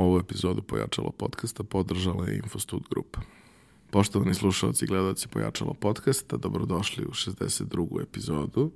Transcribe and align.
Ovu 0.00 0.18
epizodu 0.18 0.62
Pojačalo 0.62 1.10
podcasta 1.10 1.62
podržala 1.62 2.28
je 2.28 2.36
Infostud 2.36 2.82
grupa. 2.90 3.20
Poštovani 3.90 4.34
slušalci 4.34 4.84
i 4.84 4.88
gledalci 4.88 5.28
Pojačalo 5.28 5.74
podcasta, 5.74 6.36
dobrodošli 6.36 7.04
u 7.04 7.10
62. 7.10 8.02
epizodu. 8.02 8.70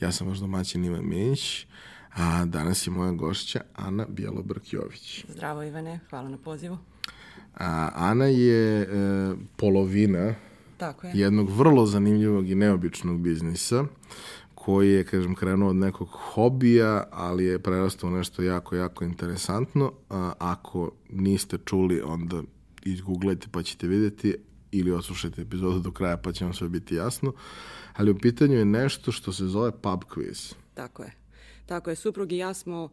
Ja 0.00 0.12
sam 0.12 0.28
vaš 0.28 0.38
domaćin 0.38 0.84
Ivan 0.84 1.04
Minić, 1.08 1.66
a 2.14 2.44
danas 2.44 2.86
je 2.86 2.90
moja 2.90 3.12
gošća 3.12 3.60
Ana 3.74 4.06
Bjelobrk-Jović. 4.08 5.24
Zdravo 5.28 5.62
Ivane, 5.62 6.00
hvala 6.10 6.28
na 6.28 6.38
pozivu. 6.38 6.78
A, 7.54 7.90
Ana 7.94 8.24
je 8.24 8.82
e, 8.82 8.86
polovina 9.56 10.34
Tako 10.76 11.06
je. 11.06 11.12
jednog 11.14 11.50
vrlo 11.50 11.86
zanimljivog 11.86 12.50
i 12.50 12.54
neobičnog 12.54 13.20
biznisa 13.20 13.84
koji 14.66 14.90
je, 14.90 15.04
kažem, 15.04 15.34
krenuo 15.34 15.68
od 15.70 15.76
nekog 15.76 16.08
hobija, 16.10 17.04
ali 17.10 17.44
je 17.44 17.58
prerastao 17.58 18.10
nešto 18.10 18.42
jako, 18.42 18.76
jako 18.76 19.04
interesantno. 19.04 19.92
A, 20.10 20.32
ako 20.38 20.90
niste 21.10 21.58
čuli, 21.64 22.00
onda 22.00 22.42
izgooglajte 22.84 23.46
pa 23.50 23.62
ćete 23.62 23.86
vidjeti 23.86 24.34
ili 24.72 24.92
oslušajte 24.92 25.42
epizodu 25.42 25.78
do 25.78 25.90
kraja 25.90 26.16
pa 26.16 26.32
će 26.32 26.44
vam 26.44 26.54
sve 26.54 26.68
biti 26.68 26.94
jasno. 26.94 27.32
Ali 27.96 28.10
u 28.10 28.18
pitanju 28.18 28.54
je 28.54 28.64
nešto 28.64 29.12
što 29.12 29.32
se 29.32 29.46
zove 29.46 29.72
pub 29.72 30.00
quiz. 30.14 30.54
Tako 30.74 31.02
je. 31.02 31.12
Tako 31.66 31.90
je, 31.90 31.96
suprug 31.96 32.32
i 32.32 32.36
ja 32.36 32.54
smo 32.54 32.88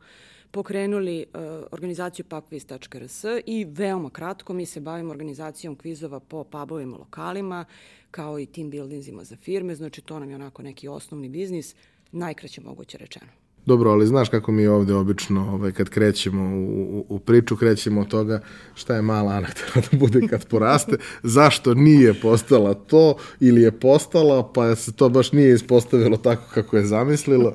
pokrenuli 0.54 1.26
uh, 1.34 1.42
organizaciju 1.72 2.26
pubquiz.rs 2.30 3.24
i 3.46 3.66
veoma 3.66 4.10
kratko 4.10 4.54
mi 4.54 4.66
se 4.66 4.80
bavimo 4.80 5.12
organizacijom 5.12 5.76
kvizova 5.76 6.20
po 6.20 6.44
pubovima, 6.44 6.98
lokalima, 6.98 7.66
kao 8.12 8.40
i 8.40 8.46
team 8.46 8.70
buildingsima 8.70 9.24
za 9.24 9.36
firme, 9.36 9.76
znači 9.76 10.02
to 10.02 10.20
nam 10.20 10.30
je 10.30 10.36
onako 10.36 10.62
neki 10.62 10.88
osnovni 10.88 11.30
biznis, 11.30 11.76
najkraće 12.12 12.62
moguće 12.62 12.98
rečeno. 12.98 13.32
Dobro, 13.66 13.92
ali 13.92 14.08
znaš 14.08 14.30
kako 14.30 14.52
mi 14.52 14.68
ovde 14.68 14.94
obično, 14.94 15.52
ovaj, 15.54 15.72
kad 15.72 15.90
krećemo 15.90 16.44
u, 16.44 17.06
u, 17.10 17.20
priču, 17.20 17.56
krećemo 17.56 18.02
od 18.02 18.08
toga 18.08 18.42
šta 18.76 18.96
je 18.96 19.02
mala 19.02 19.32
Ana 19.32 19.48
da 19.92 19.98
bude 19.98 20.28
kad 20.30 20.48
poraste, 20.48 20.98
zašto 21.24 21.74
nije 21.74 22.14
postala 22.22 22.74
to 22.74 23.16
ili 23.40 23.62
je 23.62 23.80
postala, 23.80 24.52
pa 24.54 24.76
se 24.76 24.94
to 24.94 25.10
baš 25.10 25.32
nije 25.32 25.56
ispostavilo 25.56 26.18
tako 26.18 26.44
kako 26.54 26.78
je 26.78 26.86
zamislila. 26.86 27.54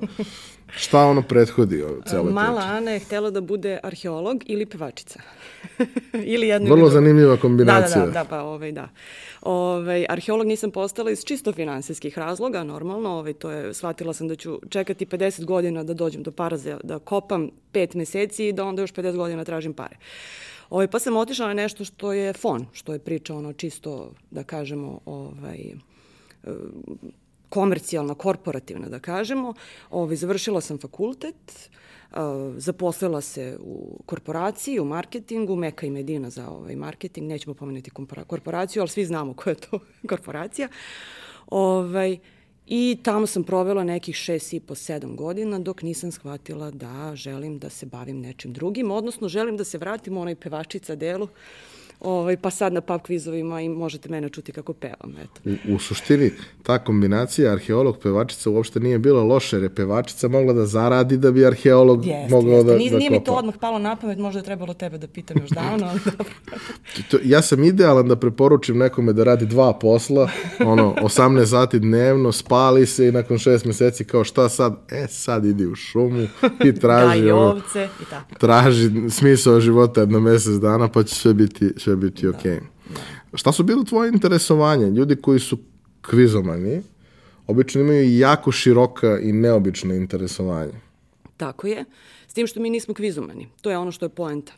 Šta 0.76 1.06
ono 1.06 1.22
prethodi 1.22 1.82
o 1.82 2.00
celoj 2.06 2.32
Mala 2.32 2.60
priči? 2.60 2.72
Ana 2.72 2.90
je 2.90 2.98
htela 2.98 3.30
da 3.30 3.40
bude 3.40 3.78
arheolog 3.82 4.42
ili 4.46 4.66
pevačica. 4.66 5.20
ili 6.34 6.48
jedno 6.48 6.70
Vrlo 6.74 6.86
ili 6.86 6.92
zanimljiva 6.92 7.34
Da, 7.36 7.40
kombinacija. 7.40 8.00
da, 8.00 8.06
da, 8.06 8.12
da, 8.12 8.24
pa 8.24 8.42
ovaj, 8.42 8.72
da. 8.72 8.88
Ovaj, 9.42 10.06
arheolog 10.08 10.46
nisam 10.46 10.70
postala 10.70 11.10
iz 11.10 11.24
čisto 11.24 11.52
finansijskih 11.52 12.18
razloga, 12.18 12.64
normalno, 12.64 13.10
ovaj, 13.10 13.32
to 13.32 13.50
je, 13.50 13.74
shvatila 13.74 14.12
sam 14.12 14.28
da 14.28 14.36
ću 14.36 14.60
čekati 14.68 15.06
50 15.06 15.44
godina 15.44 15.84
da 15.84 15.94
dođem 15.94 16.22
do 16.22 16.30
para 16.30 16.56
za, 16.56 16.80
da 16.84 16.98
kopam 16.98 17.50
5 17.72 17.96
meseci 17.96 18.48
i 18.48 18.52
da 18.52 18.64
onda 18.64 18.82
još 18.82 18.92
50 18.92 19.16
godina 19.16 19.44
tražim 19.44 19.72
pare. 19.74 19.96
Ovaj, 20.70 20.86
pa 20.88 20.98
sam 20.98 21.16
otišla 21.16 21.46
na 21.46 21.54
nešto 21.54 21.84
što 21.84 22.12
je 22.12 22.32
fon, 22.32 22.66
što 22.72 22.92
je 22.92 22.98
priča 22.98 23.34
ono 23.34 23.52
čisto, 23.52 24.12
da 24.30 24.44
kažemo, 24.44 25.00
ovaj, 25.06 25.58
komercijalna, 27.48 28.14
korporativna, 28.14 28.88
da 28.88 28.98
kažemo. 28.98 29.54
Ovaj, 29.90 30.16
završila 30.16 30.60
sam 30.60 30.78
fakultet, 30.78 31.70
zaposlila 32.56 33.20
se 33.20 33.58
u 33.60 34.02
korporaciji, 34.06 34.80
u 34.80 34.84
marketingu, 34.84 35.56
Meka 35.56 35.86
i 35.86 35.90
Medina 35.90 36.30
za 36.30 36.50
ovaj 36.50 36.76
marketing, 36.76 37.28
nećemo 37.28 37.54
pomenuti 37.54 37.90
korporaciju, 38.26 38.82
ali 38.82 38.88
svi 38.88 39.04
znamo 39.04 39.34
koja 39.34 39.52
je 39.52 39.60
to 39.60 39.78
korporacija. 40.10 40.68
Ovaj, 41.46 42.18
I 42.70 42.98
tamo 43.02 43.26
sam 43.26 43.44
provela 43.44 43.84
nekih 43.84 44.16
šest 44.16 44.52
i 44.52 44.60
po, 44.60 44.74
sedam 44.74 45.16
godina 45.16 45.58
dok 45.58 45.82
nisam 45.82 46.12
shvatila 46.12 46.70
da 46.70 47.12
želim 47.14 47.58
da 47.58 47.70
se 47.70 47.86
bavim 47.86 48.20
nečim 48.20 48.52
drugim, 48.52 48.90
odnosno 48.90 49.28
želim 49.28 49.56
da 49.56 49.64
se 49.64 49.78
vratim 49.78 50.16
u 50.16 50.20
onaj 50.20 50.34
pevačica 50.34 50.94
delu, 50.94 51.28
ovaj, 52.00 52.36
pa 52.36 52.50
sad 52.50 52.72
na 52.72 52.80
pub 52.80 53.00
kvizovima 53.00 53.60
i 53.60 53.68
možete 53.68 54.08
mene 54.08 54.28
čuti 54.28 54.52
kako 54.52 54.72
pevam. 54.72 55.14
Eto. 55.18 55.40
U, 55.68 55.74
u 55.74 55.78
suštini, 55.78 56.30
ta 56.62 56.78
kombinacija 56.78 57.52
arheolog-pevačica 57.52 58.50
uopšte 58.50 58.80
nije 58.80 58.98
bila 58.98 59.22
loša, 59.22 59.56
jer 59.56 59.62
je 59.62 59.74
pevačica 59.74 60.28
mogla 60.28 60.52
da 60.52 60.66
zaradi 60.66 61.16
da 61.16 61.30
bi 61.30 61.46
arheolog 61.46 62.06
Jeste, 62.06 62.30
mogao 62.30 62.52
jeste. 62.52 62.70
da, 62.72 62.78
Nije, 62.78 62.90
da 62.90 62.98
nije 62.98 63.10
mi 63.10 63.18
kopa. 63.18 63.26
to 63.26 63.38
odmah 63.38 63.54
palo 63.60 63.78
na 63.78 63.96
pamet, 63.96 64.18
možda 64.18 64.40
je 64.40 64.44
trebalo 64.44 64.74
tebe 64.74 64.98
da 64.98 65.06
pitam 65.06 65.36
još 65.40 65.50
davno, 65.50 65.86
ali 65.86 66.00
dobro. 66.18 66.32
To, 67.10 67.18
ja 67.24 67.42
sam 67.42 67.64
idealan 67.64 68.08
da 68.08 68.16
preporučim 68.16 68.78
nekome 68.78 69.12
da 69.12 69.24
radi 69.24 69.46
dva 69.46 69.72
posla, 69.72 70.28
ono, 70.60 70.94
18 70.94 71.46
sati 71.46 71.78
dnevno, 71.78 72.32
spali 72.32 72.86
se 72.86 73.08
i 73.08 73.12
nakon 73.12 73.38
šest 73.38 73.64
meseci 73.64 74.04
kao 74.04 74.24
šta 74.24 74.48
sad? 74.48 74.76
E, 74.90 75.06
sad 75.08 75.44
idi 75.44 75.66
u 75.66 75.74
šumu 75.74 76.26
i 76.64 76.74
traži, 76.80 77.20
Gaji 77.20 77.30
ono, 77.30 77.42
ovce 77.42 77.88
i 78.02 78.04
tako. 78.10 78.34
traži 78.38 78.90
smisao 79.10 79.60
života 79.60 80.00
jedno 80.00 80.20
mesec 80.20 80.54
dana, 80.54 80.88
pa 80.88 81.02
će 81.02 81.14
sve 81.14 81.34
biti, 81.34 81.70
sve 81.76 81.87
biti 81.96 82.26
Da. 82.26 82.38
okej. 82.38 82.58
Šta 83.34 83.52
su 83.52 83.62
bilo 83.62 83.84
tvoje 83.84 84.08
interesovanje? 84.08 84.90
Ljudi 84.90 85.16
koji 85.16 85.40
su 85.40 85.58
kvizomani, 86.00 86.82
obično 87.46 87.80
imaju 87.80 88.18
jako 88.18 88.52
široka 88.52 89.18
i 89.18 89.32
neobična 89.32 89.94
interesovanja. 89.94 90.80
Tako 91.36 91.66
je. 91.66 91.84
S 92.28 92.34
tim 92.34 92.46
što 92.46 92.60
mi 92.60 92.70
nismo 92.70 92.94
kvizumani. 92.94 93.48
To 93.60 93.70
je 93.70 93.78
ono 93.78 93.92
što 93.92 94.04
je 94.04 94.08
poenta. 94.08 94.52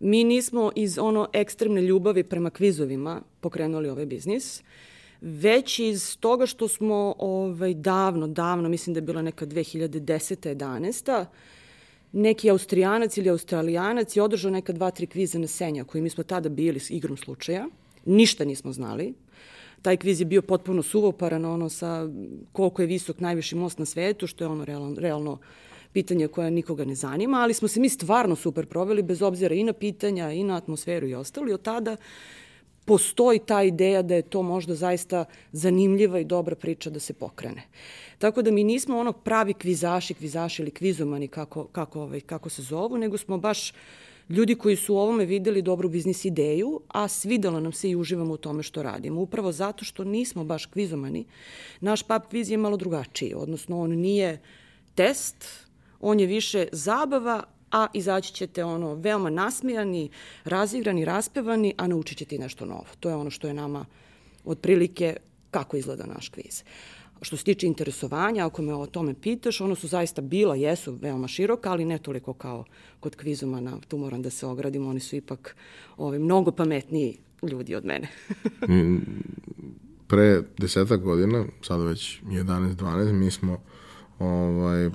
Mi 0.00 0.24
nismo 0.24 0.72
iz 0.74 0.98
ono 0.98 1.28
ekstremne 1.32 1.82
ljubavi 1.82 2.24
prema 2.24 2.50
kvizovima 2.50 3.22
pokrenuli 3.40 3.88
ovaj 3.88 4.06
biznis, 4.06 4.62
već 5.20 5.78
iz 5.78 6.16
toga 6.20 6.46
što 6.46 6.68
smo 6.68 7.14
ovaj, 7.18 7.74
davno, 7.74 8.26
davno, 8.26 8.68
mislim 8.68 8.94
da 8.94 8.98
je 8.98 9.02
bila 9.02 9.22
neka 9.22 9.46
2010. 9.46 10.54
11 10.54 11.24
neki 12.16 12.50
Austrijanac 12.50 13.16
ili 13.16 13.30
Australijanac 13.30 14.16
je 14.16 14.22
održao 14.22 14.50
neka 14.50 14.72
dva, 14.72 14.90
tri 14.90 15.06
kviza 15.06 15.38
na 15.38 15.46
Senja, 15.46 15.84
koji 15.84 16.02
mi 16.02 16.10
smo 16.10 16.24
tada 16.24 16.48
bili 16.48 16.80
s 16.80 16.90
igrom 16.90 17.16
slučaja. 17.16 17.66
Ništa 18.04 18.44
nismo 18.44 18.72
znali. 18.72 19.14
Taj 19.82 19.96
kviz 19.96 20.20
je 20.20 20.24
bio 20.26 20.42
potpuno 20.42 20.82
suvoparan, 20.82 21.44
ono 21.44 21.68
sa 21.68 22.08
koliko 22.52 22.82
je 22.82 22.86
visok 22.86 23.20
najviši 23.20 23.56
most 23.56 23.78
na 23.78 23.84
svetu, 23.84 24.26
što 24.26 24.44
je 24.44 24.48
ono 24.48 24.64
realno, 24.64 25.00
realno 25.00 25.38
pitanje 25.92 26.28
koje 26.28 26.50
nikoga 26.50 26.84
ne 26.84 26.94
zanima, 26.94 27.38
ali 27.40 27.54
smo 27.54 27.68
se 27.68 27.80
mi 27.80 27.88
stvarno 27.88 28.36
super 28.36 28.66
proveli, 28.66 29.02
bez 29.02 29.22
obzira 29.22 29.54
i 29.54 29.64
na 29.64 29.72
pitanja, 29.72 30.32
i 30.32 30.44
na 30.44 30.56
atmosferu 30.56 31.08
i 31.08 31.14
ostalo. 31.14 31.48
I 31.48 31.52
od 31.52 31.62
tada 31.62 31.96
postoji 32.86 33.38
ta 33.38 33.62
ideja 33.62 34.02
da 34.02 34.14
je 34.14 34.22
to 34.22 34.42
možda 34.42 34.74
zaista 34.74 35.24
zanimljiva 35.52 36.20
i 36.20 36.24
dobra 36.24 36.56
priča 36.56 36.90
da 36.90 37.00
se 37.00 37.12
pokrene. 37.12 37.62
Tako 38.18 38.42
da 38.42 38.50
mi 38.50 38.64
nismo 38.64 38.98
ono 38.98 39.12
pravi 39.12 39.54
kvizaši, 39.54 40.14
kvizaši 40.14 40.62
ili 40.62 40.70
kvizomani 40.70 41.28
kako, 41.28 41.64
kako, 41.64 42.00
ovaj, 42.02 42.20
kako 42.20 42.48
se 42.48 42.62
zovu, 42.62 42.98
nego 42.98 43.18
smo 43.18 43.38
baš 43.38 43.72
ljudi 44.28 44.54
koji 44.54 44.76
su 44.76 44.94
u 44.94 44.98
ovome 44.98 45.24
videli 45.24 45.62
dobru 45.62 45.88
biznis 45.88 46.24
ideju, 46.24 46.80
a 46.88 47.08
svidelo 47.08 47.60
nam 47.60 47.72
se 47.72 47.90
i 47.90 47.96
uživamo 47.96 48.34
u 48.34 48.36
tome 48.36 48.62
što 48.62 48.82
radimo. 48.82 49.20
Upravo 49.20 49.52
zato 49.52 49.84
što 49.84 50.04
nismo 50.04 50.44
baš 50.44 50.66
kvizomani, 50.66 51.24
naš 51.80 52.02
pub 52.02 52.22
kviz 52.30 52.50
je 52.50 52.56
malo 52.56 52.76
drugačiji, 52.76 53.34
odnosno 53.34 53.80
on 53.80 53.90
nije 53.90 54.40
test, 54.94 55.66
on 56.00 56.20
je 56.20 56.26
više 56.26 56.68
zabava, 56.72 57.42
a 57.76 57.86
izaći 57.92 58.32
ćete 58.32 58.64
ono 58.64 58.94
veoma 58.94 59.30
nasmijani, 59.30 60.10
razigrani, 60.44 61.04
raspevani, 61.04 61.74
a 61.76 61.86
naučit 61.86 62.18
ćete 62.18 62.34
i 62.34 62.38
nešto 62.38 62.64
novo. 62.64 62.86
To 63.00 63.08
je 63.08 63.14
ono 63.14 63.30
što 63.30 63.48
je 63.48 63.54
nama 63.54 63.84
otprilike 64.44 65.16
kako 65.50 65.76
izgleda 65.76 66.06
naš 66.06 66.28
kviz. 66.28 66.62
Što 67.22 67.36
se 67.36 67.44
tiče 67.44 67.66
interesovanja, 67.66 68.46
ako 68.46 68.62
me 68.62 68.74
o 68.74 68.86
tome 68.86 69.14
pitaš, 69.14 69.60
ono 69.60 69.74
su 69.74 69.88
zaista 69.88 70.22
bila, 70.22 70.54
jesu 70.54 70.98
veoma 71.00 71.28
široka, 71.28 71.70
ali 71.70 71.84
ne 71.84 71.98
toliko 71.98 72.32
kao 72.32 72.64
kod 73.00 73.16
kvizumana, 73.16 73.78
tu 73.88 73.98
moram 73.98 74.22
da 74.22 74.30
se 74.30 74.46
ogradim, 74.46 74.86
oni 74.86 75.00
su 75.00 75.16
ipak 75.16 75.56
ovaj, 75.96 76.18
mnogo 76.18 76.50
pametniji 76.50 77.18
ljudi 77.42 77.74
od 77.74 77.84
mene. 77.84 78.08
Pre 80.08 80.42
desetak 80.58 81.00
godina, 81.00 81.44
sada 81.62 81.84
već 81.84 82.20
11-12, 82.22 83.12
mi 83.12 83.30
smo 83.30 83.60
ovaj, 84.18 84.90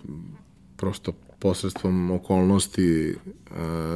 prosto 0.78 1.14
posredstvom 1.42 2.12
okolnosti 2.12 3.10
e, 3.10 3.16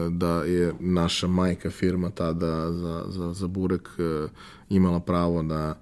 da 0.10 0.44
je 0.44 0.74
naša 0.80 1.28
majka 1.28 1.70
firma 1.70 2.10
tada 2.10 2.72
za, 2.72 3.04
za, 3.08 3.34
za 3.34 3.48
Burek 3.48 3.90
e, 4.00 4.28
imala 4.70 5.00
pravo 5.00 5.44
da 5.44 5.80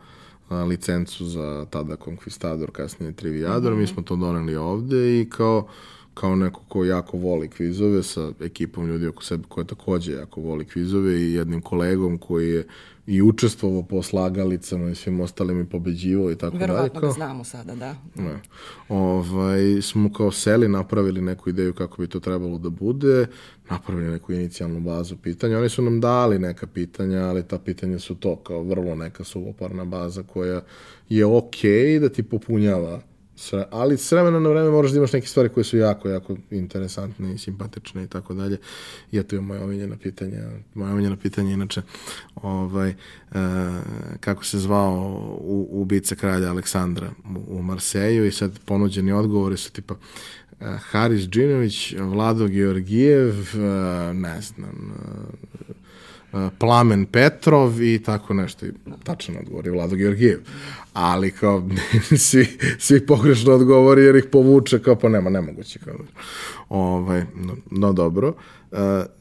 a, 0.50 0.64
licencu 0.64 1.26
za 1.26 1.66
tada 1.70 1.96
Conquistador, 1.96 2.72
kasnije 2.72 3.12
Triviador, 3.12 3.72
mm 3.72 3.76
-hmm. 3.76 3.80
mi 3.80 3.88
smo 3.88 4.04
to 4.04 4.16
doneli 4.16 4.56
ovde 4.56 5.22
i 5.22 5.30
kao 5.30 5.68
kao 6.14 6.36
neko 6.36 6.62
ko 6.68 6.86
jako 6.86 7.18
voli 7.18 7.48
kvizove 7.48 8.04
sa 8.04 8.32
ekipom 8.40 8.88
ljudi 8.88 9.08
oko 9.08 9.24
sebe 9.24 9.44
koja 9.50 9.64
takođe 9.64 10.14
jako 10.14 10.42
voli 10.42 10.66
kvizove 10.66 11.22
i 11.22 11.34
jednim 11.34 11.62
kolegom 11.62 12.18
koji 12.18 12.50
je 12.50 12.68
i 13.08 13.22
učestvovao 13.22 13.84
po 13.84 14.04
slagalicama 14.04 14.90
i 14.90 14.96
svim 14.96 15.20
ostalim 15.20 15.62
i 15.62 15.70
pobeđivao 15.70 16.32
i 16.32 16.36
tako 16.36 16.58
dalje. 16.58 16.72
Verovatno 16.72 17.02
ga 17.02 17.12
znamo 17.12 17.44
sada, 17.44 17.76
da. 17.76 17.96
Ne. 18.16 18.40
Ovaj, 18.90 19.82
smo 19.82 20.14
kao 20.14 20.32
seli 20.32 20.68
napravili 20.68 21.22
neku 21.22 21.50
ideju 21.50 21.74
kako 21.74 22.02
bi 22.02 22.08
to 22.08 22.20
trebalo 22.20 22.58
da 22.58 22.70
bude, 22.70 23.28
napravili 23.70 24.12
neku 24.12 24.34
inicijalnu 24.34 24.80
bazu 24.80 25.18
pitanja. 25.18 25.60
Oni 25.60 25.70
su 25.70 25.82
nam 25.82 26.02
dali 26.02 26.40
neka 26.40 26.68
pitanja, 26.68 27.20
ali 27.20 27.48
ta 27.48 27.60
pitanja 27.60 28.00
su 28.00 28.16
to 28.16 28.36
kao 28.36 28.64
vrlo 28.64 28.96
neka 28.96 29.24
suvoparna 29.24 29.86
baza 29.86 30.24
koja 30.24 30.62
je 31.10 31.26
okej 31.26 31.72
okay 31.72 32.00
da 32.00 32.10
ti 32.10 32.24
popunjava 32.24 33.02
ali 33.72 33.98
s 33.98 34.12
vremena 34.12 34.40
na 34.40 34.50
vreme 34.50 34.70
moraš 34.70 34.92
da 34.92 34.98
imaš 34.98 35.14
neke 35.14 35.28
stvari 35.28 35.50
koje 35.50 35.64
su 35.64 35.78
jako, 35.78 36.10
jako 36.10 36.36
interesantne 36.52 37.34
i 37.34 37.38
simpatične 37.38 38.04
i 38.04 38.08
tako 38.08 38.34
dalje. 38.34 38.58
I 39.12 39.18
eto 39.18 39.36
je 39.36 39.42
moje 39.42 39.64
omiljeno 39.64 39.98
pitanje. 39.98 40.38
Moje 40.74 40.94
omiljeno 40.94 41.18
pitanje 41.18 41.54
inače 41.54 41.82
ovaj, 42.36 42.90
e, 42.90 42.96
kako 44.20 44.46
se 44.46 44.60
zvao 44.60 44.98
u, 45.40 45.68
ubica 45.72 46.16
kralja 46.16 46.50
Aleksandra 46.50 47.12
u, 47.36 47.58
u 47.60 47.62
Marseju 47.62 48.26
i 48.26 48.32
sad 48.32 48.60
ponuđeni 48.66 49.12
odgovori 49.12 49.58
su 49.58 49.72
tipa 49.72 49.96
e, 50.60 50.66
Haris 50.80 51.22
Džinović, 51.22 51.94
Vlado 52.00 52.48
Georgijev, 52.48 53.56
e, 53.56 54.14
ne 54.14 54.42
znam, 54.42 54.94
e, 55.70 55.83
Plamen 56.60 57.06
Petrov 57.06 57.82
i 57.82 58.04
tako 58.04 58.34
nešto. 58.34 58.66
I 58.66 58.72
tačno 59.04 59.40
odgovori 59.40 59.70
Vlado 59.70 59.96
Georgijev. 59.96 60.40
Ali 60.94 61.32
kao 61.32 61.70
svi, 62.18 62.48
svi 62.80 63.06
pogrešno 63.06 63.54
odgovori 63.54 64.04
jer 64.04 64.16
ih 64.16 64.26
povuče 64.32 64.80
kao 64.80 64.96
pa 64.96 65.10
nema, 65.10 65.30
nemoguće. 65.30 65.80
Kao, 65.80 65.96
ovaj, 66.70 67.24
no, 67.36 67.56
no 67.72 67.94
dobro. 67.94 68.34
Uh, 68.72 68.78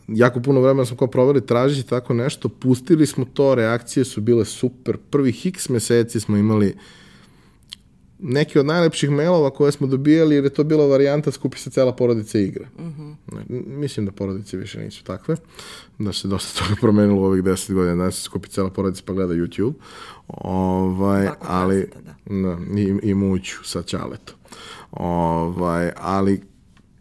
jako 0.09 0.41
puno 0.41 0.61
vremena 0.61 0.85
smo 0.85 0.97
kao 0.97 1.09
proveli 1.09 1.47
tražiti 1.47 1.89
tako 1.89 2.15
nešto. 2.15 2.49
Pustili 2.49 3.07
smo 3.07 3.25
to, 3.25 3.55
reakcije 3.55 4.05
su 4.05 4.21
bile 4.21 4.45
super. 4.45 4.97
Prvih 5.11 5.47
x 5.47 5.69
meseci 5.69 6.21
smo 6.21 6.37
imali 6.37 6.69
uh, 6.69 6.81
neki 8.23 8.59
od 8.59 8.67
najlepših 8.67 9.11
mailova 9.11 9.51
koje 9.51 9.73
smo 9.73 9.87
dobijali, 9.87 10.35
jer 10.35 10.45
je 10.45 10.51
to 10.51 10.65
bila 10.65 10.87
varijanta 10.87 11.31
skupi 11.31 11.59
se 11.59 11.71
cela 11.71 11.93
porodica 11.93 12.39
igra. 12.39 12.69
Uh 12.79 12.85
mhm. 12.85 13.13
-huh. 13.29 13.67
Mislim 13.67 14.07
da 14.07 14.13
porodice 14.13 14.57
više 14.57 14.81
nisu 14.81 15.05
takve, 15.05 15.37
da 15.99 16.13
se 16.13 16.29
dosta 16.29 16.59
toga 16.65 16.81
promenilo 16.81 17.21
u 17.21 17.25
ovih 17.25 17.43
deset 17.43 17.75
godina, 17.75 18.05
da 18.05 18.11
se 18.11 18.23
skupi 18.23 18.49
cela 18.49 18.71
porodica 18.71 19.03
pa 19.07 19.13
gleda 19.13 19.35
YouTube, 19.35 19.73
ovaj, 20.29 21.27
Tako 21.27 21.47
ali 21.49 21.91
da. 22.27 22.35
da. 22.35 22.81
i, 22.81 23.11
i 23.11 23.15
muću 23.15 23.65
sa 23.65 23.83
čaletom. 23.83 24.37
Ovaj, 24.91 25.91
ali 25.97 26.43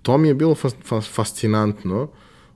to 0.01 0.17
mi 0.17 0.27
je 0.27 0.33
bilo 0.33 0.55
fas, 0.55 0.75
fas, 0.85 1.09
fascinantno, 1.09 2.07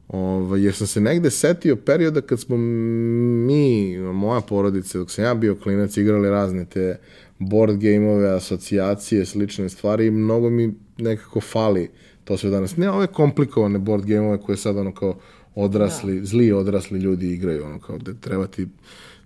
Ovaj, 0.08 0.64
jer 0.64 0.74
sam 0.74 0.88
se 0.88 1.02
negde 1.02 1.32
setio 1.32 1.76
perioda 1.76 2.22
kad 2.22 2.40
smo 2.40 2.58
mi, 2.58 3.98
moja 3.98 4.42
porodica, 4.42 4.98
dok 4.98 5.12
sam 5.12 5.24
ja 5.24 5.34
bio 5.34 5.56
klinac, 5.56 5.98
igrali 5.98 6.30
razne 6.30 6.66
te 6.66 7.00
board 7.40 7.78
gameove, 7.78 8.30
asocijacije, 8.30 9.26
slične 9.26 9.70
stvari 9.70 10.08
i 10.08 10.12
mnogo 10.12 10.50
mi 10.50 10.74
nekako 10.98 11.42
fali 11.42 11.90
to 12.24 12.38
sve 12.38 12.50
danas. 12.50 12.78
Ne 12.78 12.90
ove 12.90 13.08
komplikovane 13.08 13.80
board 13.80 14.06
gameove 14.06 14.42
koje 14.42 14.58
sad 14.58 14.78
ono 14.78 14.94
kao 14.94 15.18
odrasli, 15.56 16.20
da. 16.20 16.26
zli 16.26 16.52
odrasli 16.52 17.00
ljudi 17.00 17.34
igraju, 17.34 17.66
ono 17.66 17.80
kao 17.80 17.98
da 17.98 18.14
treba 18.14 18.48
ti 18.48 18.68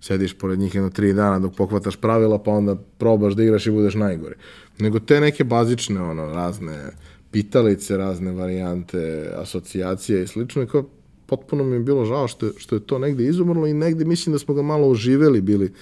sediš 0.00 0.34
pored 0.38 0.58
njih 0.58 0.74
jedno 0.74 0.90
tri 0.90 1.12
dana 1.12 1.38
dok 1.38 1.56
pokvataš 1.56 1.96
pravila 1.96 2.42
pa 2.42 2.50
onda 2.50 2.76
probaš 2.98 3.34
da 3.34 3.42
igraš 3.42 3.66
i 3.66 3.70
budeš 3.70 3.94
najgori. 3.94 4.34
Nego 4.78 5.00
te 5.00 5.20
neke 5.20 5.44
bazične 5.44 6.02
ono 6.02 6.26
razne 6.26 6.90
pitalice, 7.30 7.96
razne 7.96 8.32
varijante, 8.32 9.30
asocijacije 9.36 10.22
i 10.22 10.26
slično, 10.26 10.62
i 10.62 10.66
kao 10.66 10.88
potpuno 11.26 11.64
mi 11.64 11.76
je 11.76 11.80
bilo 11.80 12.04
žao 12.04 12.28
što, 12.28 12.50
što 12.56 12.74
je 12.74 12.86
to 12.86 12.98
negde 12.98 13.24
izumrlo 13.24 13.66
i 13.66 13.74
negde 13.74 14.04
mislim 14.04 14.32
da 14.32 14.38
smo 14.38 14.54
ga 14.54 14.62
malo 14.62 14.88
oživeli 14.88 15.40
bili 15.40 15.72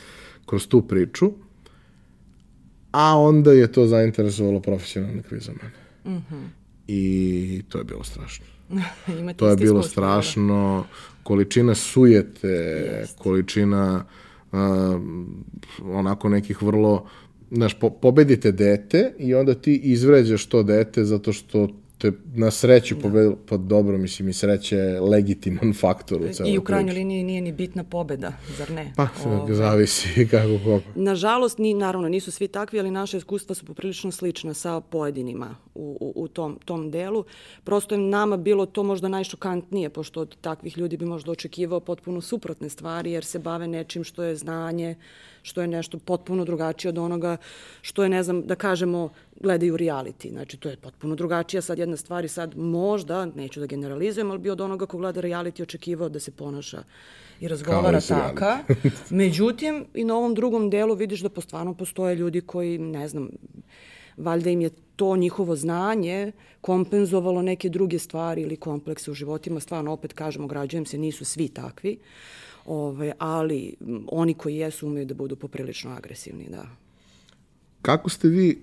kroz 0.47 0.69
tu 0.69 0.83
priču 0.83 1.33
a 2.91 3.19
onda 3.19 3.53
je 3.53 3.73
to 3.73 3.87
zainteresovalo 3.87 4.61
profesionalne 4.61 5.23
kvizomane. 5.23 5.71
Mm 6.05 6.11
-hmm. 6.11 6.49
I 6.89 7.63
to 7.69 7.79
je 7.79 7.85
bilo 7.85 8.05
strašno. 8.05 8.47
to 9.37 9.49
je 9.49 9.57
bilo 9.57 9.83
strašno. 9.83 10.85
Količina 11.23 11.75
sujete, 11.75 12.49
Jest. 12.49 13.19
količina 13.19 14.05
uh, 14.53 14.59
onako 15.83 16.29
nekih 16.29 16.63
vrlo 16.63 17.07
znaš, 17.51 17.75
po, 17.75 17.91
pobedite 17.91 18.53
dete 18.53 19.13
i 19.19 19.35
onda 19.35 19.55
ti 19.55 19.77
izvređaš 19.77 20.47
to 20.47 20.63
dete 20.63 21.05
zato 21.05 21.33
što 21.33 21.69
te 21.99 22.13
na 22.35 22.51
sreću 22.51 22.95
da. 22.95 23.01
pobedilo, 23.01 23.37
pa 23.49 23.57
dobro, 23.57 23.99
mislim, 23.99 24.29
i 24.29 24.33
sreće 24.33 24.77
je 24.77 25.01
legitiman 25.01 25.75
faktor 25.81 26.23
u 26.23 26.33
celoj 26.33 26.53
I 26.53 26.59
u 26.59 26.63
krajnjoj 26.63 26.95
liniji 26.95 27.23
nije 27.23 27.41
ni 27.41 27.53
bitna 27.53 27.85
pobeda, 27.85 28.33
zar 28.59 28.71
ne? 28.71 28.93
Pa, 28.97 29.09
Ove, 29.25 29.37
ovaj. 29.37 29.55
zavisi 29.63 30.29
kako 30.31 30.59
kako. 30.59 31.01
Nažalost, 31.01 31.59
ni, 31.59 31.75
naravno, 31.75 32.09
nisu 32.09 32.33
svi 32.33 32.49
takvi, 32.49 32.81
ali 32.81 32.91
naše 32.91 33.17
iskustva 33.17 33.55
su 33.55 33.65
poprilično 33.65 34.11
slična 34.11 34.55
sa 34.55 34.81
pojedinima 34.81 35.57
u, 35.79 35.97
u, 36.01 36.13
u 36.23 36.29
tom, 36.29 36.59
tom 36.65 36.91
delu. 36.91 37.25
Prosto 37.65 37.95
je 37.95 37.99
nama 37.99 38.37
bilo 38.37 38.67
to 38.67 38.83
možda 38.83 39.09
najšokantnije, 39.09 39.91
pošto 39.91 40.21
od 40.21 40.37
takvih 40.41 40.79
ljudi 40.79 40.97
bi 40.97 41.05
možda 41.05 41.33
očekivao 41.33 41.81
potpuno 41.81 42.21
suprotne 42.21 42.69
stvari, 42.69 43.13
jer 43.13 43.25
se 43.25 43.39
bave 43.39 43.69
nečim 43.69 44.05
što 44.05 44.23
je 44.23 44.37
znanje, 44.37 44.97
što 45.43 45.61
je 45.61 45.69
nešto 45.69 45.99
potpuno 45.99 46.45
drugačije 46.45 46.89
od 46.89 46.99
onoga 46.99 47.37
što 47.83 48.03
je, 48.03 48.09
ne 48.09 48.23
znam, 48.23 48.43
da 48.47 48.55
kažemo, 48.55 49.09
gledaju 49.41 49.77
reality. 49.77 50.31
Znači, 50.31 50.57
to 50.57 50.69
je 50.69 50.77
potpuno 50.77 51.15
drugačija 51.15 51.63
sad 51.63 51.79
jedna 51.79 51.97
stvar 51.97 52.25
i 52.25 52.29
sad 52.29 52.57
možda, 52.57 53.27
neću 53.27 53.61
da 53.61 53.67
generalizujem, 53.67 54.31
ali 54.31 54.39
bi 54.39 54.51
od 54.51 54.61
onoga 54.61 54.87
ko 54.87 54.99
gleda 54.99 55.23
reality 55.23 55.63
očekivao 55.63 56.09
da 56.09 56.21
se 56.21 56.31
ponaša 56.31 56.83
i 57.41 57.49
razgovara 57.49 58.01
taka. 58.01 58.59
Međutim, 59.11 59.85
i 59.95 60.05
na 60.05 60.17
ovom 60.17 60.35
drugom 60.35 60.71
delu 60.71 60.95
vidiš 60.95 61.21
da 61.21 61.29
postvarno 61.29 61.75
postoje 61.75 62.17
ljudi 62.17 62.41
koji, 62.41 62.79
ne 62.79 63.09
znam, 63.09 63.29
valjda 64.17 64.51
im 64.51 64.61
je 64.61 64.71
to 64.99 65.17
njihovo 65.17 65.57
znanje 65.57 66.33
kompenzovalo 66.61 67.43
neke 67.43 67.69
druge 67.69 67.99
stvari 67.99 68.43
ili 68.43 68.57
komplekse 68.57 69.11
u 69.11 69.15
životima. 69.15 69.61
Stvarno, 69.61 69.93
opet 69.93 70.13
kažemo, 70.13 70.47
građujem 70.47 70.87
se, 70.87 70.99
nisu 70.99 71.25
svi 71.25 71.49
takvi. 71.49 71.99
Ove, 72.67 73.13
ali 73.19 73.75
oni 74.09 74.35
koji 74.35 74.57
jesu 74.57 74.87
umeju 74.87 75.07
da 75.07 75.15
budu 75.15 75.37
poprilično 75.37 75.91
agresivni, 75.91 76.49
da. 76.51 76.67
Kako 77.83 78.11
ste 78.11 78.29
vi, 78.29 78.61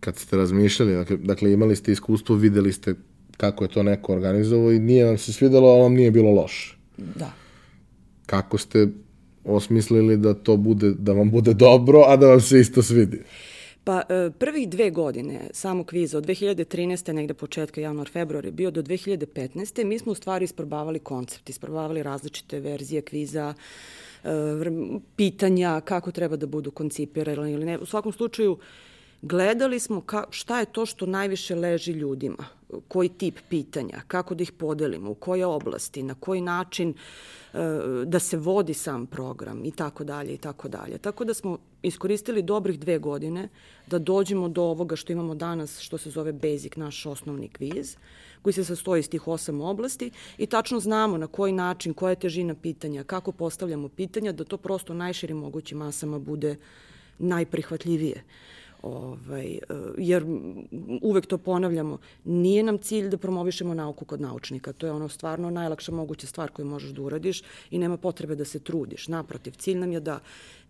kad 0.00 0.16
ste 0.16 0.36
razmišljali, 0.36 0.92
dakle, 0.92 1.16
dakle 1.16 1.52
imali 1.52 1.76
ste 1.76 1.92
iskustvo, 1.92 2.36
videli 2.36 2.72
ste 2.72 2.94
kako 3.36 3.64
je 3.64 3.68
to 3.68 3.82
neko 3.82 4.12
organizovao 4.12 4.72
i 4.72 4.78
nije 4.78 5.04
vam 5.04 5.18
se 5.18 5.32
svidelo, 5.32 5.68
ali 5.68 5.82
vam 5.82 5.94
nije 5.94 6.10
bilo 6.10 6.30
loše. 6.30 6.76
Da. 6.96 7.32
Kako 8.26 8.58
ste 8.58 8.88
osmislili 9.44 10.16
da 10.16 10.34
to 10.34 10.56
bude, 10.56 10.92
da 10.98 11.12
vam 11.12 11.30
bude 11.30 11.54
dobro, 11.54 12.04
a 12.06 12.16
da 12.16 12.26
vam 12.26 12.40
se 12.40 12.60
isto 12.60 12.82
svidi? 12.82 13.22
Pa 13.88 14.02
e, 14.08 14.30
prvih 14.38 14.68
dve 14.68 14.90
godine 14.90 15.40
samo 15.52 15.84
kviza 15.84 16.18
od 16.18 16.26
2013. 16.26 17.12
negde 17.12 17.34
početka 17.34 17.80
januar, 17.80 18.08
februar 18.08 18.44
je 18.44 18.52
bio 18.52 18.70
do 18.70 18.82
2015. 18.82 19.84
mi 19.84 19.98
smo 19.98 20.12
u 20.12 20.14
stvari 20.14 20.44
isprobavali 20.44 20.98
koncept, 20.98 21.50
isprobavali 21.50 22.02
različite 22.02 22.60
verzije 22.60 23.02
kviza, 23.02 23.54
e, 24.24 24.28
pitanja, 25.16 25.80
kako 25.80 26.12
treba 26.12 26.36
da 26.36 26.46
budu 26.46 26.70
koncipirani 26.70 27.52
ili 27.52 27.64
ne. 27.64 27.78
U 27.78 27.86
svakom 27.86 28.12
slučaju, 28.12 28.58
gledali 29.22 29.80
smo 29.80 30.00
ka, 30.00 30.24
šta 30.30 30.60
je 30.60 30.66
to 30.66 30.86
što 30.86 31.06
najviše 31.06 31.54
leži 31.54 31.92
ljudima, 31.92 32.44
koji 32.88 33.08
tip 33.08 33.38
pitanja, 33.48 34.00
kako 34.08 34.34
da 34.34 34.42
ih 34.42 34.52
podelimo, 34.52 35.10
u 35.10 35.14
koje 35.14 35.46
oblasti, 35.46 36.02
na 36.02 36.14
koji 36.14 36.40
način 36.40 36.90
e, 36.90 37.58
da 38.04 38.18
se 38.18 38.36
vodi 38.36 38.74
sam 38.74 39.06
program 39.06 39.64
i 39.64 39.70
tako 39.70 40.04
dalje 40.04 40.34
i 40.34 40.36
tako 40.36 40.68
dalje. 40.68 40.98
Tako 40.98 41.24
da 41.24 41.34
smo 41.34 41.58
iskoristili 41.82 42.42
dobrih 42.42 42.78
dve 42.78 42.98
godine 42.98 43.48
da 43.86 43.98
dođemo 43.98 44.48
do 44.48 44.62
ovoga 44.62 44.96
što 44.96 45.12
imamo 45.12 45.34
danas, 45.34 45.80
što 45.80 45.98
se 45.98 46.10
zove 46.10 46.32
Basic, 46.32 46.76
naš 46.76 47.06
osnovni 47.06 47.48
kviz, 47.48 47.96
koji 48.42 48.52
se 48.52 48.64
sastoji 48.64 49.00
iz 49.00 49.08
tih 49.08 49.28
osam 49.28 49.60
oblasti 49.60 50.10
i 50.38 50.46
tačno 50.46 50.80
znamo 50.80 51.18
na 51.18 51.26
koji 51.26 51.52
način, 51.52 51.94
koja 51.94 52.10
je 52.10 52.20
težina 52.20 52.54
pitanja, 52.54 53.04
kako 53.04 53.32
postavljamo 53.32 53.88
pitanja, 53.88 54.32
da 54.32 54.44
to 54.44 54.56
prosto 54.56 54.94
najširim 54.94 55.36
mogućim 55.36 55.78
masama 55.78 56.18
bude 56.18 56.56
najprihvatljivije. 57.18 58.24
Ovaj, 58.88 59.46
e, 59.46 59.58
jer 59.98 60.24
uvek 61.02 61.26
to 61.26 61.38
ponavljamo, 61.38 61.98
nije 62.24 62.62
nam 62.62 62.78
cilj 62.78 63.08
da 63.08 63.18
promovišemo 63.18 63.74
nauku 63.74 64.04
kod 64.04 64.20
naučnika. 64.20 64.72
To 64.72 64.86
je 64.86 64.92
ono 64.92 65.08
stvarno 65.08 65.50
najlakša 65.50 65.92
moguća 65.92 66.26
stvar 66.26 66.50
koju 66.50 66.66
možeš 66.66 66.90
da 66.90 67.02
uradiš 67.02 67.42
i 67.70 67.78
nema 67.78 67.96
potrebe 67.96 68.34
da 68.34 68.44
se 68.44 68.58
trudiš. 68.58 69.08
Naprotiv, 69.08 69.52
cilj 69.58 69.78
nam 69.78 69.92
je 69.92 70.00
da 70.00 70.20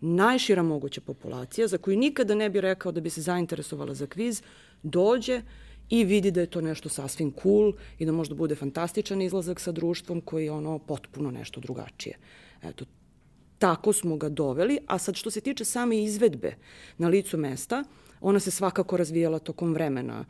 najšira 0.01 0.63
moguća 0.63 1.01
populacija, 1.01 1.67
za 1.67 1.77
koju 1.77 1.97
nikada 1.97 2.35
ne 2.35 2.49
bi 2.49 2.61
rekao 2.61 2.91
da 2.91 3.01
bi 3.01 3.09
se 3.09 3.21
zainteresovala 3.21 3.93
za 3.93 4.07
kviz, 4.07 4.41
dođe 4.83 5.41
i 5.89 6.03
vidi 6.03 6.31
da 6.31 6.41
je 6.41 6.47
to 6.47 6.61
nešto 6.61 6.89
sasvim 6.89 7.33
cool 7.41 7.73
i 7.99 8.05
da 8.05 8.11
možda 8.11 8.35
bude 8.35 8.55
fantastičan 8.55 9.21
izlazak 9.21 9.59
sa 9.59 9.71
društvom 9.71 10.21
koji 10.21 10.45
je 10.45 10.51
ono 10.51 10.79
potpuno 10.79 11.31
nešto 11.31 11.61
drugačije. 11.61 12.17
Eto, 12.63 12.85
tako 13.59 13.93
smo 13.93 14.17
ga 14.17 14.29
doveli, 14.29 14.79
a 14.87 14.97
sad 14.97 15.15
što 15.15 15.31
se 15.31 15.41
tiče 15.41 15.65
same 15.65 16.03
izvedbe 16.03 16.55
na 16.97 17.07
licu 17.07 17.37
mesta, 17.37 17.83
ona 18.21 18.39
se 18.39 18.51
svakako 18.51 18.97
razvijala 18.97 19.39
tokom 19.39 19.73
vremena. 19.73 20.25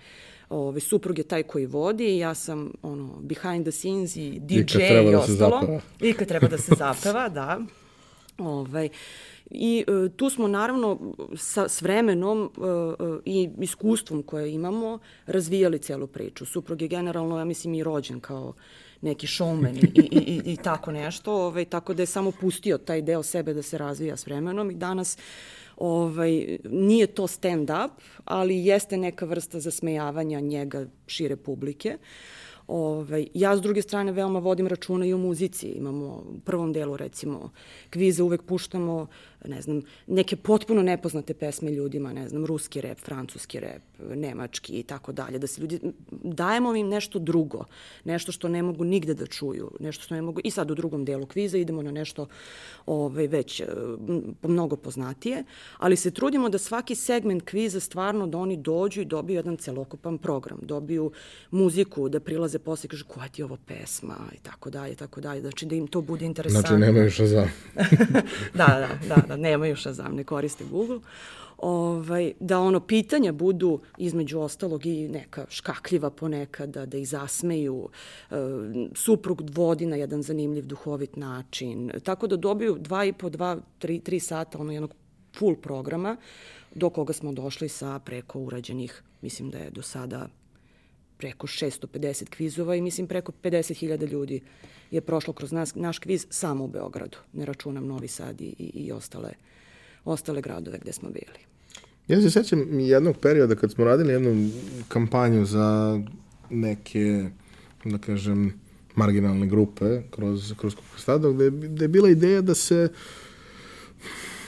Ove, 0.50 0.80
suprug 0.80 1.18
je 1.18 1.24
taj 1.24 1.44
koji 1.44 1.66
vodi, 1.66 2.18
ja 2.18 2.34
sam 2.34 2.72
ono, 2.82 3.20
behind 3.22 3.66
the 3.66 3.72
scenes 3.72 4.16
i 4.16 4.40
DJ 4.40 4.58
i, 4.58 5.08
i 5.08 5.12
da 5.12 5.20
ostalo. 5.20 5.82
I 6.02 6.14
kad 6.14 6.28
treba 6.28 6.48
da 6.48 6.58
se 6.58 6.72
zapeva, 6.78 7.30
da. 7.30 7.60
Ovaj, 8.38 8.90
I 9.50 9.86
e, 9.88 10.10
tu 10.10 10.30
smo 10.30 10.48
naravno 10.48 11.16
sa, 11.36 11.70
s 11.70 11.82
vremenom 11.82 12.44
e, 12.58 12.62
e, 13.04 13.20
i 13.26 13.50
iskustvom 13.60 14.24
koje 14.24 14.54
imamo 14.54 15.00
razvijali 15.26 15.80
celu 15.80 16.08
priču. 16.08 16.46
Suprug 16.46 16.82
je 16.82 16.88
generalno, 16.88 17.38
ja 17.38 17.46
mislim, 17.46 17.74
i 17.74 17.84
rođen 17.84 18.20
kao 18.20 18.54
neki 19.02 19.28
showman 19.28 19.78
i, 19.78 20.00
i, 20.00 20.20
i, 20.20 20.54
i 20.54 20.58
tako 20.58 20.92
nešto, 20.92 21.34
ovaj, 21.34 21.66
tako 21.66 21.94
da 21.94 22.02
je 22.02 22.06
samo 22.06 22.32
pustio 22.32 22.78
taj 22.78 23.02
deo 23.02 23.24
sebe 23.24 23.54
da 23.54 23.62
se 23.62 23.78
razvija 23.78 24.18
s 24.18 24.26
vremenom 24.26 24.72
i 24.72 24.76
danas 24.76 25.18
Ovaj, 25.80 26.58
nije 26.70 27.08
to 27.08 27.28
stand-up, 27.28 27.90
ali 28.26 28.66
jeste 28.66 28.98
neka 28.98 29.26
vrsta 29.26 29.60
zasmejavanja 29.60 30.40
njega 30.40 30.86
šire 31.08 31.36
publike. 31.36 31.98
Ovaj, 32.70 33.28
ja 33.34 33.58
s 33.58 33.62
druge 33.62 33.82
strane 33.82 34.12
veoma 34.12 34.40
vodim 34.40 34.68
računa 34.68 35.06
i 35.06 35.14
o 35.14 35.18
muzici. 35.18 35.68
Imamo 35.68 36.06
u 36.06 36.40
prvom 36.46 36.74
delu 36.74 36.98
recimo 36.98 37.50
kvize 37.90 38.24
uvek 38.24 38.42
puštamo 38.42 39.08
ne 39.46 39.62
znam, 39.62 39.82
neke 40.08 40.36
potpuno 40.36 40.82
nepoznate 40.82 41.34
pesme 41.34 41.72
ljudima, 41.72 42.14
ne 42.14 42.30
znam, 42.30 42.46
ruski 42.46 42.82
rep, 42.82 43.00
francuski 43.00 43.60
rep, 43.60 43.82
nemački 44.16 44.74
i 44.74 44.84
tako 44.84 45.12
dalje, 45.12 45.40
da 45.40 45.48
se 45.48 45.62
ljudi, 45.62 45.80
dajemo 46.12 46.76
im 46.76 46.88
nešto 46.88 47.20
drugo, 47.20 47.66
nešto 48.04 48.32
što 48.32 48.48
ne 48.48 48.64
mogu 48.64 48.84
nigde 48.84 49.14
da 49.14 49.26
čuju, 49.26 49.72
nešto 49.80 50.04
što 50.04 50.16
ne 50.16 50.22
mogu, 50.22 50.42
i 50.44 50.52
sad 50.52 50.72
u 50.72 50.76
drugom 50.76 51.06
delu 51.06 51.26
kviza 51.26 51.58
idemo 51.58 51.82
na 51.82 51.92
nešto 51.92 52.28
ovaj, 52.86 53.28
već 53.28 53.62
mnogo 54.44 54.76
poznatije, 54.76 55.44
ali 55.78 55.96
se 55.96 56.12
trudimo 56.12 56.50
da 56.50 56.58
svaki 56.58 56.96
segment 56.96 57.44
kviza 57.44 57.80
stvarno 57.80 58.28
da 58.28 58.38
oni 58.38 58.58
dođu 58.58 59.02
i 59.02 59.06
dobiju 59.06 59.36
jedan 59.36 59.58
celokupan 59.58 60.18
program, 60.18 60.60
dobiju 60.62 61.12
muziku, 61.52 62.10
da 62.10 62.20
prilaze 62.20 62.59
posle 62.60 62.88
i 62.88 62.90
kažu 62.90 63.06
koja 63.06 63.28
ti 63.28 63.42
je 63.42 63.46
ovo 63.46 63.58
pesma? 63.66 64.18
I 64.36 64.38
tako 64.38 64.70
dalje, 64.70 64.96
tako 64.96 65.22
dalje, 65.22 65.42
znači 65.42 65.66
da 65.66 65.76
im 65.76 65.88
to 65.88 66.02
bude 66.02 66.26
interesantno. 66.26 66.68
Znači 66.68 66.82
nemaju 66.82 67.12
šta 67.12 67.28
za. 67.28 67.48
da, 68.60 68.66
da, 68.68 69.16
da, 69.16 69.22
da, 69.28 69.36
nemaju 69.36 69.76
Shazam, 69.76 70.16
ne 70.16 70.24
koriste 70.24 70.64
Google, 70.72 71.00
ovaj, 71.58 72.34
da 72.40 72.60
ono 72.60 72.80
pitanja 72.80 73.32
budu 73.32 73.80
između 73.98 74.40
ostalog 74.40 74.86
i 74.86 75.08
neka 75.08 75.46
škakljiva 75.50 76.10
ponekada, 76.10 76.86
da 76.86 76.98
ih 76.98 77.08
zasmeju, 77.08 77.90
e, 78.32 78.36
suprug 78.96 79.42
vodi 79.50 79.86
na 79.86 79.96
jedan 79.96 80.24
zanimljiv 80.24 80.66
duhovit 80.66 81.16
način, 81.16 81.92
tako 82.04 82.28
da 82.28 82.36
dobiju 82.36 82.78
dva 82.80 83.06
i 83.06 83.14
po, 83.14 83.30
dva, 83.30 83.58
tri, 83.80 84.00
tri 84.00 84.20
sata 84.20 84.58
ono 84.58 84.72
jednog 84.72 84.94
full 85.38 85.56
programa, 85.56 86.18
do 86.76 86.90
koga 86.90 87.14
smo 87.14 87.32
došli 87.32 87.70
sa 87.70 88.00
preko 88.00 88.40
urađenih, 88.40 89.04
mislim 89.22 89.50
da 89.50 89.58
je 89.58 89.70
do 89.70 89.82
sada 89.82 90.28
preko 91.20 91.48
650 91.48 92.30
kvizova 92.30 92.76
i 92.76 92.82
mislim 92.82 93.08
preko 93.08 93.32
50.000 93.44 94.12
ljudi 94.12 94.42
je 94.92 95.02
prošlo 95.02 95.34
kroz 95.34 95.52
nas, 95.52 95.76
naš 95.76 96.00
kviz 96.00 96.26
samo 96.30 96.64
u 96.64 96.68
Beogradu. 96.68 97.18
Ne 97.34 97.46
računam 97.46 97.88
Novi 97.88 98.08
Sad 98.08 98.42
i, 98.42 98.56
i, 98.60 98.72
i 98.74 98.92
ostale, 98.92 99.30
ostale 100.06 100.42
gradove 100.42 100.80
gde 100.82 100.94
smo 100.94 101.10
bili. 101.10 101.40
Ja 102.08 102.22
se 102.22 102.30
sećam 102.30 102.80
jednog 102.80 103.18
perioda 103.18 103.56
kad 103.56 103.72
smo 103.72 103.86
radili 103.86 104.14
jednu 104.14 104.50
kampanju 104.88 105.46
za 105.46 106.00
neke, 106.50 107.30
da 107.86 107.98
kažem, 107.98 108.54
marginalne 108.96 109.48
grupe 109.48 110.02
kroz, 110.12 110.54
kroz 110.58 110.76
Kokostado, 110.76 111.34
gde, 111.34 111.50
gde 111.50 111.86
je 111.86 111.90
bila 111.90 112.10
ideja 112.10 112.42
da 112.42 112.56
se 112.56 112.90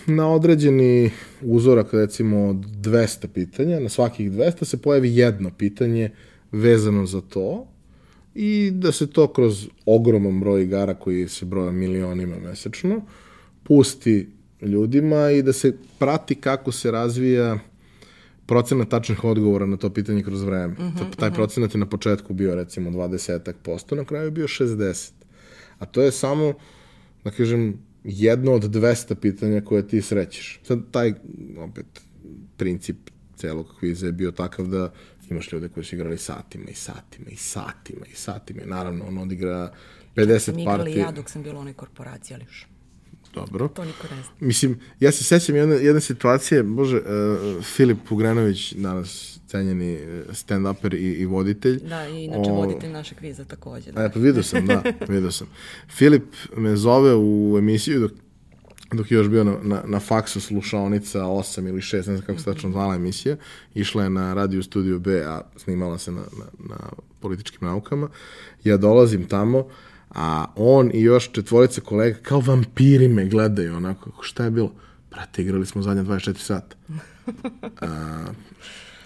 na 0.05 0.29
određeni 0.29 1.11
uzorak, 1.41 1.93
recimo 1.93 2.47
od 2.49 2.55
200 2.55 3.27
pitanja, 3.27 3.79
na 3.79 3.89
svakih 3.89 4.31
200 4.31 4.65
se 4.65 4.81
pojavi 4.81 5.15
jedno 5.15 5.51
pitanje 5.57 6.11
vezano 6.51 7.05
za 7.05 7.21
to 7.21 7.67
i 8.35 8.71
da 8.73 8.91
se 8.91 9.07
to 9.07 9.27
kroz 9.33 9.67
ogroman 9.85 10.39
broj 10.39 10.63
igara 10.63 10.93
koji 10.93 11.27
se 11.27 11.45
broja 11.45 11.71
milionima 11.71 12.35
mesečno 12.39 13.01
pusti 13.63 14.29
ljudima 14.61 15.31
i 15.31 15.41
da 15.41 15.53
se 15.53 15.77
prati 15.99 16.35
kako 16.35 16.71
se 16.71 16.91
razvija 16.91 17.59
procenat 18.45 18.89
tačnih 18.89 19.23
odgovora 19.23 19.65
na 19.65 19.77
to 19.77 19.89
pitanje 19.89 20.23
kroz 20.23 20.41
vreme. 20.43 20.73
Uh 20.73 20.79
-huh, 20.79 21.15
Taj 21.17 21.29
uh 21.29 21.33
-huh. 21.33 21.35
procenat 21.35 21.73
je 21.73 21.79
na 21.79 21.85
početku 21.85 22.33
bio 22.33 22.55
recimo 22.55 22.89
20 22.89 23.53
posto, 23.63 23.95
na 23.95 24.05
kraju 24.05 24.25
je 24.25 24.31
bio 24.31 24.47
60. 24.47 25.11
A 25.79 25.85
to 25.85 26.01
je 26.01 26.11
samo, 26.11 26.53
da 27.23 27.31
kažem, 27.31 27.77
jedno 28.03 28.51
od 28.51 28.63
200 28.63 29.15
pitanja 29.15 29.61
koje 29.61 29.87
ti 29.87 30.01
srećeš. 30.01 30.59
Sad 30.63 30.79
taj, 30.91 31.13
opet, 31.57 31.85
princip 32.57 32.97
celog 33.35 33.67
kviza 33.79 34.05
je 34.05 34.11
bio 34.11 34.31
takav 34.31 34.67
da 34.67 34.91
imaš 35.31 35.51
ljude 35.51 35.69
koji 35.69 35.83
su 35.83 35.95
igrali 35.95 36.17
satima 36.17 36.65
i 36.69 36.75
satima 36.75 37.29
i 37.29 37.35
satima 37.35 38.05
i 38.13 38.15
satima 38.15 38.61
i 38.61 38.67
naravno 38.67 39.05
on 39.07 39.17
odigra 39.17 39.73
50 40.15 40.45
partija. 40.45 40.61
Igrali 40.63 40.97
ja 40.97 41.11
dok 41.11 41.29
sam 41.29 41.43
bila 41.43 41.57
u 41.57 41.61
onoj 41.61 41.73
korporaciji, 41.73 42.35
ali 42.35 42.45
još. 42.45 42.67
Dobro. 43.33 43.67
To 43.67 43.85
niko 43.85 44.07
ne 44.15 44.21
zna. 44.21 44.31
Mislim, 44.39 44.79
ja 44.99 45.11
se 45.11 45.23
sećam 45.23 45.55
jedne, 45.55 45.75
jedne 45.75 46.01
situacije, 46.01 46.63
bože, 46.63 46.97
uh, 46.97 47.63
Filip 47.63 48.11
Ugrenović, 48.11 48.73
danas 48.73 49.39
cenjeni 49.47 49.93
e, 49.93 50.23
stand-uper 50.31 50.95
i, 50.95 50.97
i 50.97 51.25
voditelj. 51.25 51.79
Da, 51.79 52.07
i 52.07 52.23
inače 52.23 52.51
o, 52.51 52.53
voditelj 52.53 52.91
našeg 52.91 53.17
kviza 53.17 53.45
takođe. 53.45 53.91
Da. 53.91 54.03
E, 54.03 54.11
pa 54.13 54.19
vidio 54.19 54.43
sam, 54.43 54.67
da, 54.67 54.83
vidio 55.13 55.31
sam. 55.31 55.47
Filip 55.89 56.35
me 56.57 56.75
zove 56.75 57.15
u 57.15 57.55
emisiju 57.57 57.99
dok 57.99 58.11
dok 58.91 59.11
je 59.11 59.15
još 59.15 59.29
bio 59.29 59.43
na, 59.43 59.55
na, 59.61 59.83
na 59.85 59.99
faksu 59.99 60.41
slušaonica 60.41 61.19
8 61.19 61.69
ili 61.69 61.81
6, 61.81 61.95
ne 61.95 62.01
znam 62.01 62.21
kako 62.21 62.39
se 62.39 62.45
tačno 62.45 62.71
zvala 62.71 62.95
emisija, 62.95 63.35
išla 63.73 64.03
je 64.03 64.09
na 64.09 64.33
radio 64.33 64.63
studiju 64.63 64.99
B, 64.99 65.23
a 65.27 65.41
snimala 65.57 65.97
se 65.97 66.11
na, 66.11 66.21
na, 66.21 66.45
na 66.69 66.77
političkim 67.19 67.67
naukama. 67.67 68.09
Ja 68.63 68.77
dolazim 68.77 69.27
tamo, 69.27 69.67
a 70.09 70.45
on 70.55 70.91
i 70.93 71.01
još 71.01 71.31
četvorica 71.31 71.81
kolega 71.81 72.19
kao 72.21 72.39
vampiri 72.39 73.07
me 73.07 73.25
gledaju, 73.25 73.75
onako, 73.75 74.11
šta 74.21 74.43
je 74.43 74.51
bilo? 74.51 74.71
Brate, 75.11 75.41
igrali 75.41 75.65
smo 75.65 75.81
zadnje 75.81 76.03
24 76.03 76.37
sata. 76.37 76.75
A, 77.81 78.25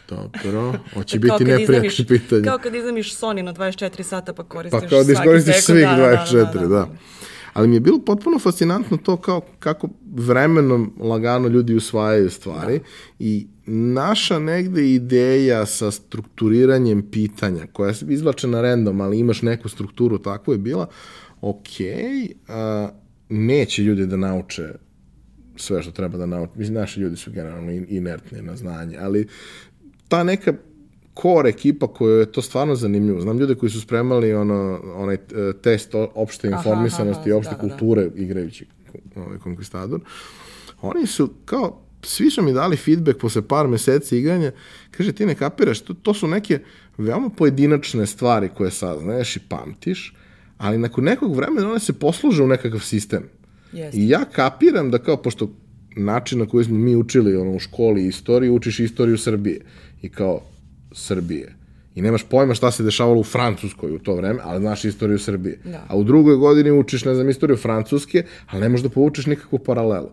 Dobro, 0.09 0.73
hoće 0.93 1.19
biti 1.19 1.45
neprijatno 1.45 2.05
pitanje. 2.07 2.43
Kao 2.43 2.57
kad 2.57 2.75
iznamiš 2.75 3.15
Sony 3.15 3.41
na 3.41 3.53
24 3.53 4.03
sata 4.03 4.33
pa 4.33 4.43
koristiš 4.43 4.81
Pa 4.81 4.87
kao 4.87 5.03
da 5.03 5.11
iskoristiš 5.11 5.61
svih 5.61 5.85
24, 5.85 6.33
da. 6.33 6.43
da, 6.43 6.51
da, 6.53 6.59
da. 6.59 6.67
da. 6.67 6.87
Ali 7.55 7.67
mi 7.67 7.75
je 7.75 7.79
bilo 7.79 7.99
potpuno 7.99 8.39
fascinantno 8.39 8.97
to 8.97 9.17
kao 9.17 9.41
kako 9.59 9.89
vremenom 10.15 10.93
lagano 10.99 11.47
ljudi 11.47 11.75
usvajaju 11.75 12.29
stvari 12.29 12.77
da. 12.77 12.85
i 13.19 13.47
naša 13.65 14.39
negde 14.39 14.93
ideja 14.93 15.65
sa 15.65 15.91
strukturiranjem 15.91 17.11
pitanja 17.11 17.67
koja 17.73 17.89
je 17.89 17.95
izvlačena 18.09 18.61
random, 18.61 19.01
ali 19.01 19.19
imaš 19.19 19.41
neku 19.41 19.69
strukturu, 19.69 20.17
tako 20.17 20.51
je 20.51 20.57
bila, 20.57 20.87
ok, 21.41 21.67
a, 22.47 22.89
neće 23.29 23.81
ljudi 23.81 24.05
da 24.07 24.17
nauče 24.17 24.73
sve 25.55 25.81
što 25.81 25.91
treba 25.91 26.17
da 26.17 26.25
nauče. 26.25 26.51
Mislim, 26.55 26.75
naši 26.75 26.99
ljudi 26.99 27.15
su 27.15 27.31
generalno 27.31 27.71
inertni 27.71 28.41
na 28.41 28.55
znanje, 28.55 28.97
ali 28.99 29.27
ta 30.07 30.23
neka 30.23 30.53
core 31.21 31.49
ekipa 31.49 31.87
koja 31.87 32.19
je 32.19 32.31
to 32.31 32.41
stvarno 32.41 32.75
zanimljivo. 32.75 33.21
Znam 33.21 33.37
ljude 33.39 33.55
koji 33.55 33.69
su 33.69 33.81
spremali 33.81 34.33
ono, 34.33 34.79
onaj 34.95 35.15
e, 35.15 35.19
test 35.61 35.95
opšte 36.15 36.47
informisanosti 36.47 37.29
i 37.29 37.33
opšte 37.33 37.55
da, 37.55 37.61
da, 37.61 37.69
kulture 37.69 38.09
da. 38.09 38.21
igrajući 38.21 38.65
ovaj 39.15 39.37
Conquistador. 39.37 39.99
Oni 40.81 41.07
su 41.07 41.29
kao 41.45 41.81
svi 42.05 42.29
su 42.29 42.41
mi 42.41 42.53
dali 42.53 42.77
feedback 42.77 43.19
posle 43.19 43.41
par 43.41 43.67
meseci 43.67 44.17
igranja, 44.17 44.51
kaže 44.91 45.11
ti 45.11 45.25
ne 45.25 45.35
kapiraš, 45.35 45.81
to, 45.81 45.93
to 45.93 46.13
su 46.13 46.27
neke 46.27 46.59
veoma 46.97 47.29
pojedinačne 47.29 48.05
stvari 48.05 48.49
koje 48.57 48.71
saznaješ 48.71 49.35
i 49.35 49.39
pamtiš, 49.49 50.15
ali 50.57 50.77
nakon 50.77 51.03
nekog 51.03 51.35
vremena 51.35 51.69
one 51.69 51.79
se 51.79 51.93
posluže 51.93 52.43
u 52.43 52.47
nekakav 52.47 52.79
sistem. 52.79 53.23
Jeste. 53.73 53.97
I 53.97 54.09
ja 54.09 54.25
kapiram 54.25 54.91
da 54.91 54.97
kao, 54.97 55.17
pošto 55.17 55.49
način 55.95 56.39
na 56.39 56.45
koji 56.45 56.65
smo 56.65 56.77
mi 56.77 56.95
učili 56.95 57.35
ono, 57.35 57.51
u 57.51 57.59
školi 57.59 58.07
istoriju, 58.07 58.55
učiš 58.55 58.79
istoriju 58.79 59.17
Srbije. 59.17 59.61
I 60.01 60.09
kao, 60.09 60.41
Srbije. 60.95 61.55
I 61.95 62.01
nemaš 62.01 62.23
pojma 62.23 62.53
šta 62.53 62.71
se 62.71 62.83
dešavalo 62.83 63.19
u 63.19 63.23
Francuskoj 63.23 63.95
u 63.95 63.99
to 63.99 64.15
vreme, 64.15 64.39
ali 64.43 64.61
znaš 64.61 64.85
istoriju 64.85 65.19
Srbije. 65.19 65.59
Da. 65.63 65.85
A 65.87 65.97
u 65.97 66.03
drugoj 66.03 66.35
godini 66.35 66.71
učiš, 66.71 67.05
ne 67.05 67.15
znam, 67.15 67.29
istoriju 67.29 67.57
Francuske, 67.57 68.23
ali 68.47 68.61
ne 68.61 68.69
možeš 68.69 68.83
da 68.83 68.89
povučeš 68.89 69.25
nikakvu 69.25 69.59
paralelu. 69.59 70.09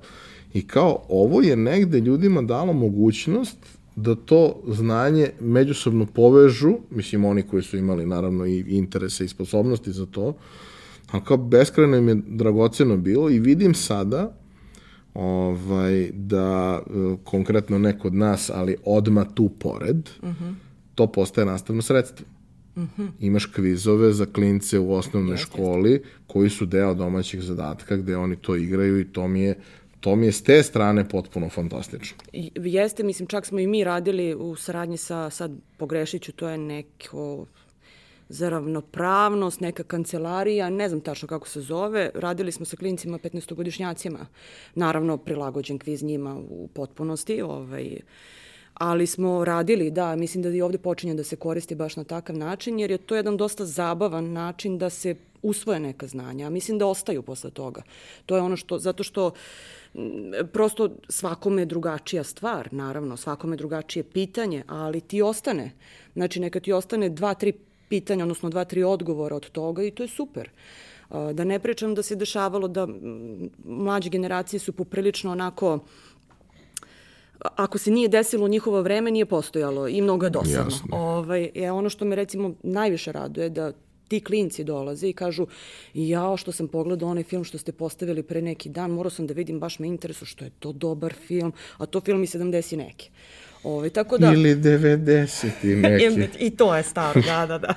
I 0.55 0.67
kao, 0.67 1.03
ovo 1.09 1.43
je 1.43 1.57
negde 1.57 2.01
ljudima 2.01 2.43
dalo 2.43 2.73
mogućnost 2.73 3.57
da 3.97 4.15
to 4.15 4.63
znanje 4.69 5.31
međusobno 5.41 6.07
povežu, 6.07 6.79
mislim 6.91 7.25
oni 7.25 7.43
koji 7.43 7.63
su 7.63 7.77
imali 7.77 8.07
naravno 8.07 8.47
i 8.47 8.65
interese 8.69 9.25
i 9.25 9.29
sposobnosti 9.29 9.93
za 9.93 10.07
to, 10.07 10.35
ali 11.11 11.25
kao 11.25 11.37
beskrajno 11.37 11.97
im 11.97 12.09
je 12.09 12.17
dragoceno 12.27 12.97
bilo 12.97 13.31
i 13.31 13.39
vidim 13.39 13.75
sada 13.75 14.33
ovaj, 15.15 16.11
da 16.13 16.81
e, 16.81 17.17
konkretno 17.25 17.79
neko 17.79 18.09
od 18.09 18.15
nas, 18.15 18.51
ali 18.55 18.77
odma 18.85 19.25
tu 19.25 19.49
pored, 19.49 20.09
uh 20.23 20.29
mhm. 20.29 20.45
-huh. 20.45 20.55
To 21.03 21.13
postaje 21.13 21.47
nastavno 21.47 21.83
sredstvo. 21.83 22.27
Uh 22.77 22.83
mhm. 22.83 23.03
-huh. 23.03 23.11
Imaš 23.21 23.47
kvizove 23.47 24.13
za 24.13 24.27
klince 24.27 24.79
u 24.79 24.93
osnovnoj 24.93 25.33
Jeste. 25.33 25.47
školi 25.47 26.03
koji 26.27 26.51
su 26.51 26.67
deo 26.67 26.95
domaćih 26.95 27.43
zadatka 27.43 27.97
gde 27.97 28.17
oni 28.17 28.37
to 28.37 28.57
igraju 28.57 29.01
i 29.01 29.13
to 29.13 29.29
mi 29.29 29.41
je 29.41 29.59
to 30.01 30.17
mi 30.17 30.27
je 30.27 30.33
s 30.33 30.43
te 30.43 30.63
strane 30.63 31.09
potpuno 31.09 31.49
fantastično. 31.49 32.17
Jeste, 32.55 33.03
mislim, 33.03 33.29
čak 33.29 33.47
smo 33.47 33.59
i 33.59 33.67
mi 33.67 33.85
radili 33.85 34.35
u 34.35 34.57
saradnji 34.57 34.97
sa, 34.97 35.31
sad 35.31 35.53
pogrešiću, 35.77 36.33
to 36.33 36.49
je 36.49 36.59
neko 36.59 37.47
za 38.29 38.49
ravnopravnost, 38.49 39.61
neka 39.61 39.83
kancelarija, 39.83 40.71
ne 40.71 40.89
znam 40.89 41.01
tačno 41.01 41.29
kako 41.29 41.49
se 41.49 41.61
zove. 41.61 42.11
Radili 42.15 42.53
smo 42.53 42.67
sa 42.67 42.77
klinicima 42.77 43.19
15-godišnjacima. 43.19 44.27
Naravno, 44.75 45.17
prilagođen 45.17 45.79
kviz 45.79 46.03
njima 46.03 46.37
u 46.49 46.69
potpunosti. 46.75 47.43
Ovaj, 47.43 47.97
ali 48.83 49.07
smo 49.07 49.45
radili, 49.45 49.91
da, 49.91 50.17
mislim 50.17 50.43
da 50.43 50.49
i 50.51 50.63
ovde 50.63 50.79
počinje 50.79 51.15
da 51.15 51.25
se 51.25 51.37
koristi 51.37 51.75
baš 51.75 51.97
na 51.97 52.05
takav 52.05 52.37
način, 52.37 52.81
jer 52.81 52.91
je 52.91 52.99
to 52.99 53.17
jedan 53.17 53.37
dosta 53.37 53.65
zabavan 53.65 54.33
način 54.33 54.79
da 54.79 54.91
se 54.91 55.15
usvoje 55.43 55.81
neka 55.81 56.07
znanja, 56.07 56.47
a 56.47 56.51
mislim 56.51 56.79
da 56.79 56.87
ostaju 56.87 57.23
posle 57.23 57.51
toga. 57.51 57.83
To 58.27 58.37
je 58.37 58.43
ono 58.43 58.57
što, 58.57 58.79
zato 58.79 59.03
što 59.03 59.31
prosto 60.53 60.89
svakome 61.09 61.63
je 61.63 61.67
drugačija 61.67 62.25
stvar, 62.25 62.69
naravno, 62.73 63.17
svakome 63.17 63.55
je 63.55 63.63
drugačije 63.63 64.03
pitanje, 64.03 64.65
ali 64.67 65.01
ti 65.01 65.23
ostane. 65.23 65.71
Znači, 66.15 66.41
neka 66.41 66.61
ti 66.61 66.73
ostane 66.73 67.09
dva, 67.09 67.35
tri 67.35 67.53
pitanja, 67.89 68.25
odnosno 68.25 68.51
dva, 68.51 68.65
tri 68.65 68.83
odgovora 68.83 69.37
od 69.37 69.51
toga 69.51 69.83
i 69.83 69.91
to 69.91 70.03
je 70.03 70.09
super. 70.09 70.51
Da 71.11 71.45
ne 71.45 71.59
pričam 71.59 71.95
da 71.95 72.03
se 72.03 72.17
dešavalo 72.17 72.69
da 72.69 72.89
mlađe 73.65 74.11
generacije 74.11 74.61
su 74.61 74.73
poprilično 74.73 75.33
onako 75.33 75.79
ako 77.57 77.79
se 77.79 77.91
nije 77.91 78.09
desilo 78.09 78.45
u 78.45 78.49
njihovo 78.49 78.83
vreme, 78.83 79.11
nije 79.11 79.27
postojalo 79.27 79.89
i 79.89 80.01
mnogo 80.01 80.27
je 80.27 80.31
dosadno. 80.31 80.65
Jasno. 80.65 80.89
Ovaj, 80.91 81.51
je 81.55 81.73
ono 81.73 81.89
što 81.89 82.05
me 82.05 82.17
recimo 82.17 82.55
najviše 82.63 83.13
raduje 83.13 83.49
da 83.49 83.73
ti 84.13 84.21
klinci 84.21 84.65
dolaze 84.65 85.09
i 85.09 85.13
kažu 85.13 85.47
jao 85.95 86.37
što 86.37 86.53
sam 86.53 86.69
pogledao 86.69 87.09
onaj 87.09 87.25
film 87.25 87.45
što 87.45 87.59
ste 87.59 87.73
postavili 87.73 88.23
pre 88.23 88.43
neki 88.43 88.69
dan, 88.69 88.91
morao 88.91 89.11
sam 89.11 89.27
da 89.27 89.35
vidim, 89.35 89.61
baš 89.61 89.79
me 89.79 89.89
interesu 89.89 90.25
što 90.25 90.45
je 90.45 90.51
to 90.59 90.73
dobar 90.73 91.15
film, 91.27 91.53
a 91.79 91.87
to 91.87 92.01
film 92.01 92.23
i 92.23 92.27
70 92.27 92.77
neki. 92.77 93.11
Ove, 93.65 93.77
ovaj, 93.77 93.91
tako 93.91 94.19
da, 94.19 94.33
Ili 94.33 94.55
90 94.55 95.49
i 95.63 95.77
neki. 96.19 96.39
I 96.39 96.51
to 96.51 96.77
je 96.77 96.83
staro, 96.83 97.23
da, 97.27 97.47
da, 97.47 97.59
da. 97.59 97.75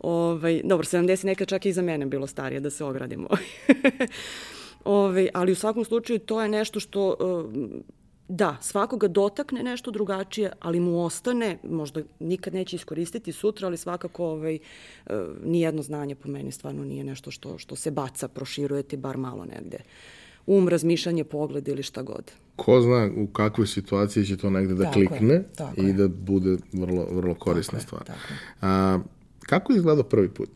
Ove, 0.00 0.36
ovaj, 0.36 0.60
dobro, 0.64 0.86
70 0.86 1.24
neka 1.24 1.44
čak 1.44 1.66
i 1.66 1.72
za 1.72 1.82
mene 1.82 2.06
bilo 2.06 2.26
starije, 2.26 2.60
da 2.60 2.70
se 2.70 2.84
ogradimo. 2.84 3.28
Ove, 3.30 4.06
ovaj, 4.98 5.28
ali 5.34 5.52
u 5.52 5.56
svakom 5.56 5.84
slučaju 5.84 6.18
to 6.18 6.42
je 6.42 6.48
nešto 6.48 6.80
što 6.80 7.16
da, 8.28 8.56
svakoga 8.60 9.08
dotakne 9.08 9.62
nešto 9.62 9.90
drugačije, 9.90 10.52
ali 10.60 10.80
mu 10.80 11.04
ostane, 11.04 11.58
možda 11.64 12.02
nikad 12.20 12.54
neće 12.54 12.76
iskoristiti 12.76 13.32
sutra, 13.32 13.66
ali 13.66 13.76
svakako 13.76 14.26
ovaj, 14.26 14.54
e, 14.54 14.60
nijedno 15.44 15.82
znanje 15.82 16.14
po 16.14 16.28
meni 16.28 16.52
stvarno 16.52 16.84
nije 16.84 17.04
nešto 17.04 17.30
što, 17.30 17.58
što 17.58 17.76
se 17.76 17.90
baca, 17.90 18.28
proširuje 18.28 18.82
ti 18.82 18.96
bar 18.96 19.16
malo 19.16 19.44
negde. 19.44 19.78
Um, 20.46 20.68
razmišljanje, 20.68 21.24
pogled 21.24 21.68
ili 21.68 21.82
šta 21.82 22.02
god. 22.02 22.32
Ko 22.56 22.80
zna 22.80 23.10
u 23.16 23.26
kakvoj 23.26 23.66
situaciji 23.66 24.24
će 24.24 24.36
to 24.36 24.50
negde 24.50 24.74
da 24.74 24.84
tako 24.84 24.92
klikne 24.92 25.34
je, 25.34 25.44
tako 25.56 25.80
i 25.80 25.84
je. 25.84 25.92
da 25.92 26.08
bude 26.08 26.56
vrlo, 26.72 27.06
vrlo 27.10 27.34
korisna 27.34 27.78
tako 27.78 27.86
stvar. 27.86 28.02
Je, 28.02 28.06
tako. 28.06 28.34
A, 28.60 28.98
kako 29.40 29.72
je 29.72 29.76
izgledao 29.76 30.04
prvi 30.04 30.28
put? 30.28 30.50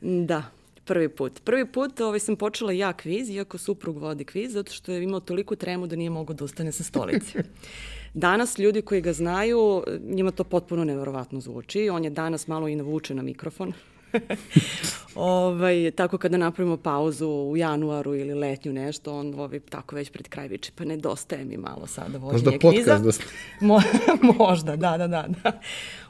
da, 0.30 0.50
Prvi 0.88 1.08
put. 1.08 1.40
Prvi 1.44 1.66
put 1.66 2.00
ovaj, 2.00 2.18
sam 2.18 2.36
počela 2.36 2.72
ja 2.72 2.92
kviz, 2.92 3.30
iako 3.30 3.58
suprug 3.58 3.98
vodi 3.98 4.24
kviz, 4.24 4.52
zato 4.52 4.72
što 4.72 4.92
je 4.92 5.02
imao 5.02 5.20
toliko 5.20 5.56
tremu 5.56 5.86
da 5.86 5.96
nije 5.96 6.10
mogao 6.10 6.34
da 6.34 6.44
ustane 6.44 6.72
sa 6.72 6.84
stolice. 6.84 7.42
Danas 8.14 8.58
ljudi 8.58 8.82
koji 8.82 9.00
ga 9.00 9.12
znaju, 9.12 9.84
njima 10.00 10.30
to 10.30 10.44
potpuno 10.44 10.84
neverovatno 10.84 11.40
zvuči. 11.40 11.88
On 11.88 12.04
je 12.04 12.10
danas 12.10 12.46
malo 12.48 12.68
i 12.68 12.76
navučen 12.76 13.16
na 13.16 13.22
mikrofon. 13.22 13.72
ovaj, 15.14 15.90
tako 15.90 16.18
kada 16.18 16.36
napravimo 16.36 16.76
pauzu 16.76 17.28
u 17.28 17.56
januaru 17.56 18.14
ili 18.14 18.34
letnju 18.34 18.72
nešto, 18.72 19.18
on 19.18 19.34
ovaj, 19.34 19.60
tako 19.60 19.96
već 19.96 20.10
pred 20.10 20.28
kraj 20.28 20.48
viče, 20.48 20.72
pa 20.74 20.84
nedostaje 20.84 21.44
mi 21.44 21.56
malo 21.56 21.86
sada 21.86 22.18
vođenje 22.18 22.58
kviza. 22.58 22.66
Možda 22.66 22.94
podcast 22.94 23.22
da... 23.60 23.66
Mo, 23.66 23.80
možda, 24.38 24.76
da, 24.76 24.96
da, 24.98 25.06
da, 25.06 25.28
da. 25.42 25.60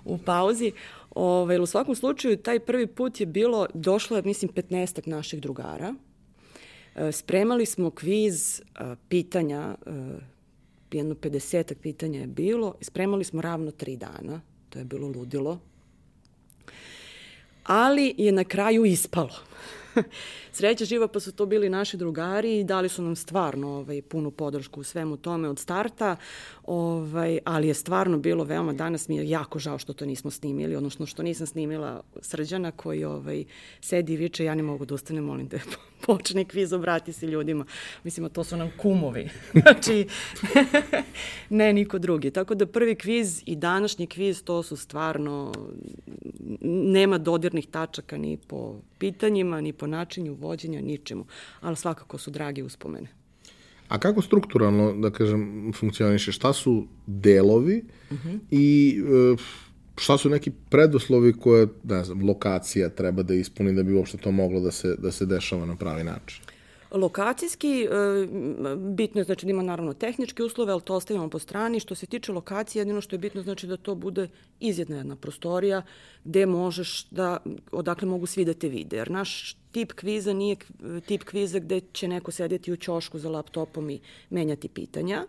U 0.04 0.18
pauzi. 0.18 0.72
Ove, 1.20 1.60
u 1.60 1.66
svakom 1.66 1.94
slučaju, 1.94 2.36
taj 2.36 2.60
prvi 2.60 2.86
put 2.86 3.20
je 3.20 3.26
bilo, 3.26 3.66
došlo 3.74 4.16
je, 4.16 4.22
mislim, 4.22 4.50
15 4.50 5.08
naših 5.08 5.40
drugara. 5.40 5.94
E, 6.94 7.12
spremali 7.12 7.66
smo 7.66 7.90
kviz 7.90 8.60
e, 8.60 8.62
pitanja, 9.08 9.76
e, 9.86 9.90
jedno 10.92 11.14
50 11.14 11.74
pitanja 11.74 12.20
je 12.20 12.26
bilo, 12.26 12.74
spremali 12.80 13.24
smo 13.24 13.42
ravno 13.42 13.70
tri 13.70 13.96
dana, 13.96 14.40
to 14.70 14.78
je 14.78 14.84
bilo 14.84 15.08
ludilo, 15.08 15.60
ali 17.64 18.14
je 18.18 18.32
na 18.32 18.44
kraju 18.44 18.84
ispalo. 18.84 19.34
Sreća 20.52 20.84
živa 20.84 21.08
pa 21.08 21.20
su 21.20 21.32
to 21.32 21.46
bili 21.46 21.68
naši 21.68 21.96
drugari 21.96 22.58
i 22.58 22.64
dali 22.64 22.88
su 22.88 23.02
nam 23.02 23.16
stvarno 23.16 23.68
ovaj, 23.68 24.02
punu 24.02 24.30
podršku 24.30 24.80
u 24.80 24.84
svemu 24.84 25.16
tome 25.16 25.48
od 25.48 25.58
starta, 25.58 26.16
ovaj, 26.64 27.38
ali 27.44 27.68
je 27.68 27.74
stvarno 27.74 28.18
bilo 28.18 28.44
veoma, 28.44 28.72
danas 28.72 29.08
mi 29.08 29.16
je 29.16 29.28
jako 29.28 29.58
žao 29.58 29.78
što 29.78 29.92
to 29.92 30.06
nismo 30.06 30.30
snimili, 30.30 30.76
odnosno 30.76 31.06
što 31.06 31.22
nisam 31.22 31.46
snimila 31.46 32.02
Srđana 32.20 32.70
koji 32.70 33.04
ovaj, 33.04 33.44
sedi 33.80 34.12
i 34.12 34.16
viče, 34.16 34.44
ja 34.44 34.54
ne 34.54 34.62
mogu 34.62 34.84
da 34.84 34.94
ustanem, 34.94 35.24
molim 35.24 35.48
te, 35.48 35.60
počne 36.06 36.44
kviz, 36.44 36.72
obrati 36.72 37.12
se 37.12 37.26
ljudima. 37.26 37.64
Mislim, 38.04 38.30
to 38.30 38.44
su 38.44 38.56
nam 38.56 38.70
kumovi. 38.76 39.28
znači, 39.62 40.06
ne 41.50 41.72
niko 41.72 41.98
drugi. 41.98 42.30
Tako 42.30 42.54
da 42.54 42.66
prvi 42.66 42.94
kviz 42.94 43.42
i 43.46 43.56
današnji 43.56 44.06
kviz, 44.06 44.44
to 44.44 44.62
su 44.62 44.76
stvarno, 44.76 45.52
nema 46.60 47.18
dodirnih 47.18 47.66
tačaka 47.66 48.16
ni 48.16 48.36
po 48.36 48.74
pitanjima, 48.98 49.60
ni 49.60 49.72
po 49.72 49.86
načinju 49.86 50.34
vođenja, 50.48 50.80
ničemu. 50.80 51.26
Ali 51.60 51.76
svakako 51.76 52.18
su 52.18 52.30
dragi 52.30 52.62
uspomene. 52.62 53.08
A 53.88 53.98
kako 53.98 54.22
strukturalno, 54.22 54.92
da 54.92 55.10
kažem, 55.10 55.72
funkcioniše? 55.76 56.32
Šta 56.32 56.52
su 56.52 56.86
delovi 57.06 57.82
uh 58.10 58.16
mhm. 58.16 58.28
-huh. 58.28 58.38
i 58.50 58.98
e, 59.34 59.36
šta 59.96 60.18
su 60.18 60.30
neki 60.30 60.50
preduslovi 60.70 61.32
koje, 61.32 61.68
ne 61.84 62.04
znam, 62.04 62.24
lokacija 62.24 62.88
treba 62.88 63.22
da 63.22 63.34
ispuni 63.34 63.72
da 63.72 63.82
bi 63.82 63.94
uopšte 63.94 64.18
to 64.18 64.30
moglo 64.30 64.60
da 64.60 64.70
se, 64.70 64.94
da 64.98 65.12
se 65.12 65.26
dešava 65.26 65.66
na 65.66 65.76
pravi 65.76 66.04
način? 66.04 66.42
Lokacijski, 66.90 67.82
e, 67.82 67.88
bitno 68.76 69.20
je 69.20 69.24
znači 69.24 69.46
da 69.46 69.50
ima 69.50 69.62
naravno 69.62 69.94
tehničke 69.94 70.42
uslove, 70.42 70.72
ali 70.72 70.82
to 70.82 70.94
ostavimo 70.94 71.28
po 71.28 71.38
strani. 71.38 71.80
Što 71.80 71.94
se 71.94 72.06
tiče 72.06 72.32
lokacije, 72.32 72.80
jedino 72.80 73.00
što 73.00 73.14
je 73.14 73.18
bitno 73.18 73.42
znači 73.42 73.66
da 73.66 73.76
to 73.76 73.94
bude 73.94 74.28
izjedna 74.60 74.96
jedna 74.96 75.16
prostorija 75.16 75.82
gde 76.24 76.46
možeš 76.46 77.06
da, 77.10 77.36
odakle 77.72 78.08
mogu 78.08 78.26
svi 78.26 78.44
da 78.44 78.54
te 78.54 78.68
vide. 78.68 78.96
Jer 78.96 79.10
naš 79.10 79.56
tip 79.72 79.92
kviza 79.92 80.32
nije 80.32 80.56
tip 81.06 81.24
kviza 81.24 81.58
gde 81.58 81.80
će 81.92 82.08
neko 82.08 82.30
sedeti 82.30 82.72
u 82.72 82.76
ćošku 82.76 83.18
za 83.18 83.30
laptopom 83.30 83.90
i 83.90 84.00
menjati 84.30 84.68
pitanja. 84.68 85.26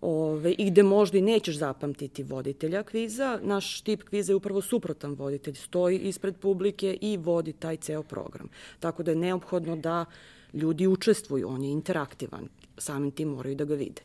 Ove, 0.00 0.52
i 0.52 0.70
gde 0.70 0.82
možda 0.82 1.18
i 1.18 1.22
nećeš 1.22 1.56
zapamtiti 1.58 2.22
voditelja 2.22 2.82
kviza. 2.82 3.38
Naš 3.42 3.80
tip 3.80 4.02
kviza 4.02 4.32
je 4.32 4.36
upravo 4.36 4.62
suprotan 4.62 5.14
voditelj. 5.14 5.54
Stoji 5.54 5.98
ispred 5.98 6.36
publike 6.36 6.98
i 7.00 7.16
vodi 7.16 7.52
taj 7.52 7.76
ceo 7.76 8.02
program. 8.02 8.48
Tako 8.80 9.02
da 9.02 9.10
je 9.10 9.16
neophodno 9.16 9.76
da 9.76 10.04
ljudi 10.52 10.86
učestvuju, 10.86 11.48
on 11.48 11.64
je 11.64 11.70
interaktivan, 11.70 12.48
samim 12.78 13.10
tim 13.10 13.28
moraju 13.28 13.54
da 13.56 13.64
ga 13.64 13.74
vide. 13.74 14.02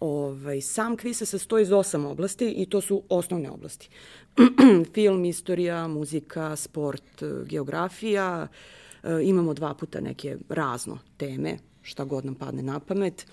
Ovaj, 0.00 0.60
sam 0.60 0.96
kviz 0.96 1.18
se 1.18 1.26
sastoji 1.26 1.62
iz 1.62 1.72
osam 1.72 2.06
oblasti 2.06 2.50
i 2.50 2.66
to 2.66 2.80
su 2.80 3.02
osnovne 3.08 3.50
oblasti. 3.50 3.88
Film, 4.94 5.24
istorija, 5.24 5.88
muzika, 5.88 6.56
sport, 6.56 7.22
geografija, 7.46 8.48
e, 9.02 9.08
imamo 9.22 9.54
dva 9.54 9.74
puta 9.74 10.00
neke 10.00 10.36
razno 10.48 10.98
teme, 11.16 11.58
šta 11.82 12.04
god 12.04 12.24
nam 12.24 12.34
padne 12.34 12.62
na 12.62 12.80
pamet. 12.80 13.26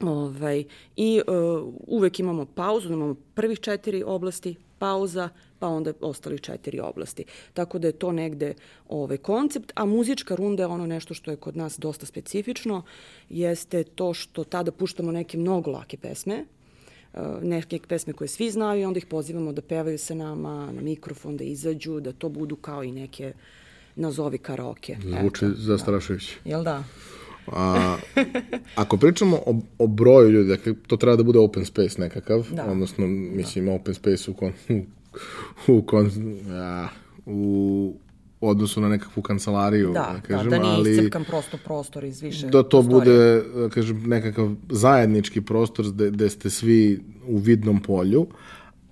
Ovaj, 0.00 0.64
I 0.96 1.20
uh, 1.26 1.74
uvek 1.86 2.20
imamo 2.20 2.46
pauzu, 2.46 2.92
imamo 2.92 3.14
prvih 3.34 3.60
četiri 3.60 4.02
oblasti, 4.02 4.56
pauza, 4.78 5.28
pa 5.58 5.68
onda 5.68 5.92
ostali 6.00 6.38
četiri 6.38 6.80
oblasti. 6.80 7.24
Tako 7.54 7.78
da 7.78 7.88
je 7.88 7.92
to 7.92 8.12
negde 8.12 8.54
ovaj 8.88 9.16
koncept, 9.16 9.72
a 9.74 9.84
muzička 9.84 10.34
runda 10.34 10.62
je 10.62 10.66
ono 10.66 10.86
nešto 10.86 11.14
što 11.14 11.30
je 11.30 11.36
kod 11.36 11.56
nas 11.56 11.78
dosta 11.78 12.06
specifično, 12.06 12.82
jeste 13.30 13.84
to 13.84 14.14
što 14.14 14.44
tada 14.44 14.72
puštamo 14.72 15.12
neke 15.12 15.38
mnogo 15.38 15.70
lake 15.70 15.96
pesme, 15.96 16.44
eh, 17.14 17.20
neke 17.42 17.78
pesme 17.88 18.12
koje 18.12 18.28
svi 18.28 18.50
znaju 18.50 18.80
i 18.80 18.84
onda 18.84 18.98
ih 18.98 19.06
pozivamo 19.06 19.52
da 19.52 19.62
pevaju 19.62 19.98
sa 19.98 20.14
nama 20.14 20.72
na 20.72 20.82
mikrofon, 20.82 21.36
da 21.36 21.44
izađu, 21.44 22.00
da 22.00 22.12
to 22.12 22.28
budu 22.28 22.56
kao 22.56 22.84
i 22.84 22.92
neke 22.92 23.32
nazovi 23.96 24.38
karaoke. 24.38 24.96
Zvuči 25.02 25.44
Eto, 25.44 25.54
zastrašujući. 25.56 26.36
Da. 26.44 26.50
Jel 26.50 26.62
da? 26.62 26.84
A, 27.52 27.96
ako 28.82 28.96
pričamo 28.96 29.36
o, 29.46 29.60
o 29.78 29.86
broju 29.86 30.30
ljudi, 30.30 30.48
dakle, 30.48 30.74
to 30.86 30.96
treba 30.96 31.16
da 31.16 31.22
bude 31.22 31.38
open 31.38 31.64
space 31.64 32.00
nekakav, 32.00 32.46
da. 32.52 32.64
odnosno, 32.64 33.06
mislim, 33.06 33.66
da. 33.66 33.72
open 33.72 33.94
space 33.94 34.30
u, 34.30 34.34
kon, 34.34 34.52
u, 34.68 34.82
kon, 35.86 36.10
a, 36.50 36.88
u 37.26 37.94
odnosu 38.40 38.80
na 38.80 38.88
nekakvu 38.88 39.22
kancelariju, 39.22 39.92
da, 39.92 40.10
da 40.14 40.20
kažem, 40.20 40.50
da, 40.50 40.56
da 40.56 40.62
nije 40.62 40.74
ali... 40.74 40.90
iscepkan 40.90 41.24
prosto 41.24 41.58
prostor 41.64 42.04
iz 42.04 42.22
više 42.22 42.46
Da 42.46 42.62
to 42.62 42.68
prostorija. 42.68 43.00
bude, 43.00 43.42
da 43.62 43.68
kažem, 43.68 44.02
nekakav 44.06 44.50
zajednički 44.70 45.40
prostor 45.40 45.86
gde, 45.92 46.10
gde 46.10 46.30
ste 46.30 46.50
svi 46.50 47.00
u 47.26 47.36
vidnom 47.38 47.82
polju, 47.82 48.26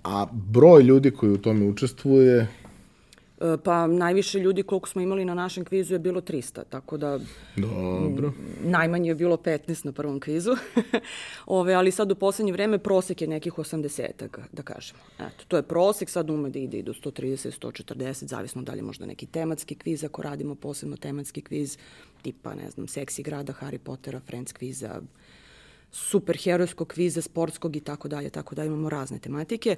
a 0.04 0.26
broj 0.32 0.82
ljudi 0.82 1.10
koji 1.10 1.32
u 1.32 1.38
tome 1.38 1.64
učestvuje 1.64 2.48
pa 3.64 3.86
najviše 3.86 4.38
ljudi 4.38 4.62
koliko 4.62 4.88
smo 4.88 5.00
imali 5.00 5.24
na 5.24 5.34
našem 5.34 5.64
kvizu 5.64 5.94
je 5.94 5.98
bilo 5.98 6.20
300, 6.20 6.62
tako 6.70 6.96
da 6.96 7.18
Dobro. 7.56 8.32
najmanje 8.64 9.10
je 9.10 9.14
bilo 9.14 9.36
15 9.36 9.86
na 9.86 9.92
prvom 9.92 10.20
kvizu. 10.20 10.56
Ove, 11.46 11.74
ali 11.74 11.90
sad 11.90 12.12
u 12.12 12.14
poslednje 12.14 12.52
vreme 12.52 12.78
prosek 12.78 13.22
je 13.22 13.28
nekih 13.28 13.52
80, 13.52 14.28
da 14.52 14.62
kažemo. 14.62 15.00
Eto, 15.18 15.44
to 15.48 15.56
je 15.56 15.62
prosek, 15.62 16.10
sad 16.10 16.30
ume 16.30 16.50
da 16.50 16.58
ide 16.58 16.78
i 16.78 16.82
do 16.82 16.92
130, 16.92 17.60
140, 17.60 18.24
zavisno 18.24 18.62
da 18.62 18.72
li 18.72 18.82
možda 18.82 19.06
neki 19.06 19.26
tematski 19.26 19.74
kviz, 19.74 20.04
ako 20.04 20.22
radimo 20.22 20.54
posebno 20.54 20.96
tematski 20.96 21.42
kviz, 21.42 21.78
tipa, 22.22 22.54
ne 22.54 22.70
znam, 22.70 22.88
Seksi 22.88 23.22
grada, 23.22 23.52
Harry 23.60 23.78
Pottera, 23.78 24.20
Friends 24.20 24.52
kviza, 24.52 25.00
superherojskog 25.92 26.88
kviza, 26.88 27.22
sportskog 27.22 27.76
i 27.76 27.80
tako 27.80 28.08
dalje, 28.08 28.30
tako 28.30 28.54
da 28.54 28.64
imamo 28.64 28.90
razne 28.90 29.18
tematike. 29.18 29.76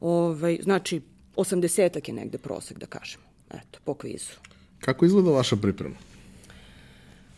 Ovaj, 0.00 0.58
znači, 0.62 1.00
80 1.38 2.08
je 2.08 2.14
negde 2.14 2.38
prosek, 2.38 2.78
da 2.78 2.86
kažemo, 2.86 3.24
eto, 3.50 3.78
po 3.84 3.94
kvizu. 3.94 4.32
Kako 4.80 5.06
izgleda 5.06 5.30
vaša 5.30 5.56
priprema? 5.56 5.96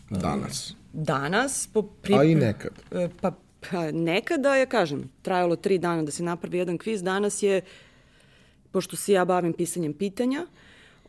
Danas. 0.09 0.73
Danas, 0.93 1.67
po 1.73 1.81
priprema... 1.81 2.21
A 2.21 2.25
i 2.25 2.35
nekad. 2.35 2.71
E, 2.91 3.09
pa, 3.21 3.31
pa 3.69 3.91
nekada 3.91 4.55
je, 4.55 4.65
kažem, 4.65 5.09
trajalo 5.21 5.55
tri 5.55 5.77
dana 5.77 6.03
da 6.03 6.11
se 6.11 6.23
napravi 6.23 6.57
jedan 6.57 6.77
kviz. 6.77 7.03
Danas 7.03 7.43
je, 7.43 7.61
pošto 8.71 8.95
se 8.95 9.13
ja 9.13 9.25
bavim 9.25 9.53
pisanjem 9.53 9.93
pitanja, 9.93 10.45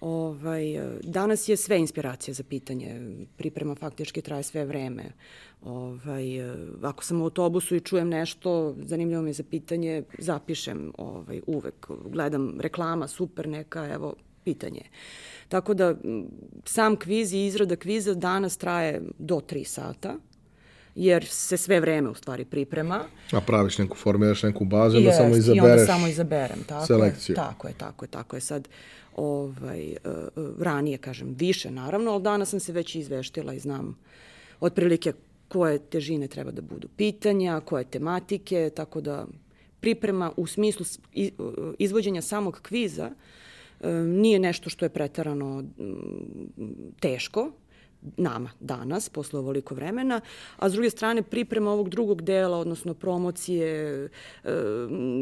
Ovaj, 0.02 0.64
danas 1.02 1.48
je 1.48 1.56
sve 1.56 1.78
inspiracija 1.78 2.34
za 2.34 2.42
pitanje. 2.42 3.00
Priprema 3.36 3.74
faktički 3.74 4.22
traje 4.22 4.42
sve 4.42 4.64
vreme. 4.64 5.04
Ovaj, 5.64 6.24
ako 6.82 7.04
sam 7.04 7.20
u 7.20 7.24
autobusu 7.24 7.76
i 7.76 7.80
čujem 7.80 8.08
nešto, 8.08 8.76
zanimljivo 8.84 9.22
mi 9.22 9.28
je 9.30 9.34
za 9.34 9.42
pitanje, 9.50 10.02
zapišem 10.18 10.92
ovaj, 10.98 11.40
uvek. 11.46 11.86
Gledam 12.04 12.60
reklama, 12.60 13.08
super 13.08 13.48
neka, 13.48 13.88
evo, 13.88 14.14
pitanje. 14.44 14.82
Tako 15.48 15.74
da 15.74 15.94
sam 16.64 16.96
kviz 16.96 17.32
i 17.32 17.46
izrada 17.46 17.76
kviza 17.76 18.14
danas 18.14 18.56
traje 18.56 19.02
do 19.18 19.36
3 19.36 19.64
sata 19.64 20.14
jer 20.94 21.26
se 21.26 21.56
sve 21.56 21.80
vreme 21.80 22.10
u 22.10 22.14
stvari 22.14 22.44
priprema. 22.44 23.00
A 23.32 23.40
praviš 23.40 23.78
neku, 23.78 23.96
formiraš 23.96 24.42
neku 24.42 24.64
bazu, 24.64 24.96
onda 24.96 25.12
samo 25.12 25.36
izabereš 25.36 25.56
i 25.56 25.70
onda 25.70 25.86
samo 25.86 26.06
izaberem, 26.06 26.58
tako 26.68 26.86
selekciju. 26.86 27.32
Je, 27.32 27.36
tako 27.36 27.68
je, 27.68 27.74
tako 27.74 28.04
je, 28.04 28.08
tako 28.08 28.36
je. 28.36 28.40
Sad, 28.40 28.68
ovaj, 29.16 29.96
uh, 30.04 30.12
ranije, 30.58 30.98
kažem, 30.98 31.34
više 31.38 31.70
naravno, 31.70 32.10
ali 32.10 32.22
danas 32.22 32.50
sam 32.50 32.60
se 32.60 32.72
već 32.72 32.94
izveštila 32.94 33.54
i 33.54 33.58
znam 33.58 33.98
otprilike 34.60 35.12
koje 35.48 35.78
težine 35.78 36.28
treba 36.28 36.50
da 36.50 36.62
budu 36.62 36.88
pitanja, 36.96 37.60
koje 37.60 37.84
tematike, 37.84 38.70
tako 38.76 39.00
da 39.00 39.26
priprema 39.80 40.32
u 40.36 40.46
smislu 40.46 40.86
izvođenja 41.78 42.22
samog 42.22 42.60
kviza 42.62 43.10
nije 44.06 44.38
nešto 44.38 44.70
što 44.70 44.84
je 44.84 44.88
pretarano 44.88 45.64
teško, 47.00 47.50
nama 48.16 48.50
danas, 48.60 49.08
posle 49.08 49.38
ovoliko 49.38 49.74
vremena, 49.74 50.20
a 50.56 50.70
s 50.70 50.72
druge 50.72 50.90
strane 50.90 51.22
priprema 51.22 51.70
ovog 51.70 51.88
drugog 51.88 52.22
dela, 52.22 52.58
odnosno 52.58 52.94
promocije, 52.94 54.08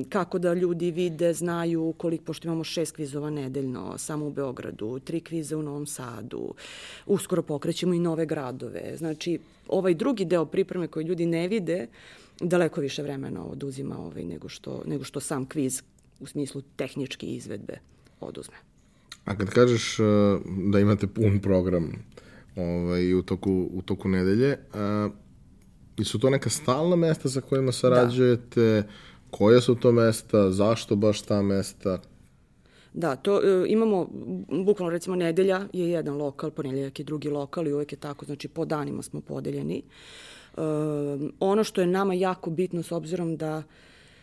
kako 0.08 0.38
da 0.38 0.54
ljudi 0.54 0.90
vide, 0.90 1.32
znaju 1.34 1.94
koliko, 1.96 2.24
pošto 2.24 2.48
imamo 2.48 2.64
šest 2.64 2.94
kvizova 2.96 3.30
nedeljno, 3.30 3.98
samo 3.98 4.26
u 4.26 4.30
Beogradu, 4.30 4.98
tri 4.98 5.20
kvize 5.20 5.56
u 5.56 5.62
Novom 5.62 5.86
Sadu, 5.86 6.54
uskoro 7.06 7.42
pokrećemo 7.42 7.94
i 7.94 7.98
nove 7.98 8.26
gradove. 8.26 8.96
Znači, 8.96 9.38
ovaj 9.68 9.94
drugi 9.94 10.24
deo 10.24 10.44
pripreme 10.44 10.86
koji 10.86 11.04
ljudi 11.04 11.26
ne 11.26 11.48
vide, 11.48 11.86
daleko 12.40 12.80
više 12.80 13.02
vremena 13.02 13.44
oduzima 13.46 13.98
ovaj, 13.98 14.24
nego, 14.24 14.48
što, 14.48 14.82
nego 14.86 15.04
što 15.04 15.20
sam 15.20 15.46
kviz 15.46 15.82
u 16.20 16.26
smislu 16.26 16.62
tehničke 16.76 17.26
izvedbe 17.26 17.78
oduzme. 18.20 18.56
A 19.24 19.36
kad 19.36 19.50
kažeš 19.50 19.98
uh, 19.98 20.06
da 20.72 20.80
imate 20.80 21.06
pun 21.06 21.40
program 21.40 21.92
ovaj, 22.56 23.14
u, 23.14 23.22
toku, 23.22 23.68
u 23.72 23.82
toku 23.82 24.08
nedelje, 24.08 24.58
uh, 24.74 25.12
i 25.96 26.04
su 26.04 26.18
to 26.18 26.30
neka 26.30 26.50
stalna 26.50 26.96
mesta 26.96 27.28
sa 27.28 27.40
kojima 27.40 27.72
sarađujete? 27.72 28.60
Da. 28.60 28.82
Koje 29.30 29.60
su 29.60 29.74
to 29.74 29.92
mesta? 29.92 30.50
Zašto 30.50 30.96
baš 30.96 31.22
ta 31.22 31.42
mesta? 31.42 31.98
Da, 32.92 33.16
to 33.16 33.34
uh, 33.36 33.42
imamo, 33.66 34.08
bukvalno 34.64 34.90
recimo 34.90 35.16
nedelja 35.16 35.68
je 35.72 35.90
jedan 35.90 36.16
lokal, 36.16 36.50
ponedjeljak 36.50 36.98
je 36.98 37.04
drugi 37.04 37.28
lokal 37.28 37.66
i 37.66 37.72
uvek 37.72 37.92
je 37.92 37.98
tako, 37.98 38.24
znači 38.24 38.48
po 38.48 38.64
danima 38.64 39.02
smo 39.02 39.20
podeljeni. 39.20 39.82
Uh, 40.56 40.62
ono 41.40 41.64
što 41.64 41.80
je 41.80 41.86
nama 41.86 42.14
jako 42.14 42.50
bitno 42.50 42.82
s 42.82 42.92
obzirom 42.92 43.36
da 43.36 43.58
uh, 43.58 43.64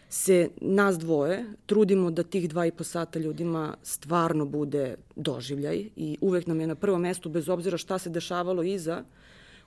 se 0.09 0.49
nas 0.61 0.97
dvoje 0.97 1.45
trudimo 1.65 2.11
da 2.11 2.23
tih 2.23 2.49
dva 2.49 2.65
i 2.65 2.71
po 2.71 2.83
sata 2.83 3.19
ljudima 3.19 3.75
stvarno 3.83 4.45
bude 4.45 4.95
doživljaj 5.15 5.89
i 5.95 6.17
uvek 6.21 6.47
nam 6.47 6.61
je 6.61 6.67
na 6.67 6.75
prvom 6.75 7.01
mestu, 7.01 7.29
bez 7.29 7.49
obzira 7.49 7.77
šta 7.77 7.97
se 7.97 8.09
dešavalo 8.09 8.63
iza, 8.63 9.03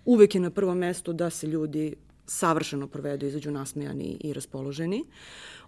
uvek 0.05 0.35
je 0.35 0.41
na 0.41 0.51
prvom 0.51 0.79
mestu 0.79 1.13
da 1.13 1.31
se 1.31 1.47
ljudi 1.47 1.95
savršeno 2.27 2.87
provedu, 2.87 3.27
izađu 3.27 3.51
nasmejani 3.51 4.17
i 4.21 4.33
raspoloženi. 4.33 5.05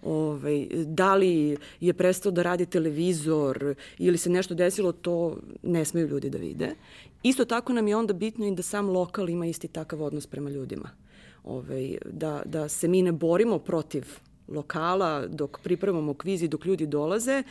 Ove, 0.01 0.27
ovaj, 0.27 0.67
da 0.85 1.15
li 1.15 1.57
je 1.79 1.93
prestao 1.93 2.31
da 2.31 2.43
radi 2.43 2.65
televizor 2.65 3.75
ili 3.97 4.17
se 4.17 4.29
nešto 4.29 4.55
desilo, 4.55 4.91
to 4.91 5.37
ne 5.63 5.85
smeju 5.85 6.07
ljudi 6.07 6.29
da 6.29 6.37
vide. 6.37 6.75
Isto 7.23 7.45
tako 7.45 7.73
nam 7.73 7.87
je 7.87 7.95
onda 7.95 8.13
bitno 8.13 8.47
i 8.47 8.55
da 8.55 8.63
sam 8.63 8.89
lokal 8.89 9.29
ima 9.29 9.45
isti 9.45 9.67
takav 9.67 10.03
odnos 10.03 10.27
prema 10.27 10.49
ljudima. 10.49 10.89
Ove, 11.43 11.75
ovaj, 11.75 11.97
da, 12.11 12.41
da 12.45 12.69
se 12.69 12.87
mi 12.87 13.01
ne 13.01 13.11
borimo 13.11 13.59
protiv 13.59 14.05
lokala 14.53 15.27
dok 15.27 15.59
pripremamo 15.63 16.13
kviz 16.13 16.43
i 16.43 16.47
dok 16.47 16.65
ljudi 16.65 16.85
dolaze, 16.85 17.43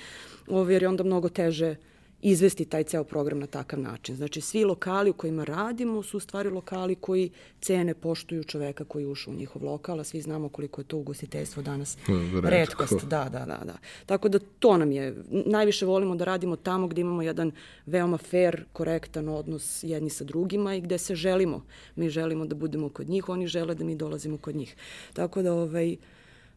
ovaj, 0.48 0.74
jer 0.74 0.82
je 0.82 0.88
onda 0.88 1.04
mnogo 1.04 1.28
teže 1.28 1.76
izvesti 2.22 2.64
taj 2.64 2.84
ceo 2.84 3.04
program 3.04 3.38
na 3.38 3.46
takav 3.46 3.80
način. 3.80 4.16
Znači, 4.16 4.40
svi 4.40 4.64
lokali 4.64 5.10
u 5.10 5.12
kojima 5.12 5.44
radimo 5.44 6.02
su 6.02 6.16
u 6.16 6.20
stvari 6.20 6.50
lokali 6.50 6.94
koji 6.94 7.30
cene, 7.60 7.94
poštuju 7.94 8.44
čoveka 8.44 8.84
koji 8.84 9.06
ušao 9.06 9.32
u 9.32 9.36
njihov 9.36 9.64
lokal, 9.64 10.00
a 10.00 10.04
svi 10.04 10.20
znamo 10.20 10.48
koliko 10.48 10.80
je 10.80 10.84
to 10.84 10.96
ugostiteljstvo 10.96 11.62
danas 11.62 11.98
Redko. 12.08 12.50
redkost. 12.50 13.04
Da, 13.06 13.28
da, 13.32 13.38
da, 13.38 13.60
da. 13.64 13.74
Tako 14.06 14.28
da 14.28 14.38
to 14.58 14.76
nam 14.76 14.92
je, 14.92 15.16
najviše 15.30 15.86
volimo 15.86 16.16
da 16.16 16.24
radimo 16.24 16.56
tamo 16.56 16.86
gde 16.86 17.00
imamo 17.00 17.22
jedan 17.22 17.52
veoma 17.86 18.18
fair, 18.18 18.64
korektan 18.72 19.28
odnos 19.28 19.82
jedni 19.82 20.10
sa 20.10 20.24
drugima 20.24 20.74
i 20.74 20.80
gde 20.80 20.98
se 20.98 21.14
želimo. 21.14 21.64
Mi 21.96 22.10
želimo 22.10 22.46
da 22.46 22.54
budemo 22.54 22.88
kod 22.88 23.08
njih, 23.08 23.28
oni 23.28 23.46
žele 23.46 23.74
da 23.74 23.84
mi 23.84 23.96
dolazimo 23.96 24.38
kod 24.38 24.56
njih. 24.56 24.76
Tako 25.12 25.42
da, 25.42 25.52
ovaj, 25.52 25.96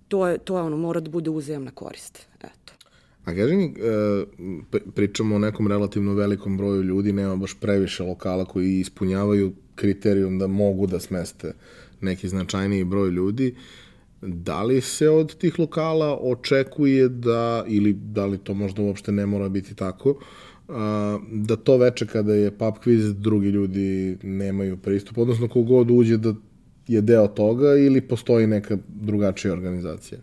to 0.07 0.27
je, 0.27 0.37
to 0.37 0.57
je 0.57 0.63
ono, 0.63 0.77
mora 0.77 0.99
da 0.99 1.09
bude 1.09 1.29
uzajamna 1.29 1.71
korist. 1.71 2.27
Eto. 2.39 2.73
A 3.25 3.33
kaži 3.33 3.55
mi, 3.55 3.65
e, 3.65 4.25
pričamo 4.95 5.35
o 5.35 5.39
nekom 5.39 5.67
relativno 5.67 6.13
velikom 6.13 6.57
broju 6.57 6.83
ljudi, 6.83 7.13
nema 7.13 7.35
baš 7.35 7.53
previše 7.59 8.03
lokala 8.03 8.45
koji 8.45 8.79
ispunjavaju 8.79 9.53
kriterijum 9.75 10.39
da 10.39 10.47
mogu 10.47 10.87
da 10.87 10.99
smeste 10.99 11.53
neki 12.01 12.29
značajniji 12.29 12.83
broj 12.83 13.09
ljudi. 13.09 13.55
Da 14.21 14.63
li 14.63 14.81
se 14.81 15.09
od 15.09 15.37
tih 15.37 15.59
lokala 15.59 16.17
očekuje 16.21 17.09
da, 17.09 17.65
ili 17.67 17.93
da 17.93 18.25
li 18.25 18.37
to 18.37 18.53
možda 18.53 18.81
uopšte 18.81 19.11
ne 19.11 19.25
mora 19.25 19.49
biti 19.49 19.75
tako, 19.75 20.19
da 21.31 21.55
to 21.55 21.77
veče 21.77 22.07
kada 22.07 22.33
je 22.33 22.51
pub 22.51 22.73
quiz 22.85 23.13
drugi 23.13 23.49
ljudi 23.49 24.17
nemaju 24.23 24.77
pristup, 24.77 25.17
odnosno 25.17 25.47
kogod 25.47 25.91
uđe 25.91 26.17
da 26.17 26.33
je 26.87 27.01
deo 27.01 27.27
toga 27.27 27.75
ili 27.75 28.01
postoji 28.01 28.47
neka 28.47 28.77
drugačija 28.87 29.53
organizacija? 29.53 30.19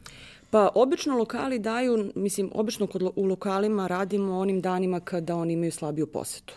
Pa 0.51 0.69
obično 0.75 1.17
lokali 1.17 1.59
daju, 1.59 2.13
mislim, 2.15 2.51
obično 2.55 2.87
kod, 2.87 3.03
u 3.17 3.25
lokalima 3.25 3.87
radimo 3.87 4.39
onim 4.39 4.61
danima 4.61 5.01
kada 5.01 5.37
oni 5.37 5.53
imaju 5.53 5.73
slabiju 5.73 6.07
posetu. 6.07 6.55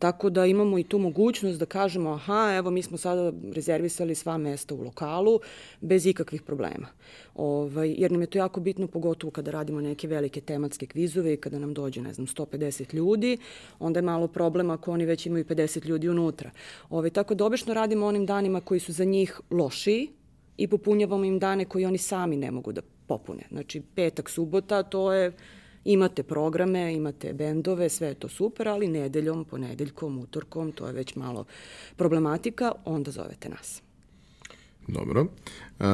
Tako 0.00 0.30
da 0.30 0.46
imamo 0.46 0.78
i 0.78 0.84
tu 0.84 0.98
mogućnost 0.98 1.58
da 1.58 1.66
kažemo 1.66 2.10
aha, 2.10 2.54
evo 2.56 2.70
mi 2.70 2.82
smo 2.82 2.96
sada 2.96 3.32
rezervisali 3.52 4.14
sva 4.14 4.38
mesta 4.38 4.74
u 4.74 4.82
lokalu 4.82 5.40
bez 5.80 6.06
ikakvih 6.06 6.42
problema. 6.42 6.86
Ovaj, 7.34 7.94
jer 7.98 8.12
nam 8.12 8.20
je 8.20 8.26
to 8.26 8.38
jako 8.38 8.60
bitno, 8.60 8.86
pogotovo 8.86 9.30
kada 9.30 9.50
radimo 9.50 9.80
neke 9.80 10.08
velike 10.08 10.40
tematske 10.40 10.86
kvizove 10.86 11.34
i 11.34 11.36
kada 11.36 11.58
nam 11.58 11.74
dođe, 11.74 12.02
ne 12.02 12.12
znam, 12.14 12.26
150 12.26 12.94
ljudi, 12.94 13.36
onda 13.78 13.98
je 13.98 14.02
malo 14.02 14.28
problem 14.28 14.70
ako 14.70 14.92
oni 14.92 15.04
već 15.04 15.26
imaju 15.26 15.44
50 15.44 15.86
ljudi 15.86 16.08
unutra. 16.08 16.50
Ovaj, 16.90 17.10
tako 17.10 17.34
da 17.34 17.44
obično 17.44 17.74
radimo 17.74 18.06
onim 18.06 18.26
danima 18.26 18.60
koji 18.60 18.80
su 18.80 18.92
za 18.92 19.04
njih 19.04 19.40
lošiji 19.50 20.08
i 20.56 20.68
popunjavamo 20.68 21.24
im 21.24 21.38
dane 21.38 21.64
koji 21.64 21.84
oni 21.84 21.98
sami 21.98 22.36
ne 22.36 22.50
mogu 22.50 22.72
da 22.72 22.80
popune. 23.06 23.42
Znači, 23.50 23.82
petak, 23.94 24.30
subota, 24.30 24.82
to 24.82 25.12
je 25.12 25.32
Imate 25.84 26.22
programe, 26.22 26.94
imate 26.94 27.32
bendove, 27.32 27.88
sve 27.88 28.08
je 28.08 28.14
to 28.14 28.28
super, 28.28 28.68
ali 28.68 28.88
nedeljom, 28.88 29.44
ponedeljkom, 29.44 30.18
utorkom, 30.18 30.72
to 30.72 30.86
je 30.86 30.92
već 30.92 31.14
malo 31.14 31.44
problematika, 31.96 32.72
onda 32.84 33.10
zovete 33.10 33.48
nas. 33.48 33.82
Dobro. 34.88 35.20
Uh, 35.20 35.86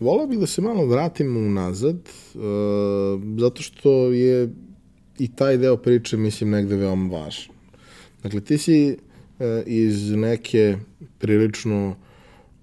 volao 0.00 0.26
bih 0.26 0.38
da 0.38 0.46
se 0.46 0.62
malo 0.62 0.86
vratimo 0.86 1.40
unazad, 1.40 1.96
uh, 2.34 2.40
zato 3.40 3.62
što 3.62 3.90
je 4.12 4.54
i 5.18 5.32
taj 5.32 5.56
deo 5.56 5.76
priče, 5.76 6.16
mislim, 6.16 6.50
negde 6.50 6.76
veoma 6.76 7.16
važan. 7.16 7.54
Dakle, 8.22 8.40
ti 8.40 8.58
si 8.58 8.90
uh, 8.90 9.46
iz 9.66 10.10
neke 10.10 10.76
prilično 11.18 11.96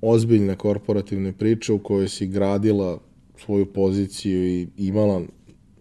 ozbiljne 0.01 0.55
korporativne 0.55 1.33
priče 1.33 1.73
u 1.73 1.79
kojoj 1.79 2.07
si 2.09 2.27
gradila 2.27 2.99
svoju 3.37 3.65
poziciju 3.65 4.47
i 4.47 4.67
imala 4.77 5.21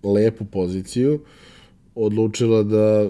lepu 0.02 0.44
poziciju, 0.44 1.20
odlučila 1.94 2.62
da 2.62 3.08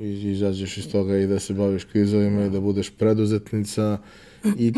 izađeš 0.00 0.78
iz 0.78 0.92
toga 0.92 1.18
i 1.18 1.26
da 1.26 1.38
se 1.38 1.54
baviš 1.54 1.84
kvizovima 1.84 2.44
i 2.44 2.50
da 2.50 2.60
budeš 2.60 2.90
preduzetnica 2.90 3.98
i 4.58 4.72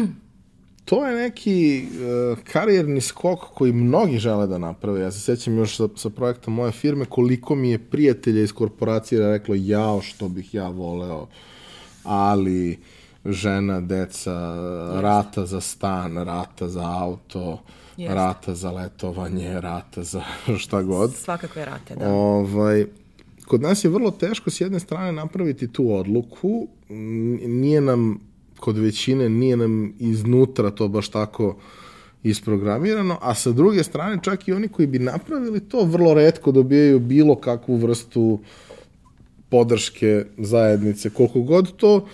to 0.85 1.07
je 1.07 1.17
neki 1.17 1.87
uh, 1.87 2.39
karijerni 2.53 3.01
skok 3.01 3.41
koji 3.55 3.73
mnogi 3.73 4.19
žele 4.19 4.47
da 4.47 4.59
naprave. 4.59 5.01
Ja 5.01 5.11
se 5.11 5.21
sećam 5.21 5.59
još 5.59 5.77
sa, 5.77 5.89
sa 5.97 6.11
projektom 6.11 6.55
moje 6.55 6.73
firme 6.73 7.05
koliko 7.05 7.55
mi 7.55 7.71
je 7.71 7.79
prijatelja 7.79 8.43
iz 8.43 8.53
korporacije 8.53 9.31
reklo 9.31 9.55
jao 9.59 10.01
što 10.01 10.29
bih 10.29 10.55
ja 10.55 10.69
voleo, 10.69 11.27
ali 12.05 12.79
žena, 13.25 13.81
deca, 13.81 14.55
rata 15.01 15.47
za 15.47 15.61
stan, 15.61 16.17
rata 16.17 16.69
za 16.69 17.01
auto, 17.01 17.63
Jeste. 17.97 18.15
rata 18.15 18.55
za 18.55 18.71
letovanje, 18.71 19.61
rata 19.61 20.03
za 20.03 20.23
šta 20.63 20.83
god. 20.83 21.15
Svakakve 21.15 21.65
rate, 21.65 21.95
da. 21.95 22.09
Ovaj, 22.09 22.87
kod 23.47 23.63
nas 23.63 23.85
je 23.85 23.91
vrlo 23.91 24.11
teško 24.11 24.51
s 24.51 24.61
jedne 24.61 24.81
strane 24.81 25.13
napraviti 25.13 25.73
tu 25.73 25.95
odluku, 25.95 26.69
nije 27.47 27.81
nam, 27.81 28.21
kod 28.57 28.79
većine, 28.79 29.29
nije 29.29 29.57
nam 29.57 29.95
iznutra 29.99 30.71
to 30.71 30.89
baš 30.89 31.09
tako 31.09 31.57
isprogramirano, 32.23 33.19
a 33.21 33.35
sa 33.35 33.53
druge 33.53 33.83
strane 33.83 34.19
čak 34.23 34.49
i 34.49 34.53
oni 34.53 34.69
koji 34.69 34.87
bi 34.87 34.99
napravili 34.99 35.61
to 35.61 35.85
vrlo 35.85 36.15
redko 36.15 36.53
dobijaju 36.53 36.99
bilo 36.99 37.37
kakvu 37.37 37.77
vrstu 37.77 38.41
podrške 39.49 40.25
zajednice, 40.39 41.11
koliko 41.11 41.41
god 41.41 41.77
to, 41.77 42.07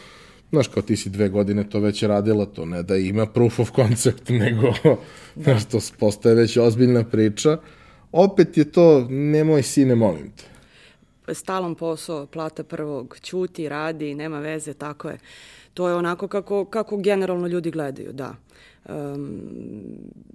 znaš, 0.51 0.69
kao 0.69 0.83
ti 0.83 0.97
si 0.97 1.11
dve 1.11 1.29
godine 1.29 1.69
to 1.71 1.81
već 1.81 2.03
radila, 2.03 2.47
to 2.47 2.65
ne 2.65 2.83
da 2.83 2.97
ima 2.97 3.27
proof 3.27 3.59
of 3.59 3.71
concept, 3.77 4.29
nego, 4.43 4.73
da. 4.85 4.97
znaš, 5.37 5.65
to 5.65 5.79
postaje 5.99 6.35
već 6.35 6.57
ozbiljna 6.57 7.05
priča. 7.05 7.59
Opet 8.13 8.57
je 8.57 8.73
to, 8.73 9.07
nemoj 9.11 9.63
sine, 9.63 9.95
molim 9.95 10.31
te. 10.37 11.35
stalan 11.35 11.75
posao, 11.75 12.27
plata 12.27 12.65
prvog, 12.65 13.19
ćuti, 13.23 13.69
radi, 13.69 14.15
nema 14.15 14.39
veze, 14.41 14.75
tako 14.75 15.09
je. 15.09 15.19
To 15.75 15.89
je 15.89 15.95
onako 15.95 16.29
kako, 16.29 16.65
kako 16.65 16.97
generalno 16.97 17.47
ljudi 17.47 17.71
gledaju, 17.71 18.13
da. 18.13 18.35
Um, 18.89 19.41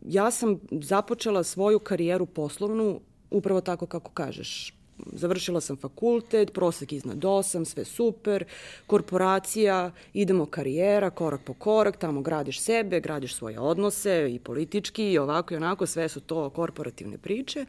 ja 0.08 0.32
sam 0.32 0.60
započela 0.72 1.44
svoju 1.44 1.80
karijeru 1.80 2.26
poslovnu 2.26 3.00
upravo 3.32 3.62
tako 3.62 3.86
kako 3.86 4.12
kažeš. 4.12 4.74
Završila 4.98 5.62
sam 5.62 5.78
fakultet, 5.78 6.54
prosek 6.54 6.92
iznad 6.92 7.18
8, 7.18 7.66
sve 7.66 7.86
super, 7.86 8.46
korporacija, 8.88 9.92
idemo 10.14 10.46
karijera, 10.46 11.10
korak 11.10 11.42
po 11.46 11.54
korak, 11.54 11.98
tamo 11.98 12.22
gradiš 12.22 12.62
sebe, 12.62 13.00
gradiš 13.00 13.36
svoje 13.36 13.60
odnose 13.60 14.28
i 14.34 14.40
politički 14.40 15.12
i 15.12 15.18
ovako 15.18 15.54
i 15.54 15.58
onako, 15.58 15.86
sve 15.86 16.10
su 16.10 16.20
to 16.20 16.50
korporativne 16.50 17.18
priče. 17.18 17.66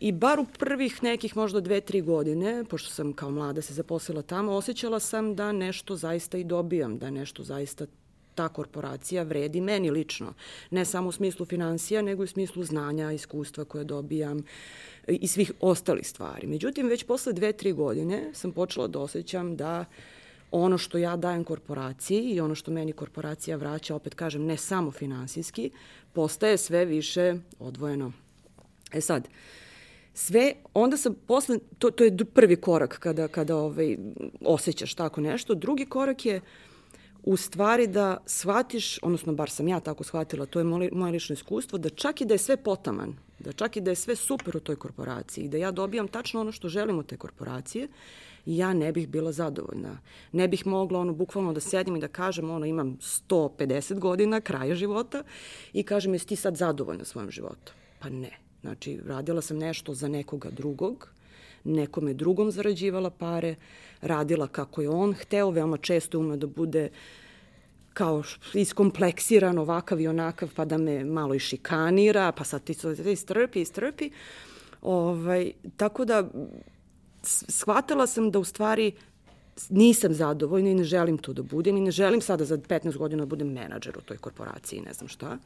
I 0.00 0.12
bar 0.12 0.40
u 0.40 0.46
prvih 0.58 1.02
nekih 1.02 1.36
možda 1.36 1.60
dve, 1.60 1.80
tri 1.80 2.00
godine, 2.00 2.64
pošto 2.64 2.90
sam 2.90 3.12
kao 3.12 3.30
mlada 3.30 3.62
se 3.62 3.74
zaposlila 3.74 4.22
tamo, 4.22 4.52
osjećala 4.52 5.00
sam 5.00 5.34
da 5.34 5.52
nešto 5.52 5.96
zaista 5.96 6.38
i 6.38 6.44
dobijam, 6.44 6.98
da 6.98 7.10
nešto 7.10 7.42
zaista 7.42 7.86
ta 8.38 8.48
korporacija 8.48 9.22
vredi 9.22 9.60
meni 9.60 9.90
lično. 9.90 10.34
Ne 10.70 10.84
samo 10.84 11.08
u 11.08 11.12
smislu 11.12 11.46
financija, 11.46 12.02
nego 12.02 12.22
i 12.22 12.24
u 12.24 12.34
smislu 12.34 12.64
znanja, 12.64 13.12
iskustva 13.12 13.64
koje 13.64 13.84
dobijam 13.84 14.44
i 15.08 15.26
svih 15.26 15.52
ostalih 15.60 16.08
stvari. 16.08 16.46
Međutim, 16.46 16.86
već 16.86 17.04
posle 17.04 17.32
dve, 17.32 17.52
tri 17.52 17.72
godine 17.72 18.30
sam 18.34 18.52
počela 18.52 18.88
da 18.88 18.98
osjećam 18.98 19.56
da 19.56 19.84
ono 20.50 20.78
što 20.78 20.98
ja 20.98 21.16
dajem 21.16 21.44
korporaciji 21.44 22.20
i 22.20 22.40
ono 22.40 22.54
što 22.54 22.70
meni 22.70 22.92
korporacija 22.92 23.56
vraća, 23.56 23.94
opet 23.94 24.14
kažem, 24.14 24.44
ne 24.44 24.56
samo 24.56 24.90
finansijski, 24.90 25.70
postaje 26.12 26.58
sve 26.58 26.84
više 26.84 27.34
odvojeno. 27.58 28.12
E 28.92 29.00
sad, 29.00 29.28
sve, 30.14 30.52
onda 30.74 30.96
sam 30.96 31.14
posle, 31.26 31.58
to, 31.78 31.90
to 31.90 32.04
je 32.04 32.16
prvi 32.34 32.56
korak 32.56 32.98
kada, 32.98 33.28
kada 33.28 33.56
ovaj, 33.56 33.96
osjećaš 34.40 34.94
tako 34.94 35.20
nešto. 35.20 35.54
Drugi 35.54 35.86
korak 35.86 36.26
je 36.26 36.40
u 37.28 37.36
stvari 37.36 37.86
da 37.86 38.16
shvatiš, 38.26 38.98
odnosno 39.02 39.32
bar 39.32 39.50
sam 39.50 39.68
ja 39.68 39.80
tako 39.80 40.04
shvatila, 40.04 40.46
to 40.46 40.60
je 40.60 40.64
moje, 40.64 41.12
lično 41.12 41.32
iskustvo, 41.32 41.78
da 41.78 41.88
čak 41.88 42.20
i 42.20 42.24
da 42.24 42.34
je 42.34 42.38
sve 42.38 42.56
potaman, 42.56 43.16
da 43.38 43.52
čak 43.52 43.76
i 43.76 43.80
da 43.80 43.90
je 43.90 43.94
sve 43.94 44.16
super 44.16 44.56
u 44.56 44.60
toj 44.60 44.76
korporaciji 44.76 45.44
i 45.44 45.48
da 45.48 45.56
ja 45.56 45.70
dobijam 45.70 46.08
tačno 46.08 46.40
ono 46.40 46.52
što 46.52 46.68
želim 46.68 46.98
od 46.98 47.06
te 47.06 47.16
korporacije, 47.16 47.88
ja 48.46 48.72
ne 48.72 48.92
bih 48.92 49.08
bila 49.08 49.32
zadovoljna. 49.32 49.98
Ne 50.32 50.48
bih 50.48 50.66
mogla 50.66 51.00
ono 51.00 51.12
bukvalno 51.12 51.52
da 51.52 51.60
sedim 51.60 51.96
i 51.96 52.00
da 52.00 52.08
kažem 52.08 52.50
ono 52.50 52.66
imam 52.66 52.96
150 53.00 53.98
godina 53.98 54.40
kraja 54.40 54.74
života 54.74 55.22
i 55.72 55.82
kažem 55.82 56.12
jesi 56.12 56.26
ti 56.26 56.36
sad 56.36 56.56
zadovoljna 56.56 57.04
svojim 57.04 57.30
životom? 57.30 57.74
Pa 57.98 58.08
ne. 58.08 58.38
Znači, 58.60 59.00
radila 59.06 59.42
sam 59.42 59.58
nešto 59.58 59.94
za 59.94 60.08
nekoga 60.08 60.50
drugog, 60.50 61.08
nekome 61.64 62.14
drugom 62.14 62.50
zarađivala 62.50 63.10
pare, 63.10 63.54
radila 64.00 64.46
kako 64.46 64.82
je 64.82 64.88
on 64.88 65.14
hteo, 65.14 65.50
veoma 65.50 65.76
često 65.76 66.18
ume 66.18 66.36
da 66.36 66.46
bude 66.46 66.88
kao 67.94 68.22
iskompleksiran 68.54 69.58
ovakav 69.58 70.00
i 70.00 70.08
onakav, 70.08 70.52
pa 70.56 70.64
da 70.64 70.78
me 70.78 71.04
malo 71.04 71.34
i 71.34 71.38
šikanira, 71.38 72.32
pa 72.32 72.44
sad 72.44 72.64
ti 72.64 72.76
istrpi, 73.12 73.60
istrpi. 73.60 74.10
Ovaj, 74.82 75.52
tako 75.76 76.04
da, 76.04 76.24
shvatila 77.22 78.06
sam 78.06 78.30
da 78.30 78.38
u 78.38 78.44
stvari 78.44 78.92
nisam 79.70 80.14
zadovoljna 80.14 80.70
i 80.70 80.74
ne 80.74 80.84
želim 80.84 81.18
to 81.18 81.32
da 81.32 81.42
budem 81.42 81.76
i 81.76 81.80
ne 81.80 81.90
želim 81.90 82.20
sada 82.20 82.44
za 82.44 82.56
15 82.58 82.96
godina 82.96 83.22
da 83.22 83.26
budem 83.26 83.48
menadžer 83.48 83.98
u 83.98 84.00
toj 84.00 84.16
korporaciji, 84.16 84.80
ne 84.80 84.92
znam 84.92 85.08
šta. 85.08 85.38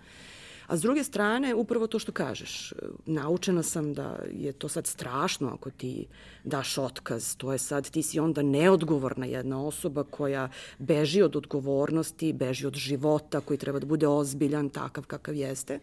A 0.67 0.77
s 0.77 0.83
druge 0.83 1.05
strane, 1.05 1.55
upravo 1.55 1.87
to 1.87 1.99
što 1.99 2.13
kažeš, 2.13 2.73
naučena 3.07 3.63
sam 3.63 3.95
da 3.95 4.19
je 4.33 4.53
to 4.53 4.69
sad 4.69 4.87
strašno 4.87 5.49
ako 5.49 5.71
ti 5.71 6.07
daš 6.45 6.79
otkaz, 6.79 7.37
to 7.37 7.53
je 7.53 7.59
sad, 7.59 7.91
ti 7.91 8.03
si 8.03 8.21
onda 8.21 8.43
neodgovorna 8.43 9.27
jedna 9.27 9.67
osoba 9.67 10.05
koja 10.05 10.49
beži 10.79 11.23
od 11.23 11.37
odgovornosti, 11.37 12.33
beži 12.33 12.67
od 12.67 12.75
života 12.75 13.41
koji 13.41 13.59
treba 13.59 13.79
da 13.79 13.87
bude 13.87 14.07
ozbiljan, 14.07 14.69
takav 14.69 15.07
kakav 15.07 15.35
jeste. 15.35 15.81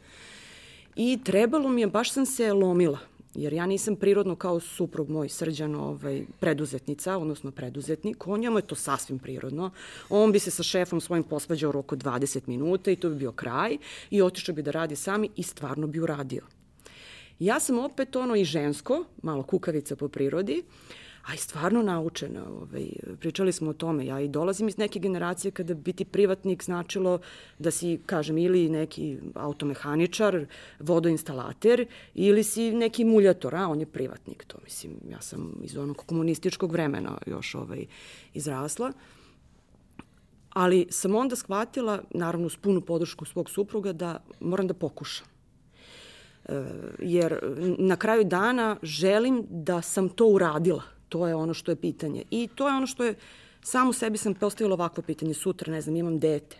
I 0.96 1.20
trebalo 1.24 1.70
mi 1.70 1.82
je, 1.82 1.88
baš 1.88 2.12
sam 2.12 2.26
se 2.26 2.54
lomila, 2.54 3.00
jer 3.36 3.54
ja 3.54 3.66
nisam 3.66 3.96
prirodno 3.96 4.36
kao 4.36 4.60
suprug 4.60 5.10
moj 5.10 5.30
srđan 5.30 5.76
ovaj, 5.76 6.24
preduzetnica, 6.40 7.18
odnosno 7.18 7.52
preduzetnik, 7.52 8.28
on 8.28 8.40
njemu 8.40 8.58
je 8.58 8.68
to 8.68 8.76
sasvim 8.76 9.20
prirodno. 9.20 9.72
On 10.10 10.32
bi 10.32 10.40
se 10.40 10.52
sa 10.52 10.64
šefom 10.64 11.02
svojim 11.02 11.24
posvađao 11.24 11.72
roku 11.72 11.96
20 11.96 12.48
minuta 12.48 12.92
i 12.92 12.96
to 12.96 13.10
bi 13.10 13.16
bio 13.16 13.32
kraj 13.32 13.78
i 14.10 14.22
otišao 14.22 14.56
bi 14.56 14.62
da 14.62 14.72
radi 14.72 14.96
sami 14.96 15.30
i 15.36 15.44
stvarno 15.44 15.88
bi 15.88 16.00
uradio. 16.00 16.44
Ja 17.40 17.60
sam 17.60 17.80
opet 17.80 18.16
ono 18.16 18.36
i 18.36 18.46
žensko, 18.46 19.06
malo 19.24 19.44
kukavica 19.44 19.96
po 19.96 20.08
prirodi, 20.08 20.64
a 20.64 20.64
i 21.34 21.38
stvarno 21.38 21.82
naučena. 21.82 22.44
Ovaj, 22.50 22.90
pričali 23.20 23.52
smo 23.52 23.70
o 23.70 23.74
tome. 23.74 24.06
Ja 24.06 24.20
i 24.20 24.28
dolazim 24.28 24.68
iz 24.68 24.78
neke 24.78 25.00
generacije 25.00 25.52
kada 25.52 25.74
biti 25.74 26.06
privatnik 26.06 26.64
značilo 26.64 27.20
da 27.60 27.72
si, 27.72 28.00
kažem, 28.06 28.38
ili 28.38 28.70
neki 28.70 29.18
automehaničar, 29.36 30.46
vodoinstalater, 30.80 31.88
ili 32.14 32.44
si 32.44 32.72
neki 32.72 33.06
muljator, 33.06 33.56
a 33.56 33.68
on 33.68 33.80
je 33.80 33.86
privatnik. 33.86 34.44
To 34.48 34.58
mislim, 34.64 34.94
ja 35.10 35.22
sam 35.22 35.54
iz 35.64 35.78
onog 35.78 35.98
komunističkog 35.98 36.72
vremena 36.72 37.18
još 37.26 37.56
ovaj, 37.56 37.86
izrasla. 38.34 38.92
Ali 40.50 40.88
sam 40.90 41.16
onda 41.16 41.36
shvatila, 41.36 42.02
naravno 42.10 42.48
uz 42.48 42.58
punu 42.58 42.82
podršku 42.82 43.26
svog 43.26 43.50
supruga, 43.50 43.94
da 43.94 44.24
moram 44.40 44.68
da 44.68 44.74
pokušam 44.74 45.28
jer 47.00 47.40
na 47.78 47.96
kraju 47.96 48.24
dana 48.24 48.78
želim 48.84 49.46
da 49.50 49.82
sam 49.82 50.10
to 50.10 50.26
uradila. 50.26 50.99
To 51.10 51.28
je 51.28 51.36
ono 51.36 51.54
što 51.54 51.72
je 51.72 51.76
pitanje. 51.76 52.24
I 52.32 52.48
to 52.56 52.68
je 52.68 52.76
ono 52.76 52.88
što 52.88 53.04
je, 53.04 53.16
samo 53.62 53.94
sebi 53.94 54.18
sam 54.18 54.34
postavila 54.34 54.74
ovakvo 54.74 55.04
pitanje 55.04 55.34
sutra, 55.34 55.74
ne 55.74 55.82
znam, 55.82 55.96
imam 55.96 56.20
dete. 56.20 56.58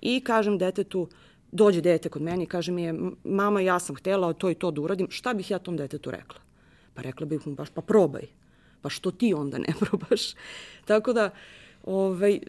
I 0.00 0.20
kažem 0.20 0.58
detetu, 0.58 1.08
dođe 1.52 1.80
dete 1.80 2.08
kod 2.08 2.22
mene 2.22 2.42
i 2.42 2.46
kaže 2.46 2.72
mi 2.72 2.82
je, 2.82 2.94
mama, 3.24 3.60
ja 3.60 3.78
sam 3.78 3.96
htela 3.96 4.32
to 4.32 4.50
i 4.50 4.54
to 4.54 4.70
da 4.70 4.80
uradim, 4.80 5.10
šta 5.10 5.34
bih 5.34 5.50
ja 5.50 5.58
tom 5.58 5.76
detetu 5.76 6.10
rekla? 6.10 6.40
Pa 6.94 7.02
rekla 7.02 7.26
bih 7.26 7.46
mu 7.46 7.54
baš, 7.54 7.70
pa 7.70 7.80
probaj. 7.80 8.26
Pa 8.82 8.88
što 8.88 9.10
ti 9.10 9.34
onda 9.34 9.58
ne 9.58 9.74
probaš? 9.80 10.34
Tako 10.84 11.12
da, 11.12 11.30
ovaj, 11.84 12.40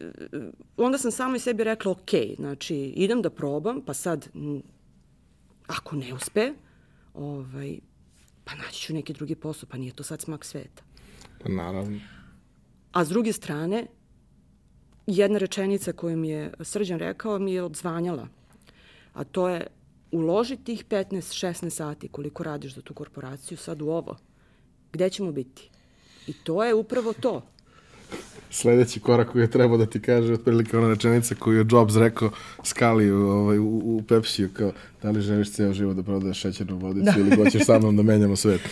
onda 0.76 0.98
sam 0.98 1.10
samo 1.10 1.36
i 1.36 1.38
sebi 1.38 1.64
rekla, 1.64 1.92
ok, 1.92 2.10
znači, 2.36 2.76
idem 2.76 3.22
da 3.22 3.30
probam, 3.30 3.80
pa 3.86 3.94
sad, 3.94 4.28
ako 5.66 5.96
ne 5.96 6.14
uspe, 6.14 6.52
ovaj, 7.14 7.78
pa 8.44 8.54
naći 8.54 8.80
ću 8.80 8.94
neki 8.94 9.12
drugi 9.12 9.34
posao, 9.34 9.68
pa 9.70 9.76
nije 9.76 9.92
to 9.92 10.02
sad 10.02 10.20
smak 10.20 10.44
sveta. 10.44 10.85
Naravno. 11.48 12.00
A 12.92 13.04
s 13.04 13.08
druge 13.08 13.32
strane, 13.32 13.86
jedna 15.06 15.38
rečenica 15.38 15.92
koju 15.92 16.16
mi 16.16 16.28
je 16.28 16.52
Srđan 16.60 16.98
rekao 16.98 17.38
mi 17.38 17.52
je 17.52 17.62
odzvanjala, 17.62 18.28
a 19.12 19.24
to 19.24 19.48
je 19.48 19.66
uloži 20.10 20.56
tih 20.56 20.84
15-16 20.84 21.70
sati 21.70 22.08
koliko 22.08 22.42
radiš 22.42 22.74
za 22.74 22.82
tu 22.82 22.94
korporaciju 22.94 23.58
sad 23.58 23.82
u 23.82 23.88
ovo. 23.88 24.16
Gde 24.92 25.10
ćemo 25.10 25.32
biti? 25.32 25.70
I 26.26 26.32
to 26.32 26.64
je 26.64 26.74
upravo 26.74 27.12
to 27.12 27.42
sledeći 28.50 29.00
korak 29.00 29.32
koji 29.32 29.42
je 29.42 29.50
trebao 29.50 29.78
da 29.78 29.86
ti 29.86 30.02
kaže 30.02 30.32
otprilike 30.32 30.78
ona 30.78 30.88
rečenica 30.88 31.34
koju 31.34 31.58
je 31.58 31.66
Jobs 31.70 31.96
rekao 31.96 32.30
Skali 32.62 33.10
ovaj, 33.10 33.58
u, 33.58 33.64
u 33.64 34.02
Pepsiju 34.08 34.48
kao 34.52 34.72
da 35.02 35.10
li 35.10 35.20
želiš 35.20 35.52
ceo 35.52 35.72
život 35.72 35.96
da 35.96 36.02
prodaješ 36.02 36.40
šećernu 36.40 36.78
vodicu 36.78 37.12
da. 37.14 37.20
ili 37.20 37.36
hoćeš 37.36 37.64
sa 37.64 37.78
mnom 37.78 37.96
da 37.96 38.02
menjamo 38.02 38.36
svet. 38.36 38.60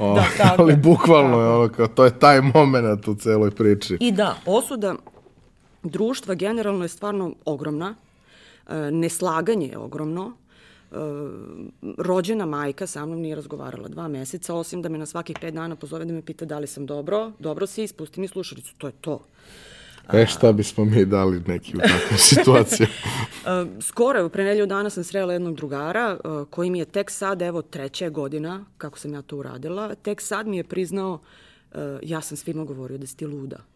O, 0.00 0.14
da, 0.14 0.24
tako, 0.36 0.62
ali 0.62 0.76
bukvalno 0.76 1.40
je 1.40 1.48
ono 1.48 1.68
kao 1.68 1.88
to 1.88 2.04
je 2.04 2.18
taj 2.18 2.40
moment 2.40 3.08
u 3.08 3.14
celoj 3.14 3.50
priči. 3.50 3.96
I 4.00 4.12
da, 4.12 4.36
osuda 4.46 4.94
društva 5.82 6.34
generalno 6.34 6.84
je 6.84 6.88
stvarno 6.88 7.34
ogromna. 7.44 7.94
E, 8.68 8.90
neslaganje 8.90 9.66
je 9.66 9.78
ogromno 9.78 10.32
rođena 11.98 12.46
majka 12.46 12.86
sa 12.86 13.06
mnom 13.06 13.20
nije 13.20 13.34
razgovarala 13.34 13.88
dva 13.88 14.08
meseca, 14.08 14.54
osim 14.54 14.82
da 14.82 14.88
me 14.88 14.98
na 14.98 15.06
svakih 15.06 15.36
pet 15.40 15.54
dana 15.54 15.76
pozove 15.76 16.04
da 16.04 16.12
me 16.12 16.22
pita 16.22 16.44
da 16.44 16.58
li 16.58 16.66
sam 16.66 16.86
dobro, 16.86 17.32
dobro 17.38 17.66
si, 17.66 17.82
ispusti 17.82 18.20
mi 18.20 18.28
slušalicu, 18.28 18.74
to 18.78 18.86
je 18.86 18.92
to. 19.00 19.26
E 20.12 20.26
šta 20.26 20.52
bismo 20.52 20.84
mi 20.84 21.04
dali 21.04 21.42
neki 21.46 21.76
u 21.76 21.80
takvu 21.80 22.18
situaciju? 22.34 22.86
Skoro, 23.80 24.18
evo, 24.18 24.28
pre 24.28 24.44
nelju 24.44 24.66
dana 24.66 24.90
sam 24.90 25.04
srela 25.04 25.32
jednog 25.32 25.56
drugara 25.56 26.18
koji 26.50 26.70
mi 26.70 26.78
je 26.78 26.84
tek 26.84 27.10
sad, 27.10 27.42
evo, 27.42 27.62
treća 27.62 28.08
godina 28.08 28.64
kako 28.78 28.98
sam 28.98 29.14
ja 29.14 29.22
to 29.22 29.36
uradila, 29.36 29.94
tek 29.94 30.20
sad 30.20 30.46
mi 30.46 30.56
je 30.56 30.64
priznao 30.64 31.18
ja 32.02 32.20
sam 32.20 32.36
svima 32.36 32.64
govorio 32.64 32.98
da 32.98 33.06
si 33.06 33.16
ti 33.16 33.26
luda. 33.26 33.75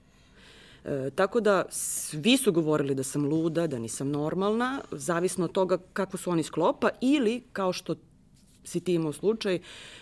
E, 0.85 1.11
tako 1.14 1.40
da 1.40 1.64
svi 1.71 2.37
su 2.37 2.53
govorili 2.53 2.95
da 2.95 3.03
sam 3.03 3.25
luda, 3.25 3.66
da 3.66 3.79
nisam 3.79 4.11
normalna, 4.11 4.81
zavisno 4.93 5.45
od 5.45 5.53
toga 5.53 5.79
kako 5.93 6.16
su 6.16 6.31
oni 6.31 6.43
sklopa 6.43 6.88
ili 7.01 7.43
kao 7.53 7.73
što 7.73 7.95
si 8.64 8.81
ti 8.81 8.94
imao 8.94 9.12
slučaj 9.12 9.59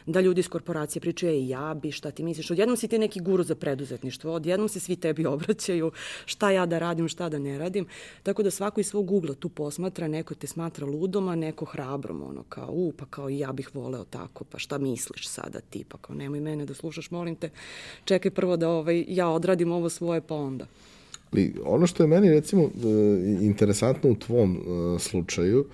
da 0.06 0.20
ljudi 0.20 0.40
iz 0.40 0.48
korporacije 0.48 1.00
pričaju 1.00 1.32
ej 1.32 1.48
ja 1.48 1.74
bi, 1.82 1.92
šta 1.92 2.10
ti 2.10 2.22
misliš, 2.22 2.50
odjednom 2.50 2.76
si 2.76 2.88
ti 2.88 2.98
neki 2.98 3.20
guru 3.20 3.42
za 3.42 3.54
preduzetništvo, 3.54 4.32
odjednom 4.32 4.68
se 4.68 4.80
svi 4.80 4.96
tebi 4.96 5.26
obraćaju, 5.26 5.92
šta 6.26 6.50
ja 6.50 6.66
da 6.66 6.78
radim, 6.78 7.08
šta 7.08 7.28
da 7.28 7.38
ne 7.38 7.58
radim, 7.58 7.86
tako 8.22 8.42
da 8.42 8.50
svako 8.50 8.80
iz 8.80 8.86
svog 8.86 9.10
ugla 9.10 9.34
tu 9.34 9.48
posmatra, 9.48 10.08
neko 10.08 10.34
te 10.34 10.46
smatra 10.46 10.86
ludom, 10.86 11.28
a 11.28 11.34
neko 11.34 11.64
hrabrom, 11.64 12.22
ono 12.22 12.42
kao, 12.48 12.68
u, 12.72 12.92
pa 12.92 13.04
kao 13.06 13.30
i 13.30 13.38
ja 13.38 13.52
bih 13.52 13.74
voleo 13.74 14.04
tako, 14.04 14.44
pa 14.44 14.58
šta 14.58 14.78
misliš 14.78 15.28
sada 15.28 15.60
ti, 15.60 15.84
pa 15.88 15.98
kao 15.98 16.16
nemoj 16.16 16.40
mene 16.40 16.66
da 16.66 16.74
slušaš, 16.74 17.10
molim 17.10 17.36
te, 17.36 17.50
čekaj 18.04 18.30
prvo 18.30 18.56
da 18.56 18.68
ovaj, 18.68 19.04
ja 19.08 19.28
odradim 19.28 19.72
ovo 19.72 19.88
svoje, 19.88 20.20
pa 20.20 20.34
onda. 20.34 20.66
Ali 21.32 21.54
ono 21.64 21.86
što 21.86 22.02
je 22.02 22.06
meni 22.06 22.30
recimo 22.30 22.62
e, 22.62 22.68
interesantno 23.40 24.10
u 24.10 24.14
tvom 24.14 24.56
uh, 24.56 25.00
slučaju, 25.00 25.66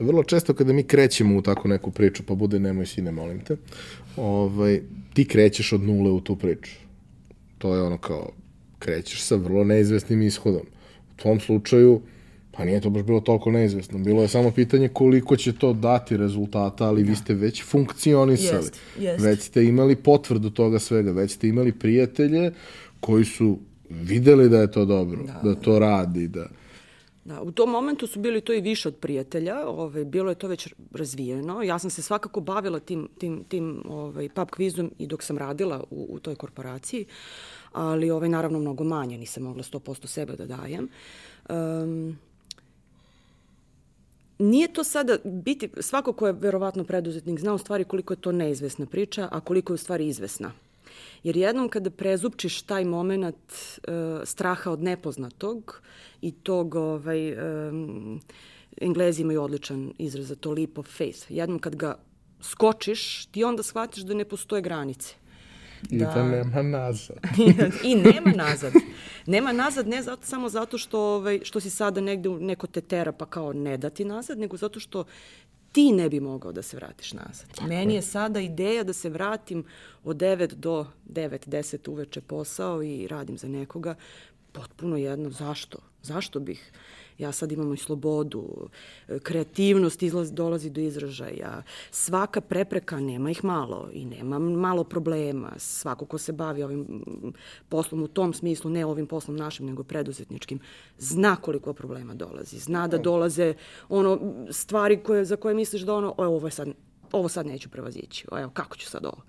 vrlo 0.00 0.22
često 0.22 0.54
kada 0.54 0.72
mi 0.72 0.82
krećemo 0.82 1.36
u 1.36 1.42
takvu 1.42 1.68
neku 1.68 1.90
priču, 1.90 2.22
pa 2.26 2.34
bude 2.34 2.58
nemoj 2.58 2.86
sine, 2.86 3.10
molim 3.10 3.40
te, 3.40 3.56
ovaj, 4.16 4.80
ti 5.14 5.24
krećeš 5.24 5.72
od 5.72 5.82
nule 5.82 6.10
u 6.10 6.20
tu 6.20 6.36
priču. 6.36 6.72
To 7.58 7.74
je 7.74 7.82
ono 7.82 7.98
kao, 7.98 8.30
krećeš 8.78 9.22
sa 9.22 9.36
vrlo 9.36 9.64
neizvesnim 9.64 10.22
ishodom. 10.22 10.62
U 11.14 11.20
tvom 11.22 11.40
slučaju, 11.40 12.00
pa 12.52 12.64
nije 12.64 12.80
to 12.80 12.90
baš 12.90 13.02
bilo 13.02 13.20
toliko 13.20 13.50
neizvesno. 13.50 13.98
Bilo 13.98 14.22
je 14.22 14.28
samo 14.28 14.50
pitanje 14.50 14.88
koliko 14.88 15.36
će 15.36 15.52
to 15.52 15.72
dati 15.72 16.16
rezultata, 16.16 16.84
ali 16.84 17.02
vi 17.02 17.16
ste 17.16 17.34
već 17.34 17.64
funkcionisali. 17.64 18.64
Jest, 18.64 18.80
jest. 18.98 19.24
Već 19.24 19.40
ste 19.40 19.64
imali 19.64 19.96
potvrdu 19.96 20.50
toga 20.50 20.78
svega, 20.78 21.12
već 21.12 21.30
ste 21.30 21.48
imali 21.48 21.72
prijatelje 21.72 22.52
koji 23.00 23.24
su 23.24 23.58
videli 23.90 24.48
da 24.48 24.60
je 24.60 24.70
to 24.70 24.84
dobro, 24.84 25.22
da, 25.22 25.40
da 25.50 25.54
to 25.54 25.78
radi, 25.78 26.28
da... 26.28 26.46
Da, 27.24 27.42
u 27.42 27.52
tom 27.52 27.70
momentu 27.70 28.06
su 28.06 28.20
bili 28.20 28.40
to 28.40 28.52
i 28.52 28.60
više 28.60 28.88
od 28.88 28.96
prijatelja, 28.96 29.68
ovaj, 29.68 30.04
bilo 30.04 30.28
je 30.28 30.34
to 30.34 30.48
već 30.48 30.68
razvijeno. 30.92 31.62
Ja 31.62 31.78
sam 31.78 31.90
se 31.90 32.02
svakako 32.02 32.40
bavila 32.40 32.80
tim, 32.80 33.08
tim, 33.18 33.44
tim 33.48 33.82
ovaj, 33.88 34.28
pub 34.28 34.50
kvizom 34.50 34.90
i 34.98 35.06
dok 35.06 35.22
sam 35.22 35.38
radila 35.38 35.84
u, 35.90 36.06
u 36.10 36.18
toj 36.18 36.34
korporaciji, 36.34 37.06
ali 37.72 38.10
ovaj, 38.10 38.28
naravno 38.28 38.58
mnogo 38.58 38.84
manje, 38.84 39.18
nisam 39.18 39.42
mogla 39.42 39.62
100% 39.62 40.06
sebe 40.06 40.36
da 40.36 40.46
dajem. 40.46 40.88
Um, 41.48 42.18
nije 44.38 44.72
to 44.72 44.84
sada 44.84 45.16
biti, 45.24 45.68
svako 45.80 46.12
ko 46.12 46.26
je 46.26 46.32
verovatno 46.32 46.84
preduzetnik 46.84 47.40
zna 47.40 47.54
u 47.54 47.58
stvari 47.58 47.84
koliko 47.84 48.12
je 48.12 48.20
to 48.20 48.32
neizvesna 48.32 48.86
priča, 48.86 49.28
a 49.32 49.40
koliko 49.40 49.72
je 49.72 49.74
u 49.74 49.78
stvari 49.78 50.06
izvesna. 50.06 50.52
Jer 51.22 51.36
jednom 51.36 51.68
kada 51.68 51.90
prezupčiš 51.90 52.62
taj 52.62 52.84
moment 52.84 53.36
uh, 53.36 53.94
straha 54.24 54.70
od 54.70 54.82
nepoznatog 54.82 55.82
i 56.22 56.32
tog, 56.32 56.74
ovaj, 56.74 57.32
um, 57.32 58.20
Englezi 58.80 59.22
imaju 59.22 59.42
odličan 59.42 59.92
izraz 59.98 60.26
za 60.26 60.34
to 60.34 60.52
leap 60.52 60.78
of 60.78 60.86
faith. 60.96 61.26
Jednom 61.28 61.58
kad 61.58 61.76
ga 61.76 61.98
skočiš, 62.40 63.26
ti 63.26 63.44
onda 63.44 63.62
shvatiš 63.62 64.02
da 64.02 64.14
ne 64.14 64.24
postoje 64.24 64.62
granice. 64.62 65.14
I 65.90 65.98
da, 65.98 66.06
da 66.14 66.24
nema 66.24 66.62
nazad. 66.62 67.16
I 67.84 67.94
nema 67.94 68.32
nazad. 68.36 68.72
Nema 69.26 69.52
nazad 69.52 69.88
ne 69.88 70.02
zato, 70.02 70.26
samo 70.26 70.48
zato 70.48 70.78
što, 70.78 71.00
ovaj, 71.00 71.40
što 71.42 71.60
si 71.60 71.70
sada 71.70 72.00
negde 72.00 72.28
neko 72.28 72.66
tetera 72.66 73.12
pa 73.12 73.26
kao 73.26 73.52
ne 73.52 73.76
dati 73.76 74.04
nazad, 74.04 74.38
nego 74.38 74.56
zato 74.56 74.80
što 74.80 75.04
ti 75.72 75.92
ne 75.92 76.08
bi 76.08 76.20
mogao 76.20 76.52
da 76.52 76.62
se 76.62 76.76
vratiš 76.76 77.12
nazad. 77.12 77.48
Tako 77.54 77.68
Meni 77.68 77.94
je 77.94 78.02
sada 78.02 78.40
ideja 78.40 78.84
da 78.84 78.92
se 78.92 79.10
vratim 79.10 79.64
od 80.04 80.16
9 80.16 80.54
do 80.54 80.86
9, 81.08 81.48
10 81.48 81.90
uveče 81.90 82.20
posao 82.20 82.82
i 82.82 83.06
radim 83.08 83.38
za 83.38 83.48
nekoga. 83.48 83.94
Potpuno 84.52 84.96
jedno, 84.96 85.30
zašto? 85.30 85.78
Zašto 86.02 86.40
bih? 86.40 86.72
Ja 87.20 87.32
sad 87.32 87.52
imam 87.52 87.74
i 87.74 87.76
slobodu, 87.76 88.68
kreativnost 89.22 90.02
izlazi, 90.02 90.32
dolazi 90.32 90.70
do 90.70 90.80
izražaja. 90.80 91.62
Svaka 91.90 92.40
prepreka, 92.40 93.00
nema 93.00 93.30
ih 93.30 93.44
malo 93.44 93.88
i 93.92 94.04
nema 94.04 94.38
malo 94.38 94.84
problema. 94.84 95.52
Svako 95.58 96.04
ko 96.04 96.18
se 96.18 96.32
bavi 96.32 96.62
ovim 96.62 97.02
poslom 97.68 98.02
u 98.02 98.08
tom 98.08 98.32
smislu, 98.32 98.70
ne 98.70 98.86
ovim 98.86 99.06
poslom 99.06 99.36
našim, 99.36 99.66
nego 99.66 99.82
preduzetničkim, 99.82 100.60
zna 100.98 101.36
koliko 101.36 101.72
problema 101.72 102.14
dolazi. 102.14 102.58
Zna 102.58 102.88
da 102.88 102.98
dolaze 102.98 103.54
ono 103.88 104.34
stvari 104.50 104.96
koje, 104.96 105.24
za 105.24 105.36
koje 105.36 105.54
misliš 105.54 105.82
da 105.82 105.94
ono, 105.94 106.14
o, 106.16 106.24
ovo, 106.24 106.46
je 106.46 106.50
sad, 106.50 106.68
ovo 107.12 107.28
sad 107.28 107.46
neću 107.46 107.68
prevazići. 107.68 108.26
O, 108.30 108.38
evo, 108.38 108.50
kako 108.50 108.76
ću 108.76 108.86
sad 108.86 109.04
ovo? 109.04 109.22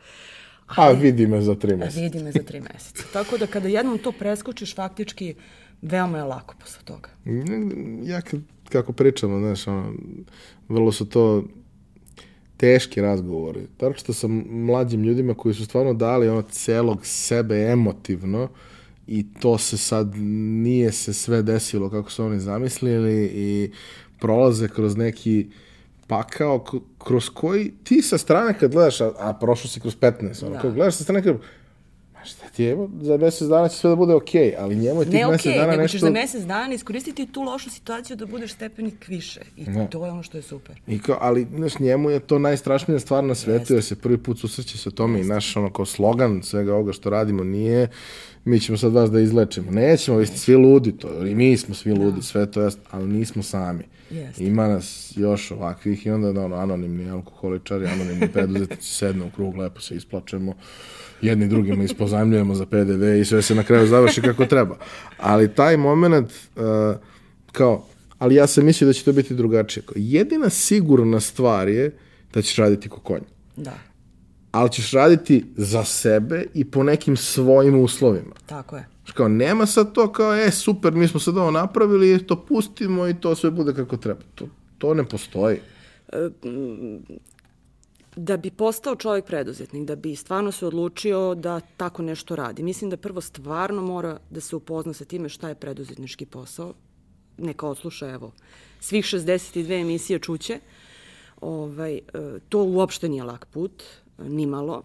A 0.75 0.91
vidi 0.91 1.27
me 1.27 1.41
za 1.41 1.55
tri 1.55 1.75
meseca. 1.75 2.01
Vidi 2.01 2.23
me 2.23 2.31
za 2.31 2.43
tri 2.43 2.61
meseca. 2.61 3.03
Tako 3.13 3.37
da 3.37 3.47
kada 3.47 3.67
jednom 3.67 3.97
to 3.97 4.11
preskočiš, 4.11 4.75
faktički 4.75 5.35
veoma 5.81 6.17
je 6.17 6.23
lako 6.23 6.55
posle 6.59 6.81
toga. 6.85 7.09
Ja 8.03 8.21
kad, 8.21 8.39
kako 8.69 8.93
pričamo, 8.93 9.39
znaš, 9.39 9.67
ono, 9.67 9.93
vrlo 10.69 10.91
su 10.91 11.09
to 11.09 11.43
teški 12.57 13.01
razgovori. 13.01 13.67
Tako 13.77 13.93
što 13.97 14.13
sa 14.13 14.27
mlađim 14.49 15.03
ljudima 15.03 15.33
koji 15.33 15.55
su 15.55 15.65
stvarno 15.65 15.93
dali 15.93 16.29
ono 16.29 16.41
celog 16.41 17.05
sebe 17.05 17.55
emotivno 17.55 18.49
i 19.07 19.25
to 19.39 19.57
se 19.57 19.77
sad 19.77 20.15
nije 20.15 20.91
se 20.91 21.13
sve 21.13 21.41
desilo 21.41 21.89
kako 21.89 22.11
su 22.11 22.25
oni 22.25 22.39
zamislili 22.39 23.31
i 23.33 23.71
prolaze 24.19 24.67
kroz 24.67 24.97
neki 24.97 25.47
pakao 26.07 26.65
kroz 26.97 27.29
koji 27.29 27.71
ti 27.83 28.01
sa 28.01 28.17
strane 28.17 28.59
kad 28.59 28.71
gledaš, 28.71 29.01
a, 29.01 29.11
a 29.19 29.33
prošlo 29.33 29.69
si 29.69 29.79
kroz 29.79 29.97
15, 29.97 30.45
ono, 30.45 30.55
da. 30.55 30.61
kad 30.61 30.73
gledaš 30.73 30.95
sa 30.95 31.03
strane 31.03 31.23
kad 31.23 31.37
šta 32.23 32.45
ti 32.55 32.63
je, 32.63 32.77
za 33.01 33.17
mesec 33.17 33.47
dana 33.47 33.67
će 33.67 33.77
sve 33.77 33.89
da 33.89 33.95
bude 33.95 34.13
okej, 34.13 34.41
okay, 34.41 34.55
ali 34.59 34.75
njemu 34.75 35.01
je 35.01 35.05
tih 35.05 35.19
okay, 35.19 35.31
mesec 35.31 35.53
dana 35.55 35.65
nešto... 35.65 35.65
Ne 35.65 35.65
okej, 35.65 35.77
nego 35.77 35.87
ćeš 35.87 36.01
za 36.01 36.09
mesec 36.09 36.43
dana 36.43 36.73
iskoristiti 36.73 37.25
tu 37.25 37.41
lošu 37.41 37.69
situaciju 37.69 38.17
da 38.17 38.25
budeš 38.25 38.53
stepenik 38.53 39.07
više. 39.07 39.41
I 39.57 39.63
ne. 39.63 39.87
to 39.89 40.05
je 40.05 40.11
ono 40.11 40.23
što 40.23 40.37
je 40.37 40.41
super. 40.41 40.81
I 40.87 40.99
kao, 40.99 41.17
ali, 41.21 41.47
znaš, 41.55 41.79
njemu 41.79 42.09
je 42.09 42.19
to 42.19 42.39
najstrašnija 42.39 42.99
stvar 42.99 43.23
na 43.23 43.35
svetu, 43.35 43.73
jer 43.73 43.83
se 43.83 43.95
prvi 43.95 44.17
put 44.17 44.39
susreće 44.39 44.77
sa 44.77 44.91
tome 44.91 45.19
Jeste. 45.19 45.27
i 45.27 45.33
naš, 45.33 45.57
ono, 45.57 45.73
kao 45.73 45.85
slogan 45.85 46.43
svega 46.43 46.73
ovoga 46.73 46.93
što 46.93 47.09
radimo 47.09 47.43
nije 47.43 47.89
mi 48.45 48.59
ćemo 48.59 48.77
sad 48.77 48.93
vas 48.93 49.11
da 49.11 49.19
izlečimo. 49.19 49.71
Nećemo, 49.71 50.17
vi 50.17 50.25
ste 50.25 50.37
svi 50.37 50.55
ludi, 50.55 50.91
to, 50.91 51.25
i 51.25 51.35
mi 51.35 51.57
smo 51.57 51.75
svi 51.75 51.91
ludi, 51.91 52.15
da. 52.15 52.21
sve 52.21 52.51
to 52.51 52.61
jest, 52.61 52.79
ali 52.91 53.07
nismo 53.07 53.43
sami. 53.43 53.83
Jeste. 54.09 54.43
Ima 54.43 54.67
nas 54.67 55.13
još 55.15 55.51
ovakvih 55.51 56.05
i 56.05 56.09
onda 56.09 56.31
da, 56.31 56.41
ono, 56.41 56.55
anonimni 56.55 57.09
alkoholičari, 57.09 57.87
anonimni 57.87 58.31
preduzetnici 58.33 58.93
sednu 58.93 59.27
u 59.27 59.31
krug, 59.35 59.57
lepo 59.57 59.81
se 59.81 59.95
isplačemo 59.95 60.53
jedni 61.21 61.47
drugima 61.47 61.83
ispozajmljujemo 61.83 62.55
za 62.55 62.65
PDV 62.65 63.03
i 63.03 63.25
sve 63.25 63.41
se 63.41 63.55
na 63.55 63.63
kraju 63.63 63.87
završi 63.87 64.21
kako 64.21 64.45
treba. 64.45 64.77
Ali 65.17 65.53
taj 65.53 65.77
moment, 65.77 66.31
uh, 66.55 66.63
kao, 67.51 67.85
ali 68.17 68.35
ja 68.35 68.47
sam 68.47 68.65
mislio 68.65 68.87
da 68.87 68.93
će 68.93 69.03
to 69.03 69.13
biti 69.13 69.35
drugačije. 69.35 69.83
Jedina 69.95 70.49
sigurna 70.49 71.19
stvar 71.19 71.67
je 71.67 71.97
da 72.33 72.41
ćeš 72.41 72.55
raditi 72.55 72.89
ko 72.89 72.99
konj. 72.99 73.21
Da. 73.55 73.73
Ali 74.51 74.71
ćeš 74.71 74.91
raditi 74.91 75.45
za 75.57 75.83
sebe 75.83 76.45
i 76.53 76.65
po 76.65 76.83
nekim 76.83 77.17
svojim 77.17 77.79
uslovima. 77.79 78.35
Tako 78.45 78.75
je. 78.75 78.87
Kao, 79.13 79.27
nema 79.27 79.65
sad 79.65 79.93
to 79.93 80.11
kao, 80.11 80.35
e, 80.35 80.51
super, 80.51 80.93
mi 80.93 81.07
smo 81.07 81.19
sad 81.19 81.37
ovo 81.37 81.51
napravili, 81.51 82.27
to 82.27 82.45
pustimo 82.45 83.07
i 83.07 83.13
to 83.13 83.35
sve 83.35 83.51
bude 83.51 83.73
kako 83.73 83.97
treba. 83.97 84.21
To, 84.35 84.47
to 84.77 84.93
ne 84.93 85.03
postoji. 85.03 85.57
Da 88.15 88.37
bi 88.37 88.51
postao 88.51 88.95
čovjek 88.95 89.25
preduzetnik, 89.25 89.87
da 89.87 89.95
bi 89.95 90.15
stvarno 90.15 90.51
se 90.51 90.65
odlučio 90.65 91.35
da 91.35 91.59
tako 91.77 92.01
nešto 92.01 92.35
radi. 92.35 92.63
Mislim 92.63 92.89
da 92.89 92.97
prvo 92.97 93.21
stvarno 93.21 93.81
mora 93.81 94.19
da 94.29 94.41
se 94.41 94.55
upozna 94.55 94.93
sa 94.93 95.05
time 95.05 95.29
šta 95.29 95.49
je 95.49 95.55
preduzetnički 95.55 96.25
posao. 96.25 96.73
Neka 97.37 97.67
odsluša, 97.67 98.09
evo, 98.09 98.31
svih 98.79 99.05
62 99.05 99.81
emisije 99.81 100.19
čuće. 100.19 100.59
Ovaj, 101.41 101.95
e, 101.95 102.01
to 102.49 102.63
uopšte 102.63 103.09
nije 103.09 103.23
lak 103.23 103.45
put, 103.45 103.83
ni 104.17 104.45
malo. 104.45 104.83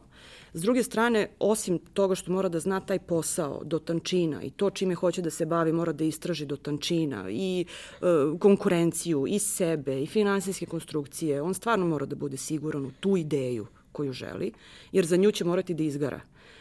S 0.56 0.62
druge 0.62 0.82
strane, 0.82 1.28
osim 1.38 1.78
toga 1.78 2.14
što 2.14 2.32
mora 2.32 2.48
da 2.48 2.60
zna 2.60 2.80
taj 2.80 2.98
posao 2.98 3.60
do 3.64 3.78
tančina 3.78 4.42
i 4.42 4.50
to 4.50 4.70
čime 4.70 4.94
hoće 4.94 5.22
da 5.22 5.30
se 5.30 5.46
bavi, 5.46 5.72
mora 5.72 5.92
da 5.92 6.04
istraži 6.04 6.46
do 6.46 6.56
tančina 6.56 7.30
i 7.30 7.64
e, 7.64 8.04
konkurenciju 8.38 9.26
i 9.28 9.38
sebe 9.38 10.02
i 10.02 10.06
finansijske 10.06 10.66
konstrukcije, 10.66 11.42
on 11.42 11.54
stvarno 11.54 11.86
mora 11.86 12.06
da 12.06 12.16
bude 12.16 12.36
siguran 12.36 12.86
u 12.86 12.90
tu 13.00 13.16
ideju 13.16 13.66
koju 13.92 14.12
želi, 14.12 14.52
jer 14.92 15.06
za 15.06 15.16
nju 15.16 15.32
će 15.32 15.44
morati 15.44 15.74
da 15.74 15.82
izgara. 15.82 16.20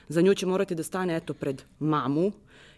Za 0.09 0.21
nju 0.21 0.33
će 0.33 0.45
morati 0.45 0.75
da 0.75 0.83
stane 0.83 1.15
eto 1.15 1.33
pred 1.33 1.63
mamu 1.79 2.31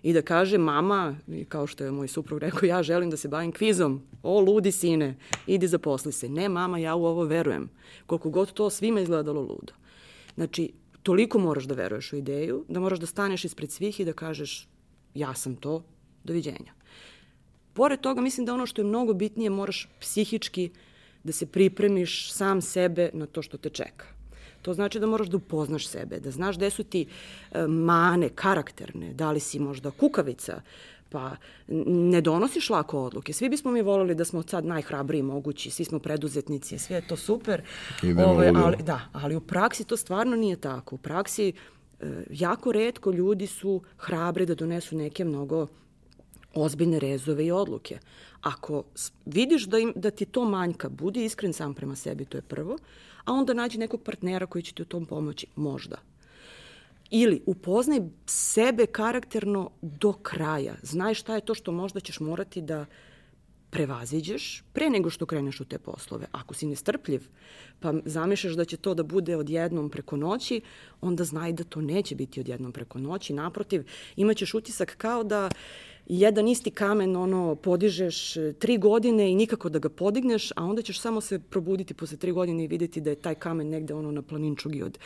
i 0.03 0.13
da 0.13 0.21
kaže 0.21 0.57
mama, 0.57 1.15
kao 1.49 1.67
što 1.67 1.83
je 1.83 1.91
moj 1.91 2.07
suprug 2.07 2.39
rekao, 2.39 2.67
ja 2.67 2.83
želim 2.83 3.09
da 3.09 3.17
se 3.17 3.27
bavim 3.27 3.51
kvizom. 3.51 4.01
O, 4.23 4.39
ludi 4.39 4.71
sine, 4.71 5.15
idi 5.47 5.67
zaposli 5.67 6.11
se. 6.11 6.29
Ne, 6.29 6.49
mama, 6.49 6.77
ja 6.77 6.95
u 6.95 7.05
ovo 7.05 7.23
verujem. 7.23 7.69
Koliko 8.05 8.29
god 8.29 8.53
to 8.53 8.69
svima 8.69 9.01
izgledalo 9.01 9.41
ludo. 9.41 9.73
Znači, 10.35 10.73
toliko 11.07 11.39
moraš 11.39 11.63
da 11.63 11.75
veruješ 11.75 12.13
u 12.13 12.17
ideju, 12.17 12.65
da 12.67 12.79
moraš 12.83 12.99
da 12.99 13.07
staneš 13.07 13.45
ispred 13.45 13.71
svih 13.71 13.99
i 13.99 14.05
da 14.05 14.13
kažeš 14.13 14.67
ja 15.15 15.33
sam 15.33 15.55
to, 15.55 15.83
doviđenja. 16.23 16.73
Pored 17.73 18.01
toga, 18.01 18.21
mislim 18.21 18.45
da 18.45 18.53
ono 18.53 18.65
što 18.65 18.81
je 18.81 18.85
mnogo 18.85 19.13
bitnije, 19.13 19.49
moraš 19.49 19.87
psihički 19.99 20.69
da 21.23 21.31
se 21.31 21.45
pripremiš 21.45 22.33
sam 22.33 22.61
sebe 22.61 23.09
na 23.13 23.25
to 23.25 23.41
što 23.41 23.57
te 23.57 23.69
čeka. 23.69 24.05
To 24.61 24.73
znači 24.73 24.99
da 24.99 25.07
moraš 25.07 25.27
da 25.27 25.37
upoznaš 25.37 25.87
sebe, 25.87 26.19
da 26.19 26.31
znaš 26.31 26.57
gde 26.57 26.69
su 26.69 26.83
ti 26.83 27.05
e, 27.05 27.67
mane 27.67 28.29
karakterne, 28.29 29.13
da 29.13 29.31
li 29.31 29.39
si 29.39 29.59
možda 29.59 29.91
kukavica, 29.91 30.61
pa 31.09 31.35
ne 31.85 32.21
donosiš 32.21 32.69
lako 32.69 32.99
odluke. 33.01 33.33
Svi 33.33 33.49
bismo 33.49 33.71
mi 33.71 33.81
volili 33.81 34.15
da 34.15 34.25
smo 34.25 34.43
sad 34.43 34.65
najhrabriji 34.65 35.21
mogući, 35.21 35.71
svi 35.71 35.85
smo 35.85 35.99
preduzetnici, 35.99 36.77
sve 36.77 36.95
je 36.95 37.07
to 37.07 37.15
super. 37.15 37.61
Idemo 38.03 38.27
Ove, 38.27 38.51
ali, 38.55 38.77
da, 38.83 39.01
ali 39.13 39.35
u 39.35 39.41
praksi 39.41 39.83
to 39.83 39.97
stvarno 39.97 40.35
nije 40.35 40.55
tako. 40.55 40.95
U 40.95 40.97
praksi 40.97 41.53
e, 41.99 42.05
jako 42.29 42.71
redko 42.71 43.11
ljudi 43.11 43.47
su 43.47 43.81
hrabri 43.97 44.45
da 44.45 44.55
donesu 44.55 44.97
neke 44.97 45.25
mnogo 45.25 45.67
ozbiljne 46.53 46.99
rezove 46.99 47.45
i 47.45 47.51
odluke. 47.51 47.99
Ako 48.41 48.83
vidiš 49.25 49.65
da, 49.65 49.79
im, 49.79 49.93
da 49.95 50.11
ti 50.11 50.25
to 50.25 50.45
manjka, 50.45 50.89
budi 50.89 51.25
iskren 51.25 51.53
sam 51.53 51.73
prema 51.73 51.95
sebi, 51.95 52.25
to 52.25 52.37
je 52.37 52.41
prvo, 52.41 52.77
a 53.25 53.33
onda 53.33 53.53
nađi 53.53 53.77
nekog 53.77 54.01
partnera 54.01 54.45
koji 54.45 54.61
će 54.61 54.73
ti 54.73 54.81
u 54.81 54.85
tom 54.85 55.05
pomoći, 55.05 55.47
možda. 55.55 55.97
Ili 57.09 57.43
upoznaj 57.45 57.99
sebe 58.25 58.85
karakterno 58.85 59.71
do 59.81 60.13
kraja. 60.13 60.75
Znaj 60.81 61.13
šta 61.13 61.35
je 61.35 61.45
to 61.45 61.55
što 61.55 61.71
možda 61.71 61.99
ćeš 61.99 62.19
morati 62.19 62.61
da 62.61 62.85
prevaziđeš 63.69 64.63
pre 64.73 64.89
nego 64.89 65.09
što 65.09 65.25
kreneš 65.25 65.59
u 65.59 65.65
te 65.65 65.77
poslove. 65.79 66.27
Ako 66.31 66.53
si 66.53 66.67
nestrpljiv, 66.67 67.27
pa 67.79 67.93
zamišljaš 68.05 68.53
da 68.53 68.65
će 68.65 68.77
to 68.77 68.93
da 68.93 69.03
bude 69.03 69.35
odjednom 69.35 69.89
preko 69.89 70.17
noći, 70.17 70.61
onda 71.01 71.23
znaj 71.23 71.53
da 71.53 71.63
to 71.63 71.81
neće 71.81 72.15
biti 72.15 72.39
odjednom 72.39 72.71
preko 72.71 72.99
noći. 72.99 73.33
Naprotiv, 73.33 73.83
imaćeš 74.15 74.53
utisak 74.53 74.95
kao 74.97 75.23
da 75.23 75.49
jedan 76.09 76.47
isti 76.47 76.71
kamen 76.71 77.15
ono 77.15 77.55
podižeš 77.55 78.37
e, 78.37 78.53
tri 78.53 78.77
godine 78.77 79.31
i 79.31 79.35
nikako 79.35 79.69
da 79.69 79.79
ga 79.79 79.89
podigneš, 79.89 80.51
a 80.55 80.63
onda 80.63 80.81
ćeš 80.81 80.99
samo 80.99 81.21
se 81.21 81.39
probuditi 81.39 81.93
posle 81.93 82.17
tri 82.17 82.31
godine 82.31 82.63
i 82.63 82.67
videti 82.67 83.01
da 83.01 83.09
je 83.09 83.15
taj 83.15 83.35
kamen 83.35 83.69
negde 83.69 83.93
ono 83.93 84.11
na 84.11 84.21
planinčugi 84.21 84.83
od 84.83 84.97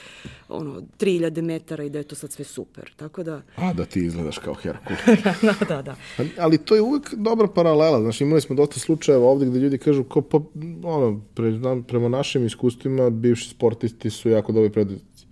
ono 0.49 0.81
3000 0.99 1.41
metara 1.41 1.83
i 1.83 1.89
da 1.89 1.97
je 1.97 2.03
to 2.03 2.15
sad 2.15 2.31
sve 2.31 2.45
super. 2.45 2.91
Tako 2.95 3.23
da... 3.23 3.41
A 3.55 3.73
da 3.73 3.85
ti 3.85 4.05
izgledaš 4.05 4.37
kao 4.37 4.53
Herkul. 4.53 4.95
da, 5.41 5.65
da, 5.67 5.81
da. 5.81 5.95
Ali 6.37 6.57
to 6.57 6.75
je 6.75 6.81
uvek 6.81 7.13
dobra 7.13 7.47
paralela. 7.47 8.01
Znaš, 8.01 8.21
imali 8.21 8.41
smo 8.41 8.55
dosta 8.55 8.79
slučajeva 8.79 9.27
ovde 9.27 9.45
gde 9.45 9.59
ljudi 9.59 9.77
kažu 9.77 10.03
ko, 10.03 10.21
pa, 10.21 10.39
ono, 10.83 11.21
pre, 11.33 11.51
prema 11.87 12.09
našim 12.09 12.45
iskustvima 12.45 13.09
bivši 13.09 13.49
sportisti 13.49 14.09
su 14.09 14.29
jako 14.29 14.51
dobri 14.51 14.69
preduzetnici. 14.69 15.25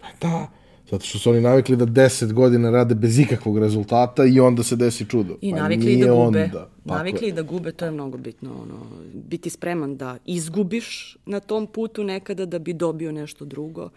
Pa 0.00 0.06
da, 0.20 0.48
Zato 0.94 1.04
što 1.04 1.18
su 1.18 1.30
oni 1.30 1.40
navikli 1.40 1.76
da 1.76 1.86
10 1.86 2.32
godina 2.32 2.70
rade 2.70 2.94
bez 2.94 3.18
ikakvog 3.18 3.58
rezultata 3.58 4.24
i 4.24 4.40
onda 4.40 4.62
se 4.62 4.76
desi 4.76 5.06
čudo. 5.06 5.36
I 5.40 5.50
pa 5.50 5.56
navikli 5.56 5.96
da 5.96 6.06
gube. 6.06 6.42
Onda. 6.42 6.68
Navikli 6.84 7.32
da 7.32 7.42
gube, 7.42 7.72
to 7.72 7.84
je 7.84 7.90
mnogo 7.90 8.18
bitno. 8.18 8.50
Ono, 8.62 8.86
biti 9.14 9.50
spreman 9.50 9.96
da 9.96 10.18
izgubiš 10.26 11.16
na 11.26 11.40
tom 11.40 11.66
putu 11.66 12.04
nekada 12.04 12.46
da 12.46 12.58
bi 12.58 12.72
dobio 12.72 13.12
nešto 13.12 13.44
drugo 13.44 13.90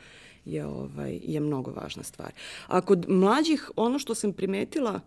je, 0.46 0.66
ovaj, 0.66 1.20
je 1.24 1.40
mnogo 1.40 1.72
važna 1.72 2.04
stvar. 2.04 2.32
A 2.68 2.82
kod 2.82 3.06
mlađih, 3.10 3.72
ono 3.76 4.00
što 4.00 4.16
sam 4.16 4.34
primetila, 4.34 5.00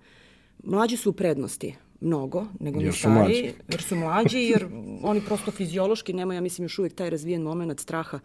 mlađi 0.64 0.96
su 0.96 1.10
u 1.10 1.12
prednosti 1.12 1.74
mnogo 2.00 2.46
nego 2.60 2.80
mi 2.80 2.92
stari, 2.92 3.52
jer 3.68 3.82
su 3.82 3.96
mlađi, 3.96 4.38
jer 4.38 4.66
oni 5.02 5.20
prosto 5.20 5.50
fiziološki 5.50 6.12
nemaju, 6.12 6.36
ja 6.36 6.40
mislim, 6.40 6.64
još 6.64 6.78
uvijek 6.78 6.94
taj 6.94 7.10
razvijen 7.10 7.42
moment 7.42 7.80
straha 7.80 8.18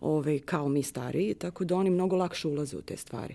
ove, 0.00 0.38
kao 0.38 0.68
mi 0.68 0.82
stariji, 0.82 1.34
tako 1.34 1.64
da 1.64 1.76
oni 1.76 1.90
mnogo 1.90 2.16
lakše 2.16 2.48
ulaze 2.48 2.76
u 2.76 2.82
te 2.82 2.96
stvari. 2.96 3.34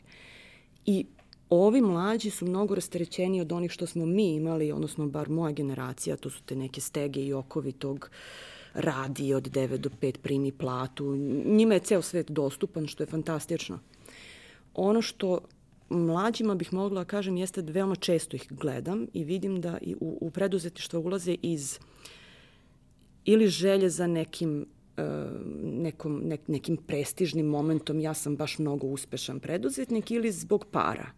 I 0.86 1.06
ovi 1.50 1.82
mlađi 1.82 2.30
su 2.30 2.46
mnogo 2.46 2.76
rasterećeni 2.76 3.42
od 3.42 3.52
onih 3.52 3.72
što 3.72 3.86
smo 3.86 4.06
mi 4.06 4.34
imali, 4.34 4.72
odnosno 4.72 5.08
bar 5.08 5.30
moja 5.30 5.52
generacija, 5.52 6.16
to 6.16 6.30
su 6.30 6.44
te 6.44 6.56
neke 6.56 6.82
stege 6.82 7.22
i 7.22 7.34
okovi 7.34 7.72
tog 7.72 8.10
radi 8.74 9.34
od 9.34 9.50
9 9.52 9.78
do 9.78 9.90
5, 10.02 10.18
primi 10.18 10.52
platu. 10.52 11.16
Njima 11.46 11.74
je 11.74 11.80
ceo 11.80 12.02
svet 12.02 12.32
dostupan, 12.32 12.88
što 12.88 13.04
je 13.04 13.08
fantastično. 13.08 13.80
Ono 14.74 15.02
što 15.02 15.40
mlađima 15.90 16.56
bih 16.56 16.74
mogla 16.74 17.06
kažem 17.06 17.38
jeste 17.38 17.62
da 17.62 17.72
veoma 17.72 17.96
često 17.96 18.36
ih 18.36 18.48
gledam 18.50 19.08
i 19.14 19.24
vidim 19.24 19.62
da 19.62 19.78
i 19.82 19.96
u, 20.00 20.18
u 20.22 20.32
preduzetištvo 20.32 21.00
ulaze 21.00 21.36
iz 21.42 21.80
ili 23.26 23.48
želje 23.48 23.90
za 23.90 24.08
nekim 24.08 24.66
e, 24.98 25.04
nekom, 25.64 26.22
nek, 26.26 26.48
nekim 26.48 26.78
prestižnim 26.78 27.46
momentom 27.46 28.00
ja 28.00 28.14
sam 28.14 28.36
baš 28.36 28.60
mnogo 28.60 28.88
uspešan 28.88 29.40
preduzetnik 29.40 30.12
ili 30.12 30.32
zbog 30.32 30.66
para. 30.72 31.12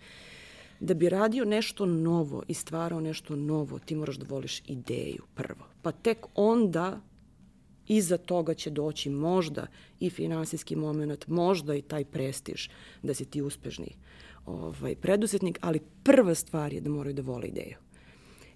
Da 0.79 0.93
bi 0.93 1.09
radio 1.09 1.45
nešto 1.45 1.85
novo 1.85 2.43
i 2.47 2.53
stvarao 2.53 2.99
nešto 2.99 3.35
novo, 3.35 3.79
ti 3.79 3.95
moraš 3.95 4.15
da 4.15 4.25
voliš 4.29 4.61
ideju 4.67 5.23
prvo. 5.35 5.65
Pa 5.81 5.91
tek 5.91 6.17
onda 6.35 7.01
iza 7.87 8.17
toga 8.17 8.53
će 8.53 8.69
doći 8.69 9.09
možda 9.09 9.67
i 9.99 10.09
finansijski 10.09 10.75
moment, 10.75 11.27
možda 11.27 11.75
i 11.75 11.81
taj 11.81 12.05
prestiž 12.05 12.69
da 13.03 13.13
si 13.13 13.25
ti 13.25 13.41
uspešni 13.41 13.95
ovaj, 14.45 14.95
preduzetnik, 14.95 15.59
ali 15.61 15.79
prva 16.03 16.35
stvar 16.35 16.73
je 16.73 16.81
da 16.81 16.89
moraju 16.89 17.13
da 17.13 17.21
vole 17.21 17.47
ideju. 17.47 17.75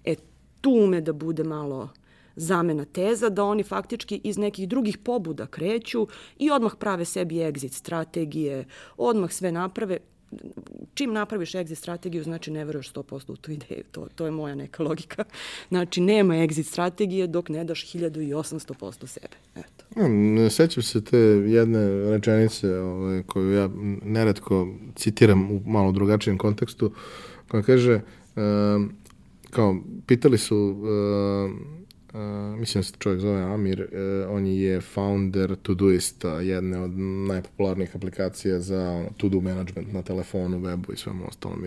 E, 0.04 0.14
tu 0.60 0.70
ume 0.70 1.00
da 1.00 1.12
bude 1.12 1.44
malo 1.44 1.88
zamena 2.36 2.84
teza, 2.84 3.28
da 3.28 3.44
oni 3.44 3.62
faktički 3.62 4.20
iz 4.24 4.38
nekih 4.38 4.68
drugih 4.68 4.98
pobuda 4.98 5.46
kreću 5.46 6.06
i 6.38 6.50
odmah 6.50 6.72
prave 6.78 7.04
sebi 7.04 7.34
exit 7.34 7.72
strategije, 7.72 8.64
odmah 8.96 9.32
sve 9.32 9.52
naprave, 9.52 9.98
čim 10.94 11.12
napraviš 11.12 11.52
exit 11.52 11.74
strategiju, 11.74 12.22
znači 12.22 12.50
ne 12.50 12.64
veruješ 12.64 12.92
100% 12.92 13.32
u 13.32 13.36
tu 13.36 13.50
ideju. 13.50 13.82
To, 13.92 14.08
to 14.14 14.24
je 14.24 14.30
moja 14.30 14.54
neka 14.54 14.82
logika. 14.82 15.24
Znači, 15.68 16.00
nema 16.00 16.34
exit 16.34 16.62
strategije 16.62 17.26
dok 17.26 17.48
ne 17.48 17.64
daš 17.64 17.92
1800% 17.92 19.06
sebe. 19.06 19.36
Eto. 19.56 19.84
Hmm, 19.94 20.50
sećam 20.50 20.82
se 20.82 21.04
te 21.04 21.18
jedne 21.18 22.10
rečenice 22.10 22.78
ovaj, 22.78 23.22
koju 23.22 23.52
ja 23.52 23.70
neretko 24.02 24.68
citiram 24.94 25.50
u 25.50 25.60
malo 25.66 25.92
drugačijem 25.92 26.38
kontekstu, 26.38 26.92
koja 27.48 27.62
kaže, 27.62 27.94
uh, 27.94 28.42
kao, 29.50 29.76
pitali 30.06 30.38
su 30.38 30.56
uh, 30.56 31.76
Uh, 32.16 32.58
mislim 32.58 32.80
da 32.80 32.82
se 32.82 32.92
čovjek 32.98 33.20
zove 33.20 33.42
Amir, 33.42 33.80
uh, 33.80 34.34
on 34.34 34.46
je 34.46 34.80
founder 34.80 35.56
Todoista, 35.62 36.40
jedne 36.40 36.80
od 36.80 36.90
najpopularnijih 37.28 37.96
aplikacija 37.96 38.60
za 38.60 39.04
to-do 39.16 39.40
management 39.40 39.92
na 39.92 40.02
telefonu, 40.02 40.60
webu 40.60 40.92
i 40.92 40.96
svemu 40.96 41.28
ostalom. 41.28 41.64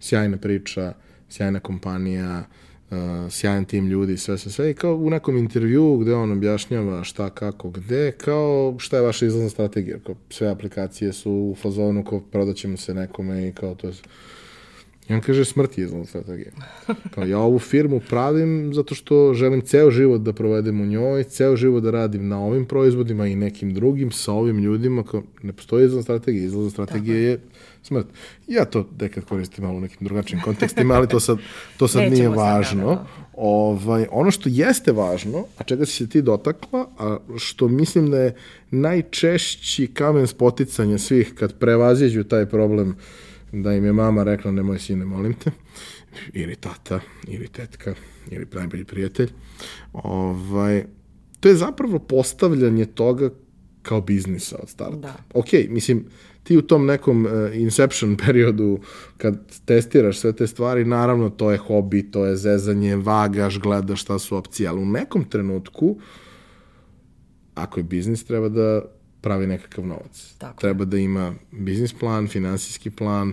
Sjajna 0.00 0.36
priča, 0.36 0.92
sjajna 1.28 1.60
kompanija, 1.60 2.44
uh, 2.90 2.96
sjajan 3.30 3.64
tim 3.64 3.86
ljudi, 3.86 4.16
sve, 4.16 4.38
sve, 4.38 4.52
sve. 4.52 4.70
I 4.70 4.74
kao 4.74 4.94
u 4.96 5.10
nekom 5.10 5.36
intervju 5.36 5.96
gde 5.96 6.14
on 6.14 6.32
objašnjava 6.32 7.04
šta, 7.04 7.30
kako, 7.30 7.70
gde, 7.70 8.12
kao 8.12 8.74
šta 8.78 8.96
je 8.96 9.02
vaša 9.02 9.26
izlazna 9.26 9.50
strategija. 9.50 9.98
Kao 10.06 10.14
sve 10.30 10.48
aplikacije 10.48 11.12
su 11.12 11.32
u 11.32 11.54
fazonu 11.62 12.04
kao 12.04 12.20
prodaćemo 12.20 12.76
se 12.76 12.94
nekome 12.94 13.48
i 13.48 13.52
kao 13.52 13.74
to 13.74 13.86
je 13.86 13.92
I 15.08 15.14
on 15.14 15.20
kaže 15.20 15.44
smrt 15.44 15.78
je 15.78 15.84
izlazna 15.84 16.06
strategija. 16.06 16.50
Kao, 17.14 17.24
ja 17.24 17.38
ovu 17.38 17.58
firmu 17.58 18.00
pravim 18.08 18.74
zato 18.74 18.94
što 18.94 19.34
želim 19.34 19.60
ceo 19.60 19.90
život 19.90 20.20
da 20.20 20.32
provedem 20.32 20.80
u 20.80 20.86
njoj, 20.86 21.24
ceo 21.24 21.56
život 21.56 21.82
da 21.82 21.90
radim 21.90 22.28
na 22.28 22.44
ovim 22.44 22.64
proizvodima 22.64 23.26
i 23.26 23.36
nekim 23.36 23.74
drugim 23.74 24.12
sa 24.12 24.32
ovim 24.32 24.58
ljudima. 24.58 25.02
Kao, 25.02 25.22
ne 25.42 25.52
postoji 25.52 25.84
izlazna 25.84 26.02
strategija. 26.02 26.44
Izlazna 26.44 26.70
strategija 26.70 27.16
je 27.16 27.40
smrt. 27.82 28.06
Ja 28.48 28.64
to 28.64 28.88
nekad 29.00 29.24
koristim 29.24 29.64
malo 29.64 29.76
u 29.76 29.80
nekim 29.80 29.98
drugačijim 30.00 30.42
kontekstima, 30.42 30.94
ali 30.94 31.08
to 31.08 31.20
sad, 31.20 31.38
to 31.76 31.88
sad 31.88 32.12
nije 32.12 32.28
važno. 32.28 32.84
Da, 32.84 32.94
da, 32.94 32.94
da. 32.94 33.06
Ovaj, 33.32 34.06
ono 34.10 34.30
što 34.30 34.48
jeste 34.52 34.92
važno, 34.92 35.44
a 35.58 35.64
čega 35.64 35.86
si 35.86 35.92
se 35.92 36.08
ti 36.08 36.22
dotakla, 36.22 36.86
a 36.98 37.18
što 37.38 37.68
mislim 37.68 38.10
da 38.10 38.18
je 38.18 38.34
najčešći 38.70 39.86
kamen 39.86 40.26
spoticanja 40.26 40.98
svih 40.98 41.34
kad 41.34 41.58
prevaziđu 41.58 42.24
taj 42.24 42.46
problem 42.46 42.88
uh, 42.88 42.94
da 43.52 43.74
im 43.74 43.84
je 43.84 43.92
mama 43.92 44.22
rekla 44.22 44.52
nemoj 44.52 44.78
sine, 44.78 45.04
molim 45.04 45.34
te, 45.34 45.50
ili 46.32 46.56
tata, 46.56 47.00
ili 47.28 47.48
tetka, 47.48 47.94
ili 48.30 48.46
najbolji 48.52 48.84
prijatelj. 48.84 49.30
Ovaj, 49.92 50.84
to 51.40 51.48
je 51.48 51.54
zapravo 51.54 51.98
postavljanje 51.98 52.86
toga 52.86 53.30
kao 53.82 54.00
biznisa 54.00 54.56
od 54.62 54.68
starta. 54.68 54.96
Da. 54.96 55.16
Ok, 55.34 55.46
mislim, 55.68 56.04
ti 56.42 56.56
u 56.56 56.62
tom 56.62 56.86
nekom 56.86 57.26
uh, 57.26 57.30
inception 57.54 58.16
periodu 58.26 58.78
kad 59.16 59.60
testiraš 59.64 60.18
sve 60.18 60.32
te 60.32 60.46
stvari, 60.46 60.84
naravno 60.84 61.30
to 61.30 61.50
je 61.50 61.58
hobi, 61.58 62.10
to 62.10 62.24
je 62.26 62.36
zezanje, 62.36 62.96
vagaš, 62.96 63.58
gledaš 63.58 64.02
šta 64.02 64.18
su 64.18 64.36
opcije, 64.36 64.68
ali 64.68 64.82
u 64.82 64.86
nekom 64.86 65.24
trenutku 65.24 65.96
ako 67.54 67.80
je 67.80 67.84
biznis 67.84 68.24
treba 68.24 68.48
da 68.48 68.82
pravi 69.22 69.46
nekakav 69.46 69.86
novac. 69.86 70.34
Tako. 70.38 70.60
Treba 70.60 70.84
da 70.84 70.96
ima 70.96 71.34
biznis 71.50 71.92
plan, 71.92 72.28
finansijski 72.28 72.90
plan, 72.90 73.32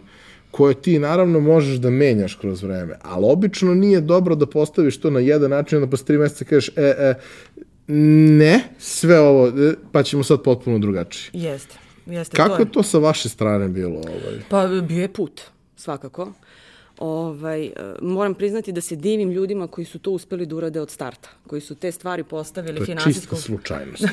koje 0.52 0.82
ti 0.82 1.00
naravno 1.00 1.40
možeš 1.40 1.78
da 1.78 1.90
menjaš 1.90 2.36
kroz 2.36 2.64
vreme, 2.64 2.96
ali 3.02 3.26
obično 3.30 3.74
nije 3.74 4.02
dobro 4.02 4.36
da 4.36 4.46
postaviš 4.46 5.00
to 5.00 5.10
na 5.10 5.20
jedan 5.20 5.50
način, 5.50 5.78
onda 5.78 5.90
posle 5.90 6.06
tri 6.06 6.18
meseca 6.18 6.46
kažeš, 6.46 6.70
e, 6.76 6.82
e, 6.82 7.14
ne, 7.88 8.64
sve 8.80 9.20
ovo, 9.20 9.48
e, 9.48 9.74
pa 9.92 10.04
ćemo 10.04 10.24
sad 10.24 10.44
potpuno 10.44 10.80
drugačije. 10.80 11.32
Jeste. 11.34 11.76
Jeste, 12.06 12.38
Kako 12.38 12.56
to 12.56 12.62
je 12.62 12.72
to 12.72 12.84
sa 12.84 12.98
vaše 12.98 13.30
strane 13.30 13.68
bilo? 13.68 13.98
Ovaj? 13.98 14.40
Pa 14.50 14.68
bio 14.68 15.02
je 15.02 15.14
put, 15.14 15.42
svakako. 15.76 16.32
Ovaj, 17.00 17.66
e, 17.66 17.72
moram 18.02 18.34
priznati 18.34 18.72
da 18.72 18.82
se 18.82 18.96
divim 18.96 19.32
ljudima 19.32 19.68
koji 19.68 19.86
su 19.86 20.00
to 20.00 20.12
uspeli 20.12 20.46
da 20.46 20.56
urade 20.56 20.82
od 20.82 20.90
starta, 20.90 21.30
koji 21.48 21.62
su 21.62 21.76
te 21.76 21.92
stvari 21.92 22.24
postavili 22.24 22.86
to 22.86 22.92
je 22.92 22.98
čista 23.04 23.36
slučajnost. 23.36 24.04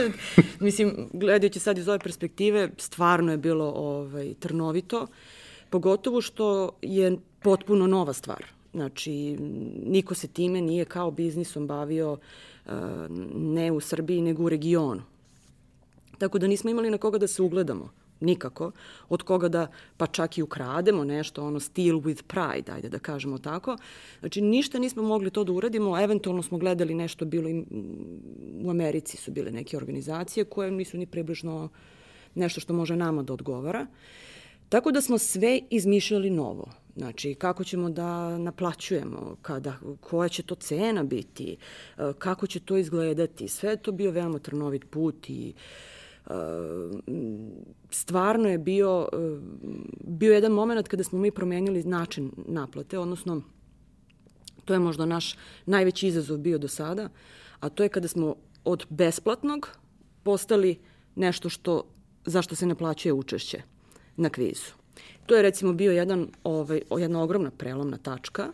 Mislim, 0.60 1.08
gledajući 1.12 1.60
sad 1.60 1.78
iz 1.78 1.88
ove 1.88 1.98
perspektive, 1.98 2.70
stvarno 2.78 3.32
je 3.32 3.38
bilo 3.38 3.72
ovaj, 3.76 4.34
trnovito, 4.34 5.06
pogotovo 5.70 6.20
što 6.20 6.70
je 6.82 7.16
potpuno 7.42 7.86
nova 7.86 8.12
stvar. 8.12 8.44
Znači, 8.72 9.36
niko 9.86 10.14
se 10.14 10.28
time 10.28 10.60
nije 10.60 10.84
kao 10.84 11.10
biznisom 11.10 11.66
bavio 11.66 12.12
uh, 12.12 12.72
ne 13.34 13.72
u 13.72 13.80
Srbiji, 13.80 14.20
nego 14.20 14.42
u 14.42 14.48
regionu. 14.48 15.02
Tako 16.18 16.38
da 16.38 16.46
nismo 16.46 16.70
imali 16.70 16.90
na 16.90 16.98
koga 16.98 17.18
da 17.18 17.26
se 17.26 17.42
ugledamo 17.42 18.01
nikako, 18.22 18.72
od 19.08 19.22
koga 19.22 19.48
da 19.48 19.66
pa 19.96 20.06
čak 20.06 20.38
i 20.38 20.42
ukrademo 20.42 21.04
nešto, 21.04 21.44
ono 21.44 21.60
steal 21.60 21.96
with 21.96 22.22
pride, 22.22 22.72
ajde 22.72 22.88
da 22.88 22.98
kažemo 22.98 23.38
tako. 23.38 23.76
Znači 24.20 24.40
ništa 24.40 24.78
nismo 24.78 25.02
mogli 25.02 25.30
to 25.30 25.44
da 25.44 25.52
uradimo, 25.52 26.00
eventualno 26.00 26.42
smo 26.42 26.58
gledali 26.58 26.94
nešto, 26.94 27.24
bilo 27.24 27.48
i 27.48 27.64
u 28.64 28.70
Americi 28.70 29.16
su 29.16 29.30
bile 29.30 29.50
neke 29.50 29.76
organizacije 29.76 30.44
koje 30.44 30.70
nisu 30.70 30.98
ni 30.98 31.06
približno 31.06 31.68
nešto 32.34 32.60
što 32.60 32.72
može 32.72 32.96
nama 32.96 33.22
da 33.22 33.32
odgovara. 33.32 33.86
Tako 34.68 34.92
da 34.92 35.00
smo 35.00 35.18
sve 35.18 35.60
izmišljali 35.70 36.30
novo. 36.30 36.70
Znači, 36.96 37.34
kako 37.34 37.64
ćemo 37.64 37.90
da 37.90 38.38
naplaćujemo, 38.38 39.36
kada, 39.42 39.76
koja 40.00 40.28
će 40.28 40.42
to 40.42 40.54
cena 40.54 41.02
biti, 41.02 41.56
kako 42.18 42.46
će 42.46 42.60
to 42.60 42.76
izgledati. 42.76 43.48
Sve 43.48 43.70
je 43.70 43.82
to 43.82 43.92
bio 43.92 44.10
veoma 44.10 44.38
trnovit 44.38 44.90
put 44.90 45.30
i 45.30 45.54
uh, 45.56 45.91
stvarno 47.90 48.48
je 48.48 48.58
bio, 48.58 49.08
bio 50.00 50.34
jedan 50.34 50.52
moment 50.52 50.88
kada 50.88 51.04
smo 51.04 51.18
mi 51.18 51.30
promenili 51.30 51.82
način 51.82 52.30
naplate, 52.36 52.98
odnosno 52.98 53.42
to 54.64 54.72
je 54.72 54.78
možda 54.78 55.06
naš 55.06 55.36
najveći 55.66 56.08
izazov 56.08 56.38
bio 56.38 56.58
do 56.58 56.68
sada, 56.68 57.08
a 57.60 57.68
to 57.68 57.82
je 57.82 57.88
kada 57.88 58.08
smo 58.08 58.34
od 58.64 58.86
besplatnog 58.90 59.68
postali 60.22 60.78
nešto 61.14 61.48
što, 61.48 61.84
zašto 62.24 62.54
se 62.54 62.66
ne 62.66 62.74
plaćuje 62.74 63.12
učešće 63.12 63.62
na 64.16 64.30
kvizu. 64.30 64.72
To 65.26 65.36
je 65.36 65.42
recimo 65.42 65.72
bio 65.72 65.92
jedan, 65.92 66.28
ovaj, 66.44 66.82
jedna 66.98 67.22
ogromna 67.22 67.50
prelomna 67.50 67.98
tačka 67.98 68.52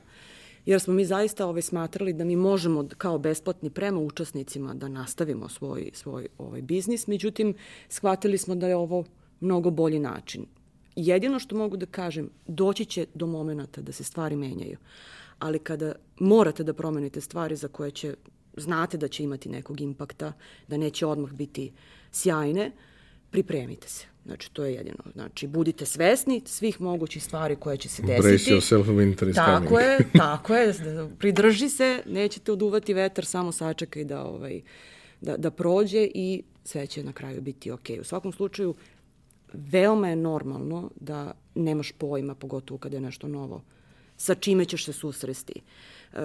jer 0.69 0.81
smo 0.81 0.95
mi 0.95 1.05
zaista 1.05 1.47
ovaj, 1.47 1.63
smatrali 1.63 2.13
da 2.13 2.25
mi 2.25 2.37
možemo 2.37 2.89
kao 2.99 3.19
besplatni 3.19 3.71
prema 3.71 4.01
učesnicima 4.01 4.75
da 4.75 4.89
nastavimo 4.89 5.49
svoj, 5.49 5.91
svoj 5.93 6.29
ovaj, 6.39 6.63
biznis, 6.63 7.07
međutim, 7.07 7.55
shvatili 7.89 8.39
smo 8.39 8.55
da 8.55 8.69
je 8.69 8.77
ovo 8.77 9.05
mnogo 9.41 9.71
bolji 9.71 9.99
način. 9.99 10.47
Jedino 10.97 11.39
što 11.39 11.57
mogu 11.57 11.77
da 11.77 11.87
kažem, 11.87 12.31
doći 12.47 12.85
će 12.85 13.07
do 13.15 13.27
momenta 13.27 13.81
da 13.81 13.93
se 13.93 14.05
stvari 14.05 14.37
menjaju, 14.37 14.77
ali 15.39 15.59
kada 15.59 15.95
morate 16.21 16.65
da 16.65 16.75
promenite 16.75 17.21
stvari 17.21 17.57
za 17.57 17.69
koje 17.69 17.91
će, 17.91 18.15
znate 18.57 18.99
da 18.99 19.09
će 19.09 19.25
imati 19.25 19.49
nekog 19.49 19.81
impakta, 19.81 20.33
da 20.69 20.77
neće 20.77 21.07
odmah 21.07 21.33
biti 21.33 21.73
sjajne, 22.13 22.73
pripremite 23.31 23.89
se. 23.89 24.07
Znači, 24.29 24.51
to 24.53 24.65
je 24.65 24.75
jedino. 24.75 25.05
Znači, 25.13 25.47
budite 25.47 25.87
svesni 25.87 26.43
svih 26.45 26.81
mogućih 26.81 27.25
stvari 27.25 27.57
koje 27.57 27.77
će 27.77 27.89
se 27.89 28.03
desiti. 28.03 28.29
Brace 28.29 28.51
yourself 28.51 28.85
winter 28.85 29.31
is 29.31 29.37
tako 29.37 29.67
coming. 29.67 29.81
je, 29.81 29.99
tako 30.27 30.55
je. 30.55 30.75
Pridrži 31.19 31.69
se, 31.69 32.03
nećete 32.07 32.53
oduvati 32.53 32.95
vetar, 32.95 33.25
samo 33.25 33.53
sačekaj 33.53 34.05
da, 34.05 34.25
ovaj, 34.25 34.61
da, 35.21 35.37
da 35.37 35.51
prođe 35.51 36.09
i 36.15 36.43
sve 36.65 36.87
će 36.87 37.05
na 37.05 37.13
kraju 37.13 37.41
biti 37.41 37.71
ok. 37.71 37.87
U 38.01 38.05
svakom 38.05 38.33
slučaju, 38.33 38.75
veoma 39.53 40.09
je 40.09 40.17
normalno 40.17 40.91
da 41.01 41.33
nemaš 41.55 41.93
pojma, 41.93 42.35
pogotovo 42.35 42.79
kada 42.79 42.97
je 42.97 43.01
nešto 43.01 43.29
novo, 43.29 43.63
sa 44.17 44.35
čime 44.35 44.65
ćeš 44.65 44.85
se 44.85 44.93
susresti, 44.93 45.61
e, 46.13 46.19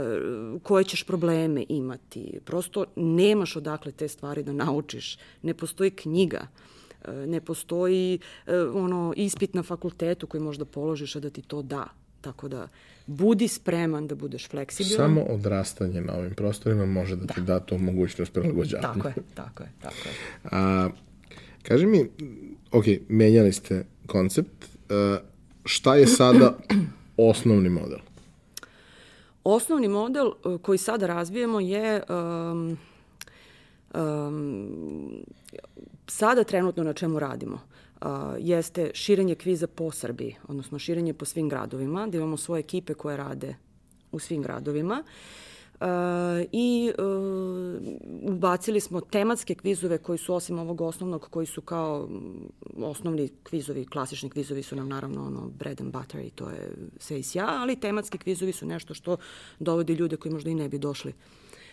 koje 0.63 0.83
ćeš 0.83 1.03
probleme 1.03 1.65
imati. 1.69 2.39
Prosto 2.45 2.85
nemaš 2.95 3.55
odakle 3.55 3.91
te 3.91 4.07
stvari 4.07 4.43
da 4.43 4.53
naučiš. 4.53 5.17
Ne 5.41 5.53
postoji 5.53 5.91
knjiga 5.91 6.47
ne 7.07 7.41
postoji 7.41 8.19
e, 8.47 8.57
ono 8.57 9.13
ispit 9.17 9.53
na 9.53 9.63
fakultetu 9.63 10.27
koji 10.27 10.41
možda 10.43 10.65
položiš, 10.65 11.15
a 11.15 11.19
da 11.19 11.29
ti 11.29 11.41
to 11.41 11.61
da. 11.61 11.87
Tako 12.21 12.47
da, 12.47 12.67
budi 13.05 13.47
spreman 13.47 14.07
da 14.07 14.15
budeš 14.15 14.49
fleksibilan. 14.49 14.97
Samo 14.97 15.21
odrastanje 15.21 16.01
na 16.01 16.13
ovim 16.13 16.33
prostorima 16.33 16.85
može 16.85 17.15
da, 17.15 17.25
da. 17.25 17.33
ti 17.33 17.41
da 17.41 17.59
to 17.59 17.77
mogućnost 17.77 18.33
prilagođavanja. 18.33 18.93
Tako 18.93 19.07
je, 19.07 19.13
tako 19.35 19.63
je, 19.63 19.69
tako 19.81 19.95
je. 19.95 20.13
A, 20.43 20.89
kaži 21.63 21.85
mi, 21.85 22.09
ok, 22.71 22.85
menjali 23.09 23.53
ste 23.53 23.85
koncept, 24.07 24.65
a, 24.89 24.93
e, 24.93 25.19
šta 25.65 25.95
je 25.95 26.07
sada 26.07 26.57
osnovni 27.17 27.69
model? 27.69 27.99
Osnovni 29.43 29.87
model 29.87 30.27
e, 30.27 30.57
koji 30.61 30.77
sada 30.77 31.07
razvijemo 31.07 31.59
je 31.59 32.03
um, 32.09 32.77
um, 33.93 35.23
sada 36.13 36.43
trenutno 36.43 36.83
na 36.83 36.93
čemu 36.93 37.19
radimo 37.19 37.55
uh, 37.55 38.09
jeste 38.39 38.91
širenje 38.93 39.35
kviza 39.35 39.67
po 39.67 39.91
Srbiji, 39.91 40.35
odnosno 40.47 40.79
širenje 40.79 41.13
po 41.13 41.25
svim 41.25 41.49
gradovima, 41.49 42.07
da 42.07 42.17
imamo 42.17 42.37
svoje 42.37 42.59
ekipe 42.59 42.93
koje 42.93 43.17
rade 43.17 43.55
u 44.11 44.19
svim 44.19 44.41
gradovima. 44.41 45.03
Uh, 45.73 45.87
I 46.51 46.91
uh, 46.97 48.33
ubacili 48.33 48.79
smo 48.79 49.01
tematske 49.01 49.55
kvizove 49.55 49.97
koji 49.97 50.17
su 50.17 50.33
osim 50.33 50.59
ovog 50.59 50.81
osnovnog, 50.81 51.27
koji 51.29 51.45
su 51.45 51.61
kao 51.61 52.09
osnovni 52.77 53.29
kvizovi, 53.43 53.85
klasični 53.85 54.29
kvizovi 54.29 54.63
su 54.63 54.75
nam 54.75 54.89
naravno 54.89 55.25
ono 55.25 55.49
bread 55.49 55.81
and 55.81 55.93
butter 55.93 56.21
i 56.21 56.29
to 56.29 56.49
je 56.49 56.71
sve 56.97 57.19
i 57.19 57.23
sja, 57.23 57.47
ali 57.49 57.79
tematski 57.79 58.17
kvizovi 58.17 58.51
su 58.51 58.65
nešto 58.65 58.93
što 58.93 59.17
dovodi 59.59 59.93
ljude 59.93 60.17
koji 60.17 60.33
možda 60.33 60.49
i 60.49 60.55
ne 60.55 60.69
bi 60.69 60.77
došli 60.79 61.13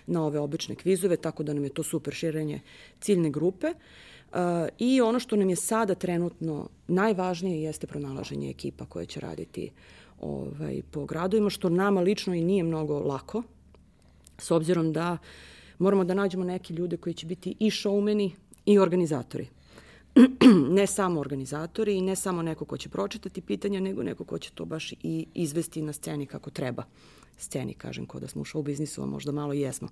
na 0.07 0.24
ove 0.24 0.38
obične 0.38 0.74
kvizove, 0.74 1.16
tako 1.16 1.43
da 1.43 1.55
nam 1.55 1.64
je 1.64 1.70
to 1.70 1.82
super 1.82 2.14
širenje 2.14 2.61
ciljne 3.01 3.30
grupe. 3.30 3.66
Uh, 3.66 3.76
I 4.78 5.01
ono 5.01 5.18
što 5.18 5.37
nam 5.37 5.51
je 5.51 5.57
sada 5.57 5.95
trenutno 5.95 6.68
najvažnije 6.89 7.62
jeste 7.62 7.87
pronalaženje 7.87 8.51
ekipa 8.51 8.87
koje 8.87 9.07
će 9.07 9.20
raditi 9.20 9.70
ovaj, 10.20 10.83
po 10.91 11.05
gradovima, 11.05 11.51
što 11.51 11.68
nama 11.68 12.01
lično 12.01 12.35
i 12.35 12.45
nije 12.45 12.64
mnogo 12.64 12.99
lako, 12.99 13.43
s 14.39 14.51
obzirom 14.51 14.93
da 14.93 15.18
moramo 15.78 16.05
da 16.05 16.14
nađemo 16.14 16.45
neke 16.45 16.74
ljude 16.74 16.97
koji 16.97 17.14
će 17.14 17.26
biti 17.26 17.55
i 17.59 17.70
showmeni 17.70 18.31
i 18.66 18.78
organizatori. 18.78 19.49
ne 20.78 20.87
samo 20.87 21.20
organizatori 21.20 21.97
i 21.97 22.01
ne 22.01 22.16
samo 22.16 22.43
neko 22.43 22.64
ko 22.64 22.76
će 22.76 22.89
pročitati 22.89 23.41
pitanja, 23.41 23.81
nego 23.81 24.03
neko 24.03 24.24
ko 24.24 24.39
će 24.39 24.51
to 24.55 24.64
baš 24.64 24.93
i 25.03 25.26
izvesti 25.35 25.83
na 25.83 25.93
sceni 25.93 26.26
kako 26.26 26.51
treba. 26.51 26.83
Sceni, 27.39 27.74
kažem, 27.74 28.07
ko 28.07 28.20
da 28.20 28.28
smo 28.28 28.43
u 28.43 28.45
show 28.45 28.62
biznisu, 28.62 29.03
a 29.03 29.07
možda 29.07 29.33
malo 29.33 29.53
jesmo. 29.53 29.89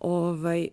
Ovaj, 0.00 0.68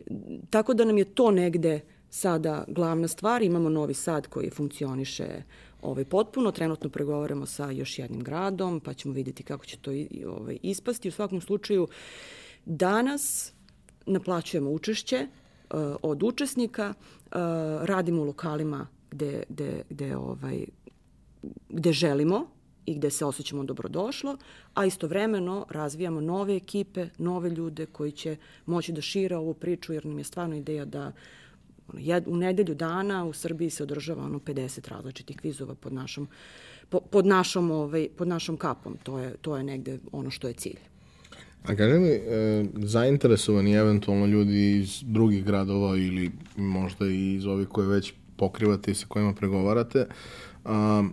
tako 0.50 0.74
da 0.74 0.86
nam 0.86 0.98
je 0.98 1.06
to 1.06 1.32
negde 1.32 1.76
uh, 1.76 1.99
sada 2.10 2.64
glavna 2.68 3.08
stvar. 3.08 3.42
Imamo 3.42 3.70
Novi 3.70 3.94
Sad 3.94 4.28
koji 4.28 4.50
funkcioniše 4.50 5.44
ovaj, 5.82 6.06
potpuno. 6.06 6.52
Trenutno 6.52 6.90
pregovaramo 6.90 7.46
sa 7.46 7.72
još 7.72 8.00
jednim 8.00 8.24
gradom, 8.24 8.80
pa 8.80 8.94
ćemo 8.94 9.14
videti 9.14 9.44
kako 9.44 9.66
će 9.66 9.78
to 9.78 9.92
ovaj, 10.28 10.58
ispasti. 10.62 11.08
U 11.08 11.12
svakom 11.12 11.42
slučaju, 11.42 11.88
danas 12.66 13.54
naplaćujemo 14.06 14.72
učešće 14.72 15.28
uh, 15.28 15.80
od 16.02 16.24
učesnika, 16.24 16.94
uh, 16.94 17.32
radimo 17.82 18.22
u 18.22 18.26
lokalima 18.26 18.88
gde, 19.12 19.44
gde, 19.50 19.82
gde, 19.90 20.16
ovaj, 20.18 20.66
gde 21.70 21.92
želimo 21.92 22.48
i 22.86 22.96
gde 22.96 23.10
se 23.10 23.26
osjećamo 23.26 23.64
dobrodošlo, 23.64 24.38
a 24.74 24.86
istovremeno 24.86 25.66
razvijamo 25.70 26.22
nove 26.22 26.56
ekipe, 26.56 27.08
nove 27.18 27.50
ljude 27.50 27.86
koji 27.86 28.12
će 28.12 28.38
moći 28.66 28.92
da 28.92 29.02
šire 29.02 29.38
ovu 29.38 29.54
priču, 29.54 29.94
jer 29.94 30.06
nam 30.06 30.18
je 30.18 30.24
stvarno 30.24 30.56
ideja 30.56 30.86
da 30.86 31.02
Ono, 31.02 31.12
jed, 31.98 32.24
u 32.28 32.38
nedelju 32.38 32.76
dana 32.76 33.26
u 33.26 33.34
Srbiji 33.34 33.70
se 33.70 33.84
održava 33.84 34.24
ono 34.24 34.40
50 34.40 34.90
različitih 34.90 35.38
kvizova 35.38 35.76
pod 35.76 35.94
našom, 35.94 36.28
po, 36.90 37.00
pod 37.00 37.26
našom, 37.26 37.72
ovaj, 37.72 38.08
pod 38.18 38.28
našom 38.28 38.58
kapom. 38.58 38.98
To 39.04 39.20
je, 39.20 39.36
to 39.42 39.58
je 39.58 39.64
negde 39.64 40.00
ono 40.12 40.30
što 40.30 40.48
je 40.48 40.54
cilj. 40.54 40.80
A 41.64 41.76
kaže 41.76 42.00
mi, 42.00 42.10
e, 42.10 42.66
zainteresovani 42.76 43.74
eventualno 43.74 44.26
ljudi 44.26 44.78
iz 44.78 45.04
drugih 45.06 45.46
gradova 45.46 45.98
ili 45.98 46.32
možda 46.56 47.08
i 47.08 47.36
iz 47.36 47.46
ovih 47.46 47.68
koje 47.68 47.88
već 47.88 48.14
pokrivate 48.38 48.92
i 48.92 48.96
sa 48.96 49.06
kojima 49.08 49.34
pregovarate, 49.34 50.06
a, 50.66 51.04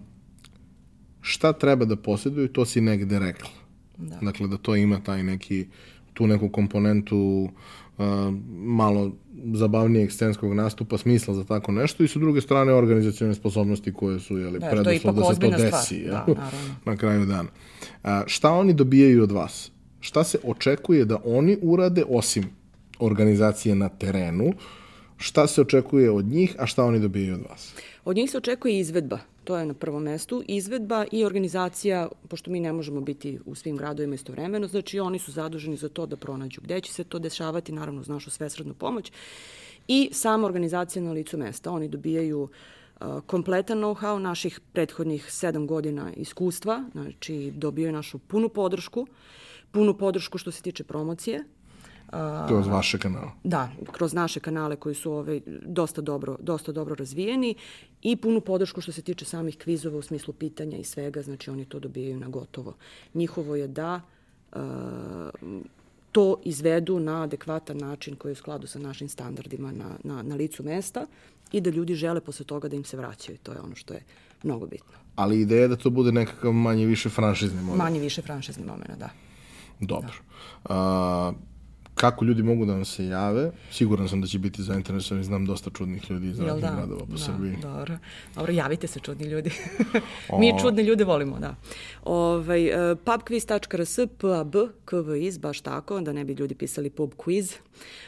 šta 1.21 1.53
treba 1.53 1.85
da 1.85 1.97
posjeduju, 1.97 2.49
to 2.49 2.65
si 2.65 2.81
negde 2.81 3.19
rekla. 3.19 3.51
Da. 3.97 4.19
Dakle, 4.23 4.49
da 4.49 4.57
to 4.57 4.77
ima 4.77 5.01
taj 5.01 5.23
neki, 5.23 5.67
tu 6.15 6.27
neku 6.27 6.49
komponentu 6.49 7.49
malo 8.49 9.13
zabavnijeg 9.55 10.13
scenskog 10.13 10.55
nastupa 10.55 10.99
smisla 10.99 11.35
za 11.35 11.45
tako 11.45 11.73
nešto 11.73 12.05
i 12.05 12.09
sa 12.09 12.19
druge 12.19 12.41
strane 12.41 12.73
organizacione 12.73 13.35
sposobnosti 13.35 13.93
koje 13.93 14.21
su 14.21 14.39
jeli, 14.39 14.59
da, 14.59 14.69
preduslov 14.71 15.15
da 15.15 15.35
se 15.35 15.41
to 15.41 15.51
desi 15.51 16.05
da, 16.05 16.27
na 16.91 16.97
kraju 16.97 17.27
dana. 17.27 17.49
A, 18.03 18.23
šta 18.27 18.53
oni 18.53 18.73
dobijaju 18.73 19.23
od 19.23 19.33
vas? 19.33 19.71
Šta 20.01 20.25
se 20.25 20.39
očekuje 20.45 21.05
da 21.05 21.19
oni 21.25 21.59
urade 21.63 22.05
osim 22.09 22.45
organizacije 22.99 23.75
na 23.75 23.89
terenu? 23.89 24.53
Šta 25.17 25.47
se 25.47 25.61
očekuje 25.61 26.11
od 26.11 26.25
njih, 26.25 26.57
a 26.59 26.67
šta 26.67 26.85
oni 26.85 27.01
dobijaju 27.01 27.35
od 27.35 27.43
vas? 27.51 27.75
Od 28.05 28.17
njih 28.17 28.31
se 28.31 28.39
očekuje 28.39 28.79
izvedba 28.79 29.19
to 29.47 29.57
je 29.57 29.67
na 29.67 29.75
prvom 29.75 30.03
mestu, 30.03 30.43
izvedba 30.49 31.05
i 31.13 31.25
organizacija, 31.25 32.09
pošto 32.29 32.51
mi 32.51 32.61
ne 32.61 32.73
možemo 32.73 33.01
biti 33.01 33.39
u 33.45 33.55
svim 33.55 33.77
gradovima 33.77 34.15
istovremeno, 34.15 34.67
znači 34.67 35.01
oni 35.01 35.19
su 35.19 35.33
zaduženi 35.33 35.77
za 35.77 35.89
to 35.89 36.07
da 36.07 36.17
pronađu 36.17 36.61
gde 36.61 36.81
će 36.81 36.93
se 36.93 37.05
to 37.05 37.19
dešavati, 37.19 37.73
naravno 37.73 38.01
uz 38.01 38.09
našu 38.09 38.31
svesrednu 38.31 38.75
pomoć, 38.75 39.13
i 39.89 40.09
sama 40.13 40.47
organizacija 40.47 41.03
na 41.03 41.13
licu 41.13 41.39
mesta. 41.39 41.71
Oni 41.71 41.89
dobijaju 41.89 42.43
uh, 42.43 43.07
kompletan 43.27 43.79
know-how 43.79 44.19
naših 44.19 44.61
prethodnih 44.73 45.33
sedam 45.33 45.67
godina 45.67 46.13
iskustva, 46.17 46.85
znači 46.93 47.53
dobijaju 47.55 47.93
našu 47.93 48.19
punu 48.19 48.49
podršku, 48.49 49.07
punu 49.71 49.95
podršku 49.99 50.39
što 50.39 50.51
se 50.51 50.63
tiče 50.63 50.85
promocije, 50.85 51.45
Kroz 52.49 52.67
vaše 52.67 52.99
kanale. 52.99 53.29
Da, 53.45 53.71
kroz 53.93 54.13
naše 54.15 54.41
kanale 54.41 54.77
koji 54.77 54.95
su 54.95 55.13
ove, 55.13 55.41
dosta, 55.67 56.01
dobro, 56.01 56.37
dosta 56.41 56.73
dobro 56.73 56.95
razvijeni 56.95 57.55
i 58.03 58.17
punu 58.17 58.41
podršku 58.41 58.81
što 58.81 58.93
se 58.93 59.03
tiče 59.03 59.25
samih 59.25 59.59
kvizova 59.59 59.99
u 59.99 60.03
smislu 60.03 60.35
pitanja 60.35 60.79
i 60.79 60.85
svega, 60.85 61.23
znači 61.23 61.51
oni 61.51 61.65
to 61.65 61.79
dobijaju 61.79 62.21
na 62.21 62.29
gotovo. 62.29 62.75
Njihovo 63.15 63.57
je 63.57 63.69
da 63.69 64.01
uh, 64.53 64.61
to 66.13 66.41
izvedu 66.45 67.01
na 67.01 67.23
adekvatan 67.23 67.77
način 67.77 68.17
koji 68.17 68.31
je 68.31 68.33
u 68.33 68.37
skladu 68.37 68.67
sa 68.67 68.79
našim 68.79 69.09
standardima 69.09 69.73
na, 69.73 69.91
na, 70.05 70.23
na 70.23 70.35
licu 70.35 70.63
mesta 70.63 71.07
i 71.53 71.61
da 71.61 71.71
ljudi 71.71 71.95
žele 71.95 72.21
posle 72.21 72.47
toga 72.47 72.69
da 72.69 72.77
im 72.77 72.85
se 72.85 72.97
vraćaju. 72.97 73.39
To 73.43 73.53
je 73.53 73.61
ono 73.61 73.75
što 73.75 73.95
je 73.95 74.03
mnogo 74.43 74.67
bitno. 74.67 74.93
Ali 75.17 75.41
ideja 75.41 75.63
je 75.63 75.69
da 75.69 75.77
to 75.77 75.91
bude 75.91 76.13
nekakav 76.13 76.53
manje 76.53 76.87
više 76.87 77.09
franšizni 77.09 77.63
moment. 77.63 77.79
Manje 77.79 78.01
više 78.01 78.23
franšizni 78.23 78.65
moment, 78.65 78.99
da. 78.99 79.11
Dobro. 79.81 80.13
Da. 80.69 81.29
Uh, 81.29 81.56
kako 81.97 82.25
ljudi 82.25 82.43
mogu 82.43 82.65
da 82.67 82.73
vam 82.73 82.85
se 82.85 83.07
jave. 83.07 83.51
Siguran 83.71 84.09
sam 84.09 84.21
da 84.21 84.27
će 84.27 84.39
biti 84.39 84.63
zainteresovani, 84.63 85.25
znam 85.25 85.47
dosta 85.47 85.71
čudnih 85.71 86.11
ljudi 86.11 86.29
iz 86.29 86.41
raznih 86.41 86.65
da? 86.65 86.77
gradova 86.77 87.01
po 87.01 87.13
da, 87.13 87.19
Srbiji. 87.19 87.57
Dobro. 87.63 87.99
dobro, 88.35 88.53
javite 88.53 88.87
se 88.87 89.01
čudni 89.01 89.27
ljudi. 89.27 89.51
Mi 90.41 90.53
čudne 90.63 90.83
ljude 90.83 91.05
volimo, 91.05 91.39
da. 91.39 91.55
Ovaj, 92.05 92.91
uh, 92.91 92.99
pubquiz.rs, 93.05 93.99
pab, 94.19 94.55
kviz, 94.85 95.39
baš 95.39 95.61
tako, 95.61 96.01
da 96.01 96.13
ne 96.13 96.25
bi 96.25 96.33
ljudi 96.33 96.55
pisali 96.55 96.91
pub 96.91 97.11
quiz. 97.17 97.57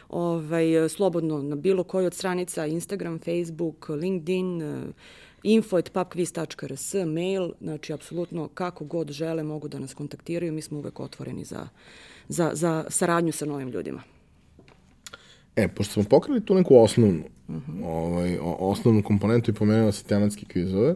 Ovaj, 0.08 0.84
e, 0.84 0.88
slobodno 0.88 1.42
na 1.42 1.56
bilo 1.56 1.84
koji 1.84 2.06
od 2.06 2.14
stranica, 2.14 2.66
Instagram, 2.66 3.18
Facebook, 3.18 3.88
LinkedIn, 3.88 4.62
uh, 4.62 4.94
info.pubquiz.rs, 5.42 6.94
mail, 6.94 7.52
znači 7.60 7.92
apsolutno 7.92 8.48
kako 8.48 8.84
god 8.84 9.10
žele 9.10 9.42
mogu 9.42 9.68
da 9.68 9.78
nas 9.78 9.94
kontaktiraju, 9.94 10.52
mi 10.52 10.62
smo 10.62 10.78
uvek 10.78 11.00
otvoreni 11.00 11.44
za 11.44 11.68
za, 12.28 12.50
za 12.54 12.84
saradnju 12.88 13.32
sa 13.32 13.46
novim 13.46 13.68
ljudima. 13.68 14.02
E, 15.56 15.68
pošto 15.68 15.92
smo 15.92 16.04
pokrili 16.04 16.44
tu 16.44 16.54
neku 16.54 16.76
osnovnu, 16.76 17.22
uh 17.48 17.54
-huh. 17.54 17.84
ovaj, 17.84 18.38
osnovnu 18.40 19.02
komponentu 19.02 19.50
i 19.50 19.54
pomenula 19.54 19.92
se 19.92 20.04
tematske 20.04 20.46
kvizove, 20.46 20.94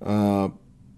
a, 0.00 0.48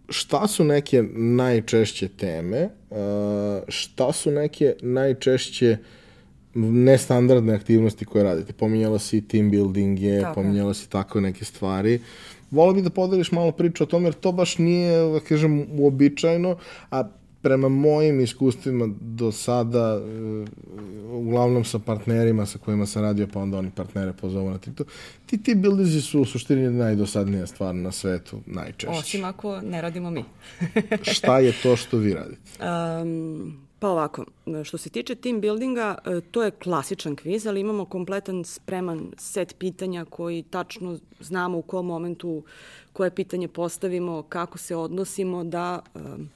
šta 0.08 0.46
su 0.48 0.64
neke 0.64 1.02
najčešće 1.12 2.08
teme, 2.08 2.68
a, 2.90 3.60
šta 3.68 4.12
su 4.12 4.30
neke 4.30 4.74
najčešće 4.82 5.76
nestandardne 6.54 7.54
aktivnosti 7.54 8.04
koje 8.04 8.24
radite? 8.24 8.52
Pominjala 8.52 8.98
si 8.98 9.28
team 9.28 9.50
buildinge, 9.50 10.20
tako. 10.20 10.34
pominjala 10.34 10.74
si 10.74 10.90
tako 10.90 11.20
neke 11.20 11.44
stvari. 11.44 12.00
Volio 12.50 12.74
bih 12.74 12.84
da 12.84 12.90
podeliš 12.90 13.32
malo 13.32 13.52
priču 13.52 13.84
o 13.84 13.86
tome, 13.86 14.06
jer 14.06 14.14
to 14.14 14.32
baš 14.32 14.58
nije, 14.58 15.12
da 15.12 15.20
kažem, 15.20 15.66
uobičajeno, 15.78 16.56
a 16.90 17.08
prema 17.44 17.68
mojim 17.68 18.20
iskustvima 18.20 18.88
do 19.00 19.32
sada, 19.32 19.96
uh, 19.96 20.48
uglavnom 21.12 21.64
sa 21.64 21.78
partnerima 21.78 22.46
sa 22.46 22.58
kojima 22.58 22.86
sam 22.86 23.02
radio, 23.02 23.28
pa 23.32 23.40
onda 23.40 23.58
oni 23.58 23.70
partnere 23.70 24.12
pozovu 24.12 24.50
na 24.50 24.58
TikTok, 24.58 24.88
ti 25.26 25.42
ti 25.42 25.54
buildizi 25.54 26.00
su 26.00 26.20
u 26.20 26.24
suštini 26.24 26.70
najdosadnija 26.70 27.46
stvar 27.46 27.74
na 27.74 27.92
svetu, 27.92 28.40
najčešće. 28.46 28.98
Osim 28.98 29.24
ako 29.24 29.60
ne 29.60 29.82
radimo 29.82 30.10
mi. 30.10 30.24
Šta 31.14 31.38
je 31.38 31.52
to 31.62 31.76
što 31.76 31.96
vi 31.96 32.14
radite? 32.14 32.40
Um, 33.02 33.64
Pa 33.78 33.88
ovako, 33.88 34.24
što 34.64 34.78
se 34.78 34.90
tiče 34.90 35.14
team 35.14 35.40
buildinga, 35.40 35.98
e, 36.04 36.20
to 36.20 36.42
je 36.42 36.50
klasičan 36.50 37.16
kviz, 37.16 37.46
ali 37.46 37.60
imamo 37.60 37.84
kompletan 37.84 38.44
spreman 38.44 39.12
set 39.18 39.54
pitanja 39.58 40.04
koji 40.04 40.42
tačno 40.42 40.98
znamo 41.20 41.58
u 41.58 41.62
kom 41.62 41.86
momentu 41.86 42.42
koje 42.92 43.10
pitanje 43.10 43.48
postavimo, 43.48 44.22
kako 44.22 44.58
se 44.58 44.76
odnosimo 44.76 45.44
da 45.44 45.80
um, 45.94 46.30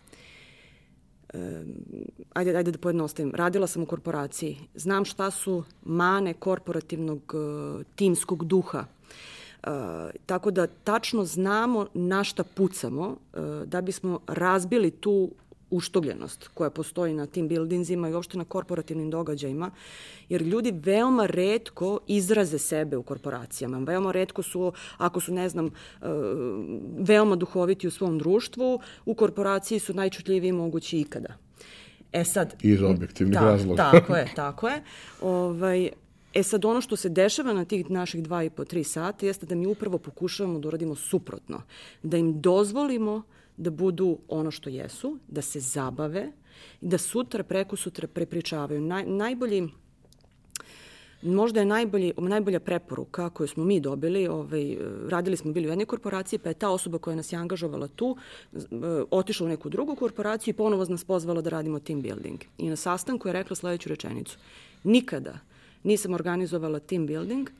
ajde, 2.33 2.57
ajde 2.57 2.70
da 2.70 2.79
pojednostavim, 2.79 3.33
radila 3.35 3.66
sam 3.66 3.83
u 3.83 3.87
korporaciji, 3.87 4.59
znam 4.74 5.05
šta 5.05 5.31
su 5.31 5.64
mane 5.83 6.35
korporativnog 6.35 7.35
uh, 7.35 7.83
timskog 7.97 8.45
duha, 8.45 8.85
Uh, 9.66 9.72
tako 10.26 10.51
da 10.51 10.66
tačno 10.66 11.24
znamo 11.24 11.87
na 11.95 12.24
šta 12.24 12.45
pucamo 12.45 13.09
uh, 13.09 13.41
da 13.64 13.81
bismo 13.81 14.20
razbili 14.26 14.91
tu 14.91 15.31
uštogljenost 15.70 16.48
koja 16.54 16.70
postoji 16.70 17.14
na 17.14 17.26
tim 17.26 17.48
buildingzima 17.48 18.08
i 18.08 18.12
uopšte 18.12 18.38
na 18.38 18.44
korporativnim 18.44 19.10
događajima, 19.10 19.70
jer 20.28 20.42
ljudi 20.42 20.72
veoma 20.84 21.26
redko 21.26 22.00
izraze 22.06 22.58
sebe 22.58 22.96
u 22.96 23.02
korporacijama. 23.02 23.78
Veoma 23.78 24.12
redko 24.12 24.42
su, 24.42 24.72
ako 24.96 25.20
su, 25.20 25.32
ne 25.32 25.48
znam, 25.48 25.66
e, 25.66 25.70
veoma 26.98 27.36
duhoviti 27.36 27.88
u 27.88 27.90
svom 27.90 28.18
društvu, 28.18 28.80
u 29.06 29.14
korporaciji 29.14 29.78
su 29.78 29.94
najčutljiviji 29.94 30.52
mogući 30.52 31.00
ikada. 31.00 31.36
E 32.12 32.24
sad... 32.24 32.54
Iz 32.62 32.82
objektivnih 32.82 33.38
da, 33.38 33.44
razloga. 33.44 33.90
Tako 33.90 34.16
je, 34.16 34.32
tako 34.36 34.68
je. 34.68 34.82
Ovaj, 35.20 35.90
E 36.34 36.42
sad, 36.42 36.64
ono 36.64 36.80
što 36.80 36.96
se 36.96 37.08
dešava 37.08 37.52
na 37.52 37.64
tih 37.64 37.90
naših 37.90 38.22
dva 38.22 38.42
i 38.44 38.50
po, 38.50 38.64
tri 38.64 38.84
sata 38.84 39.26
jeste 39.26 39.46
da 39.46 39.54
mi 39.54 39.66
upravo 39.66 39.98
pokušavamo 39.98 40.58
da 40.58 40.68
uradimo 40.68 40.94
suprotno. 40.94 41.62
Da 42.02 42.16
im 42.16 42.40
dozvolimo 42.40 43.14
uh, 43.14 43.22
da 43.59 43.70
budu 43.70 44.18
ono 44.28 44.50
što 44.50 44.70
jesu, 44.70 45.18
da 45.28 45.42
se 45.42 45.61
zabave 45.61 46.32
i 46.80 46.86
da 46.86 46.98
sutra, 46.98 47.42
preko 47.42 47.76
sutra 47.76 48.09
prepričavaju. 48.09 48.80
Naj, 48.80 49.06
najbolji 49.06 49.68
možda 51.22 51.61
je 51.61 51.66
najbolji, 51.66 52.12
najbolja 52.18 52.61
preporuka 52.61 53.30
koju 53.30 53.48
smo 53.48 53.64
mi 53.64 53.80
dobili, 53.80 54.28
ovaj, 54.28 54.76
radili 55.09 55.36
smo 55.36 55.52
bili 55.52 55.66
u 55.66 55.70
jednoj 55.70 55.86
korporaciji, 55.86 56.38
pa 56.38 56.48
je 56.48 56.54
ta 56.54 56.70
osoba 56.70 56.98
koja 56.98 57.16
nas 57.16 57.32
je 57.32 57.38
angažovala 57.38 57.88
tu 57.88 58.16
eh, 58.52 58.59
otišla 59.11 59.46
u 59.46 59.48
neku 59.48 59.68
drugu 59.68 59.94
korporaciju 59.94 60.52
i 60.52 60.56
ponovo 60.56 60.84
nas 60.84 61.04
pozvala 61.04 61.40
da 61.40 61.50
radimo 61.50 61.80
team 61.80 62.02
building. 62.02 62.40
I 62.59 62.68
na 62.68 62.76
sastanku 62.76 63.28
je 63.28 63.32
rekla 63.32 63.56
sledeću 63.56 63.88
rečenicu. 63.88 64.38
Nikada 64.84 65.38
nisam 65.82 66.14
organizovala 66.14 66.78
team 66.78 67.06
building, 67.06 67.50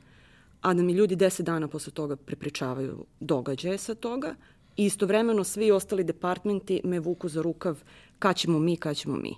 a 0.61 0.73
da 0.73 0.83
mi 0.83 0.93
ljudi 0.93 1.15
deset 1.15 1.45
dana 1.45 1.67
posle 1.67 1.93
toga 1.93 2.15
prepričavaju 2.15 3.05
događaje 3.19 3.77
sa 3.77 3.95
toga, 3.95 4.35
i 4.79 4.85
istovremeno 4.85 5.43
svi 5.43 5.71
ostali 5.71 6.03
departmenti 6.03 6.81
me 6.83 6.99
vuku 6.99 7.29
za 7.29 7.41
rukav 7.41 7.83
kad 8.19 8.35
ćemo 8.35 8.59
mi, 8.59 8.77
kad 8.77 8.95
ćemo 8.95 9.15
mi. 9.15 9.35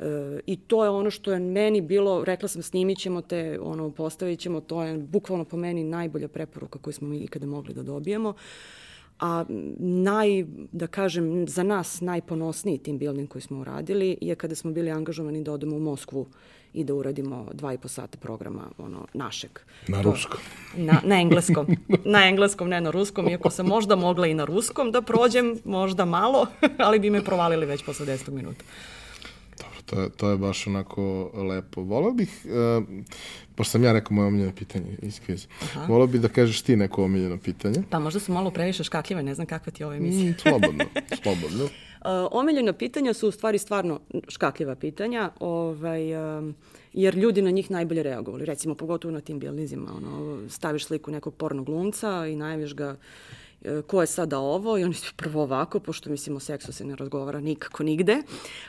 E, 0.00 0.40
I 0.46 0.56
to 0.56 0.84
je 0.84 0.90
ono 0.90 1.10
što 1.10 1.32
je 1.32 1.40
meni 1.40 1.80
bilo, 1.80 2.24
rekla 2.24 2.48
sam 2.48 2.62
snimit 2.62 2.98
ćemo 2.98 3.22
te, 3.22 3.58
ono, 3.62 3.90
postavit 3.90 4.40
ćemo, 4.40 4.60
to 4.60 4.82
je 4.82 4.98
bukvalno 4.98 5.44
po 5.44 5.56
meni 5.56 5.84
najbolja 5.84 6.28
preporuka 6.28 6.78
koju 6.78 6.94
smo 6.94 7.08
mi 7.08 7.18
ikada 7.18 7.46
mogli 7.46 7.74
da 7.74 7.82
dobijemo. 7.82 8.34
A 9.20 9.44
naj, 9.78 10.44
da 10.72 10.86
kažem, 10.86 11.48
za 11.48 11.62
nas 11.62 12.00
najponosniji 12.00 12.78
team 12.78 12.98
building 12.98 13.28
koji 13.28 13.42
smo 13.42 13.60
uradili 13.60 14.18
je 14.20 14.34
kada 14.34 14.54
smo 14.54 14.72
bili 14.72 14.90
angažovani 14.90 15.44
da 15.44 15.52
odemo 15.52 15.76
u 15.76 15.80
Moskvu 15.80 16.26
i 16.76 16.84
da 16.84 16.94
uradimo 16.94 17.46
dva 17.52 17.72
i 17.72 17.78
po 17.78 17.88
sata 17.88 18.18
programa 18.18 18.62
ono, 18.78 19.06
našeg. 19.14 19.50
Na 19.88 20.02
to, 20.02 20.10
ruskom. 20.10 20.40
Na, 20.76 21.00
na 21.04 21.20
engleskom. 21.20 21.66
na 22.14 22.28
engleskom, 22.28 22.68
ne 22.68 22.80
na 22.80 22.90
ruskom, 22.90 23.28
iako 23.28 23.50
sam 23.50 23.66
možda 23.66 23.96
mogla 23.96 24.26
i 24.26 24.34
na 24.34 24.44
ruskom 24.44 24.92
da 24.92 25.02
prođem, 25.02 25.58
možda 25.64 26.04
malo, 26.04 26.46
ali 26.86 26.98
bi 26.98 27.10
me 27.10 27.24
provalili 27.24 27.66
već 27.66 27.84
posle 27.84 28.06
10 28.06 28.30
minuta. 28.30 28.64
Dobro, 29.58 29.80
to 29.86 30.00
je, 30.00 30.10
to 30.10 30.30
je 30.30 30.36
baš 30.36 30.66
onako 30.66 31.30
lepo. 31.34 31.82
Volao 31.82 32.12
bih, 32.12 32.44
uh, 32.44 32.84
pošto 33.54 33.70
sam 33.70 33.84
ja 33.84 33.92
rekao 33.92 34.14
moje 34.14 34.28
omiljeno 34.28 34.52
pitanje 34.52 34.98
iz 35.02 35.20
kviza, 35.20 35.46
volao 35.88 36.06
bih 36.06 36.20
da 36.20 36.28
kažeš 36.28 36.62
ti 36.62 36.76
neko 36.76 37.04
omiljeno 37.04 37.38
pitanje. 37.38 37.82
Pa 37.90 37.98
možda 37.98 38.20
su 38.20 38.32
malo 38.32 38.50
previše 38.50 38.84
škakljive, 38.84 39.22
ne 39.22 39.34
znam 39.34 39.46
kakva 39.46 39.72
ti 39.72 39.82
je 39.82 39.86
ova 39.86 39.96
emisija. 39.96 40.30
Mm, 40.30 40.34
slobodno, 40.42 40.84
slobodno. 41.22 41.68
Uh, 42.06 42.28
omiljena 42.30 42.72
pitanja 42.72 43.14
su 43.14 43.28
u 43.28 43.30
stvari 43.30 43.58
stvarno 43.58 44.00
škakljiva 44.28 44.74
pitanja, 44.74 45.30
ovaj, 45.40 46.38
um, 46.38 46.54
jer 46.92 47.14
ljudi 47.14 47.42
na 47.42 47.50
njih 47.50 47.70
najbolje 47.70 48.02
reagovali. 48.02 48.44
Recimo, 48.44 48.74
pogotovo 48.74 49.12
na 49.12 49.20
tim 49.20 49.38
bilnizima. 49.38 49.90
Ono, 49.96 50.38
staviš 50.48 50.86
sliku 50.86 51.10
nekog 51.10 51.34
pornog 51.34 51.66
glumca 51.66 52.26
i 52.26 52.36
najaviš 52.36 52.74
ga 52.74 52.90
uh, 52.90 52.96
ko 53.86 54.00
je 54.00 54.06
sada 54.06 54.38
ovo 54.38 54.78
i 54.78 54.84
oni 54.84 54.94
su 54.94 55.14
prvo 55.16 55.42
ovako, 55.42 55.80
pošto 55.80 56.10
mislim 56.10 56.36
o 56.36 56.40
seksu 56.40 56.72
se 56.72 56.84
ne 56.84 56.96
razgovara 56.96 57.40
nikako 57.40 57.82
nigde, 57.82 58.22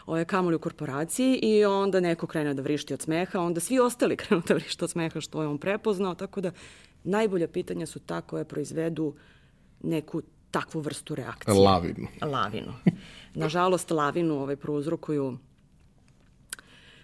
o 0.06 0.18
je 0.18 0.26
kamoli 0.26 0.56
u 0.56 0.60
korporaciji 0.60 1.40
i 1.42 1.66
onda 1.66 2.00
neko 2.00 2.28
krene 2.28 2.54
da 2.54 2.62
vrišti 2.62 2.94
od 2.94 3.02
smeha, 3.02 3.40
onda 3.40 3.60
svi 3.60 3.80
ostali 3.80 4.18
krenu 4.22 4.42
da 4.48 4.54
vrišti 4.54 4.84
od 4.84 4.92
smeha 4.92 5.22
što 5.22 5.42
je 5.42 5.48
on 5.48 5.58
prepoznao, 5.58 6.16
tako 6.16 6.42
da 6.42 6.52
najbolja 7.04 7.48
pitanja 7.48 7.86
su 7.86 8.00
ta 8.00 8.22
koje 8.22 8.46
proizvedu 8.46 9.14
neku 9.84 10.22
takvu 10.52 10.82
vrstu 10.82 11.16
reakcije. 11.16 11.54
Lavinu. 11.54 12.08
Lavinu. 12.22 12.74
Nažalost, 13.34 13.92
lavinu 13.92 14.40
ovaj, 14.42 14.56
prouzrokuju 14.56 15.38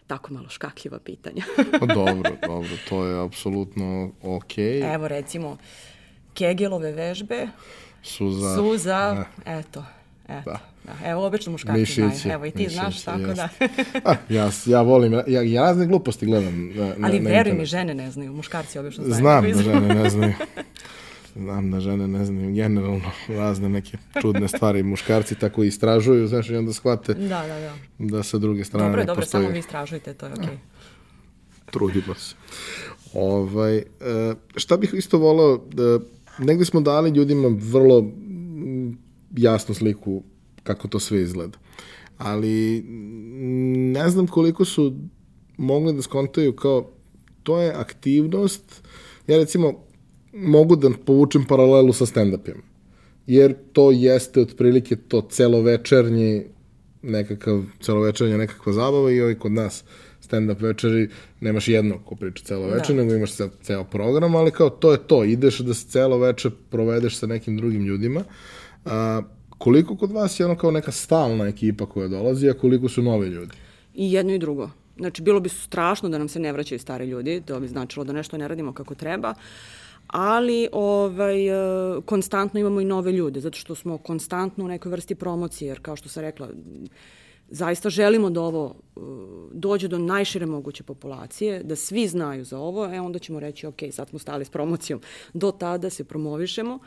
tako 0.08 0.34
malo 0.34 0.50
škakljiva 0.50 1.00
pitanja. 1.00 1.44
Pa 1.80 1.86
dobro, 1.86 2.32
dobro, 2.48 2.70
to 2.90 3.06
je 3.06 3.26
apsolutno 3.26 4.12
okej. 4.22 4.82
Okay. 4.82 4.96
Evo 4.96 5.08
recimo, 5.08 5.58
Kegelove 6.34 6.92
vežbe 6.92 7.48
Suza. 8.04 8.56
Suza, 8.56 9.26
eto. 9.46 9.84
Eto. 10.28 10.52
Da. 10.52 10.60
da. 10.84 11.10
Evo, 11.10 11.26
obično 11.26 11.52
muškarci 11.52 11.80
mišići, 11.80 12.02
znaju. 12.02 12.34
Evo, 12.36 12.46
i 12.46 12.52
ti 12.52 12.58
mišići, 12.58 12.76
znaš, 12.76 13.04
tako 13.04 13.20
jest. 13.20 13.36
da. 13.36 13.50
A, 14.12 14.16
ja, 14.30 14.50
ja 14.66 14.82
volim, 14.82 15.14
ja, 15.28 15.42
ja 15.42 15.62
razne 15.62 15.86
gluposti 15.86 16.26
gledam. 16.26 16.70
Na, 16.76 16.88
na, 16.98 17.08
Ali 17.08 17.20
veruj 17.20 17.54
mi, 17.54 17.66
žene 17.66 17.94
ne 17.94 18.12
znaju, 18.12 18.34
muškarci 18.34 18.80
obično 18.80 19.04
znaju. 19.04 19.18
Znam 19.18 19.44
da 19.52 19.64
žene 19.72 19.96
ne 19.96 20.10
znaju. 20.10 20.34
Znam 21.36 21.72
da 21.72 21.80
žene 21.80 22.08
ne 22.08 22.26
znaju 22.26 22.54
generalno 22.54 23.12
razne 23.28 23.70
neke 23.70 23.98
čudne 24.22 24.48
stvari. 24.48 24.84
Muškarci 24.84 25.36
tako 25.36 25.64
istražuju, 25.64 26.28
znaš, 26.28 26.50
i 26.50 26.56
onda 26.56 26.74
shvate 26.74 27.14
da, 27.14 27.28
da, 27.28 27.60
da. 27.60 27.74
da 28.18 28.24
sa 28.24 28.38
druge 28.38 28.64
strane 28.64 28.86
dobro, 28.86 29.00
ne 29.00 29.06
dobro, 29.06 29.22
postoji. 29.22 29.44
samo 29.44 29.54
vi 29.54 29.60
istražujte, 29.60 30.14
to 30.14 30.26
je 30.26 30.34
okej. 30.34 30.46
Okay. 30.46 30.58
Trudimo 31.72 32.14
se. 32.16 32.36
Ovaj, 33.14 33.78
e, 33.78 33.84
šta 34.56 34.78
bih 34.78 34.94
isto 34.94 35.18
volao, 35.18 35.58
da, 35.72 36.00
negde 36.40 36.66
smo 36.66 36.82
dali 36.82 37.10
ljudima 37.10 37.48
vrlo 37.60 38.12
jasnu 39.38 39.76
sliku 39.76 40.24
kako 40.64 40.88
to 40.88 41.00
sve 41.00 41.22
izgleda. 41.22 41.58
Ali 42.18 42.84
ne 43.94 44.10
znam 44.10 44.28
koliko 44.28 44.66
su 44.66 44.94
mogli 45.58 45.94
da 45.94 46.02
skontaju 46.02 46.56
kao 46.56 46.90
to 47.44 47.62
je 47.62 47.74
aktivnost, 47.74 48.84
ja 49.28 49.38
recimo 49.38 49.83
mogu 50.34 50.76
da 50.76 50.90
povučem 51.06 51.46
paralelu 51.46 51.94
sa 51.94 52.06
stand-upima. 52.06 52.62
Jer 53.28 53.56
to 53.74 53.92
jeste 53.92 54.42
otprilike 54.42 54.96
to 54.96 55.22
celovečernji 55.22 56.44
nekakav, 57.02 57.64
celovečernja 57.82 58.38
nekakva 58.38 58.74
zabava 58.74 59.12
i 59.12 59.22
ovaj 59.22 59.36
kod 59.36 59.52
nas 59.52 59.84
stand-up 60.22 60.62
večeri 60.62 61.10
nemaš 61.40 61.68
jednog 61.68 62.06
ko 62.06 62.16
priča 62.16 62.44
celo 62.44 62.68
večer, 62.68 62.96
da. 62.96 63.02
nego 63.02 63.16
imaš 63.16 63.36
ceo, 63.36 63.50
ceo 63.62 63.84
program, 63.84 64.36
ali 64.36 64.52
kao 64.52 64.70
to 64.70 64.92
je 64.92 64.98
to, 65.08 65.24
ideš 65.24 65.60
da 65.60 65.74
se 65.74 65.88
celo 65.88 66.18
večer 66.18 66.52
provedeš 66.70 67.18
sa 67.18 67.28
nekim 67.28 67.58
drugim 67.58 67.86
ljudima. 67.86 68.24
A, 68.86 69.22
koliko 69.58 69.98
kod 69.98 70.12
vas 70.12 70.40
je 70.40 70.46
ono 70.46 70.56
kao 70.56 70.72
neka 70.72 70.92
stalna 70.92 71.48
ekipa 71.48 71.86
koja 71.86 72.08
dolazi, 72.08 72.50
a 72.50 72.54
koliko 72.54 72.90
su 72.90 73.02
novi 73.02 73.28
ljudi? 73.28 73.52
I 73.94 74.12
jedno 74.12 74.34
i 74.34 74.40
drugo. 74.40 74.70
Znači, 74.98 75.22
bilo 75.22 75.40
bi 75.40 75.50
strašno 75.50 76.10
da 76.10 76.18
nam 76.18 76.30
se 76.30 76.40
ne 76.40 76.52
vraćaju 76.52 76.80
stari 76.80 77.06
ljudi, 77.06 77.42
to 77.46 77.60
bi 77.60 77.68
značilo 77.68 78.06
da 78.06 78.14
nešto 78.14 78.38
ne 78.38 78.48
radimo 78.48 78.74
kako 78.74 78.96
treba, 78.96 79.34
ali 80.14 80.68
ovaj, 80.72 81.48
e, 81.48 82.02
konstantno 82.06 82.60
imamo 82.60 82.82
i 82.82 82.86
nove 82.86 83.12
ljude, 83.12 83.40
zato 83.40 83.58
što 83.58 83.76
smo 83.76 83.98
konstantno 83.98 84.66
u 84.66 84.68
nekoj 84.68 84.92
vrsti 84.92 85.16
promocije, 85.16 85.68
jer 85.68 85.82
kao 85.82 85.96
što 85.96 86.10
sam 86.10 86.22
rekla, 86.22 86.50
zaista 87.50 87.90
želimo 87.90 88.30
da 88.30 88.42
ovo 88.42 88.76
e, 88.76 89.00
dođe 89.52 89.88
do 89.88 89.98
najšire 89.98 90.46
moguće 90.46 90.84
populacije, 90.84 91.64
da 91.64 91.76
svi 91.76 92.08
znaju 92.08 92.46
za 92.46 92.60
ovo, 92.60 92.86
e 92.86 93.02
onda 93.02 93.20
ćemo 93.20 93.40
reći, 93.40 93.68
ok, 93.68 93.80
sad 93.92 94.10
smo 94.10 94.20
stali 94.20 94.46
s 94.46 94.50
promocijom. 94.50 95.02
Do 95.34 95.52
tada 95.52 95.90
se 95.90 96.04
promovišemo 96.04 96.80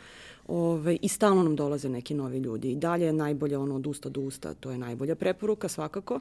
ove, 0.49 0.71
ovaj, 0.71 0.99
i 1.03 1.09
stalno 1.09 1.43
nam 1.43 1.57
dolaze 1.57 1.89
neki 1.89 2.15
novi 2.15 2.39
ljudi. 2.39 2.73
I 2.73 2.77
dalje 2.77 3.07
je 3.07 3.13
najbolje 3.13 3.59
ono 3.59 3.77
od 3.77 3.87
usta 3.87 4.09
do 4.09 4.21
usta, 4.21 4.55
to 4.55 4.71
je 4.71 4.79
najbolja 4.79 5.15
preporuka 5.15 5.69
svakako. 5.69 6.21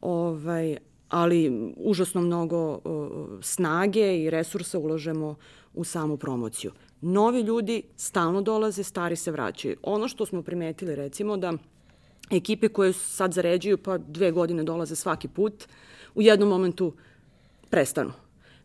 Ovaj, 0.00 0.76
ali 1.08 1.72
užasno 1.76 2.20
mnogo 2.20 2.72
uh, 2.72 2.80
snage 3.42 4.22
i 4.22 4.30
resursa 4.30 4.78
ulažemo 4.78 5.36
u 5.74 5.84
samu 5.84 6.16
promociju. 6.16 6.72
Novi 7.00 7.40
ljudi 7.40 7.82
stalno 7.96 8.42
dolaze, 8.42 8.82
stari 8.82 9.16
se 9.16 9.30
vraćaju. 9.30 9.76
Ono 9.82 10.08
što 10.08 10.26
smo 10.26 10.42
primetili 10.42 10.94
recimo 10.96 11.36
da 11.36 11.52
ekipe 12.30 12.68
koje 12.68 12.92
sad 12.92 13.32
zaređuju 13.32 13.78
pa 13.78 13.98
dve 13.98 14.30
godine 14.30 14.62
dolaze 14.62 14.96
svaki 14.96 15.28
put, 15.28 15.64
u 16.14 16.22
jednom 16.22 16.48
momentu 16.48 16.92
prestanu 17.70 18.12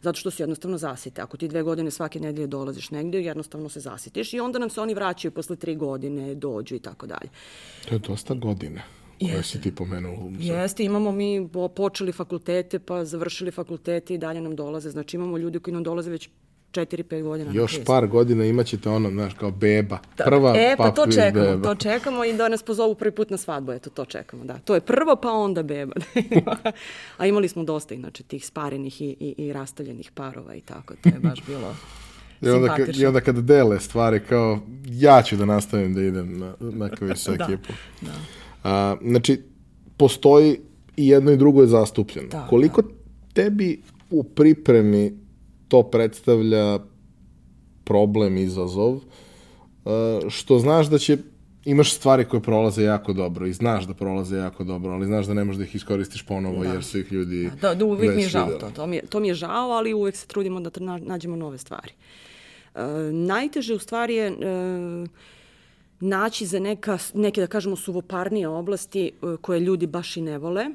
zato 0.06 0.20
što 0.20 0.32
se 0.32 0.44
jednostavno 0.44 0.78
zasite. 0.78 1.22
Ako 1.22 1.38
ti 1.38 1.48
dve 1.48 1.64
godine 1.64 1.92
svake 1.92 2.20
nedelje 2.20 2.48
dolaziš 2.48 2.92
negde, 2.92 3.22
jednostavno 3.22 3.70
se 3.70 3.80
zasitiš 3.80 4.34
i 4.34 4.40
onda 4.40 4.60
nam 4.60 4.70
se 4.70 4.82
oni 4.82 4.94
vraćaju 4.94 5.32
posle 5.32 5.56
tri 5.56 5.76
godine, 5.76 6.36
dođu 6.36 6.76
i 6.76 6.80
tako 6.80 7.08
dalje. 7.08 7.30
To 7.90 7.96
je 7.96 8.00
dosta 8.00 8.34
godina 8.34 8.82
koje 9.20 9.44
si 9.44 9.62
ti 9.62 9.76
pomenuo. 9.76 10.32
Jeste, 10.40 10.84
imamo 10.84 11.12
mi 11.12 11.50
počeli 11.76 12.12
fakultete, 12.12 12.80
pa 12.80 13.06
završili 13.06 13.52
fakultete 13.52 14.14
i 14.14 14.18
dalje 14.18 14.42
nam 14.42 14.56
dolaze. 14.56 14.90
Znači 14.90 15.18
imamo 15.18 15.38
ljudi 15.38 15.60
koji 15.60 15.74
nam 15.74 15.84
dolaze 15.84 16.12
već 16.12 16.30
4-5 16.76 17.24
godina. 17.24 17.52
Još 17.54 17.80
par 17.86 18.08
godina 18.08 18.46
imaćete 18.46 18.90
ono, 18.90 19.10
znaš, 19.10 19.34
kao 19.34 19.52
beba. 19.52 20.00
Da. 20.18 20.24
Prva, 20.24 20.54
e, 20.58 20.76
pa 20.78 20.92
to 20.92 21.08
čekamo, 21.08 21.46
beba. 21.46 21.70
to 21.70 21.76
čekamo 21.76 22.26
i 22.26 22.34
da 22.34 22.50
nas 22.50 22.64
pozovu 22.64 22.96
prvi 22.96 23.12
put 23.12 23.30
na 23.30 23.38
svadbu, 23.38 23.72
eto, 23.72 23.90
to 23.90 24.06
čekamo, 24.06 24.46
da. 24.46 24.58
To 24.58 24.76
je 24.76 24.82
prvo, 24.82 25.16
pa 25.16 25.32
onda 25.32 25.64
beba. 25.64 25.96
A 27.18 27.26
imali 27.26 27.48
smo 27.48 27.64
dosta, 27.64 27.94
inače, 27.94 28.24
tih 28.24 28.46
sparenih 28.46 29.02
i, 29.02 29.16
i, 29.20 29.36
i 29.38 29.54
rastavljenih 29.54 30.12
parova 30.12 30.56
i 30.56 30.62
tako, 30.62 30.94
to 31.02 31.10
je 31.10 31.20
baš 31.20 31.40
bilo... 31.48 31.76
I 32.42 32.50
onda, 32.50 32.76
ka, 32.76 32.84
I 32.96 33.06
onda 33.06 33.22
kad 33.22 33.36
dele 33.36 33.80
stvari 33.80 34.20
kao 34.30 34.60
ja 34.86 35.22
ću 35.22 35.36
da 35.36 35.46
nastavim 35.46 35.94
da 35.94 36.02
idem 36.02 36.40
na, 36.40 36.54
na 36.60 36.90
koju 36.90 37.16
sa 37.26 37.32
da, 37.32 37.44
ekipu. 37.44 37.74
Da. 38.02 38.12
A, 38.64 38.96
znači, 39.02 39.42
postoji 39.98 40.60
i 40.98 41.08
jedno 41.08 41.32
i 41.32 41.38
drugo 41.38 41.62
je 41.62 41.68
zastupljeno. 41.68 42.28
Da, 42.28 42.48
Koliko 42.50 42.82
da. 42.82 42.88
tebi 43.34 43.82
u 44.10 44.24
pripremi 44.24 45.25
to 45.68 45.84
predstavlja 45.84 46.80
problem, 47.84 48.38
izazov, 48.38 48.94
uh, 48.94 49.02
što 50.30 50.60
znaš 50.60 50.88
da 50.88 50.98
će 50.98 51.18
imaš 51.66 51.94
stvari 51.94 52.26
koje 52.26 52.42
prolaze 52.42 52.84
jako 52.84 53.14
dobro 53.14 53.48
i 53.48 53.54
znaš 53.54 53.86
da 53.86 53.94
prolaze 53.94 54.38
jako 54.38 54.64
dobro, 54.64 54.92
ali 54.92 55.06
znaš 55.06 55.26
da 55.26 55.34
ne 55.34 55.44
možeš 55.44 55.58
da 55.58 55.64
ih 55.64 55.76
iskoristiš 55.76 56.26
ponovo 56.26 56.64
da. 56.64 56.74
jer 56.74 56.84
su 56.84 57.00
ih 57.00 57.12
ljudi 57.12 57.52
Da, 57.62 57.76
da 57.76 57.86
uvek 57.86 58.16
mi 58.16 58.22
je 58.22 58.30
žao 58.30 58.50
to. 58.50 58.72
To 58.76 58.88
mi 58.88 58.96
je, 58.96 59.06
to 59.06 59.20
mi 59.20 59.28
je 59.28 59.34
žao, 59.34 59.72
ali 59.72 59.94
uvek 59.94 60.16
se 60.16 60.28
trudimo 60.28 60.60
da 60.60 60.70
nađemo 61.00 61.36
nove 61.36 61.58
stvari. 61.58 61.92
Uh, 62.76 62.82
najteže 63.12 63.74
u 63.74 63.80
stvari 63.80 64.16
je 64.16 64.32
uh, 64.32 65.10
naći 66.00 66.46
za 66.46 66.60
neka, 66.60 66.98
neke, 67.14 67.42
da 67.42 67.48
kažemo, 67.48 67.76
suvoparnije 67.76 68.48
oblasti 68.48 69.12
uh, 69.22 69.40
koje 69.42 69.60
ljudi 69.60 69.88
baš 69.88 70.18
i 70.18 70.22
ne 70.22 70.38
vole, 70.38 70.66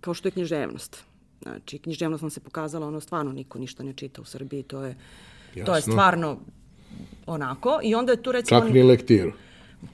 kao 0.00 0.14
što 0.14 0.28
je 0.28 0.32
književnost. 0.32 1.04
Znači, 1.42 1.78
književnost 1.78 2.22
nam 2.22 2.30
se 2.30 2.40
pokazala, 2.40 2.86
ono, 2.86 3.00
stvarno 3.00 3.32
niko 3.32 3.58
ništa 3.58 3.82
ne 3.82 3.92
čita 3.92 4.22
u 4.22 4.24
Srbiji, 4.24 4.62
to 4.62 4.82
je, 4.84 4.96
Jasno. 5.54 5.64
to 5.64 5.76
je 5.76 5.82
stvarno 5.82 6.38
onako. 7.26 7.80
I 7.82 7.94
onda 7.94 8.12
je 8.12 8.22
tu 8.22 8.32
recimo... 8.32 8.60
Čak 8.60 8.70
ni 8.70 8.82
lektiru. 8.82 9.32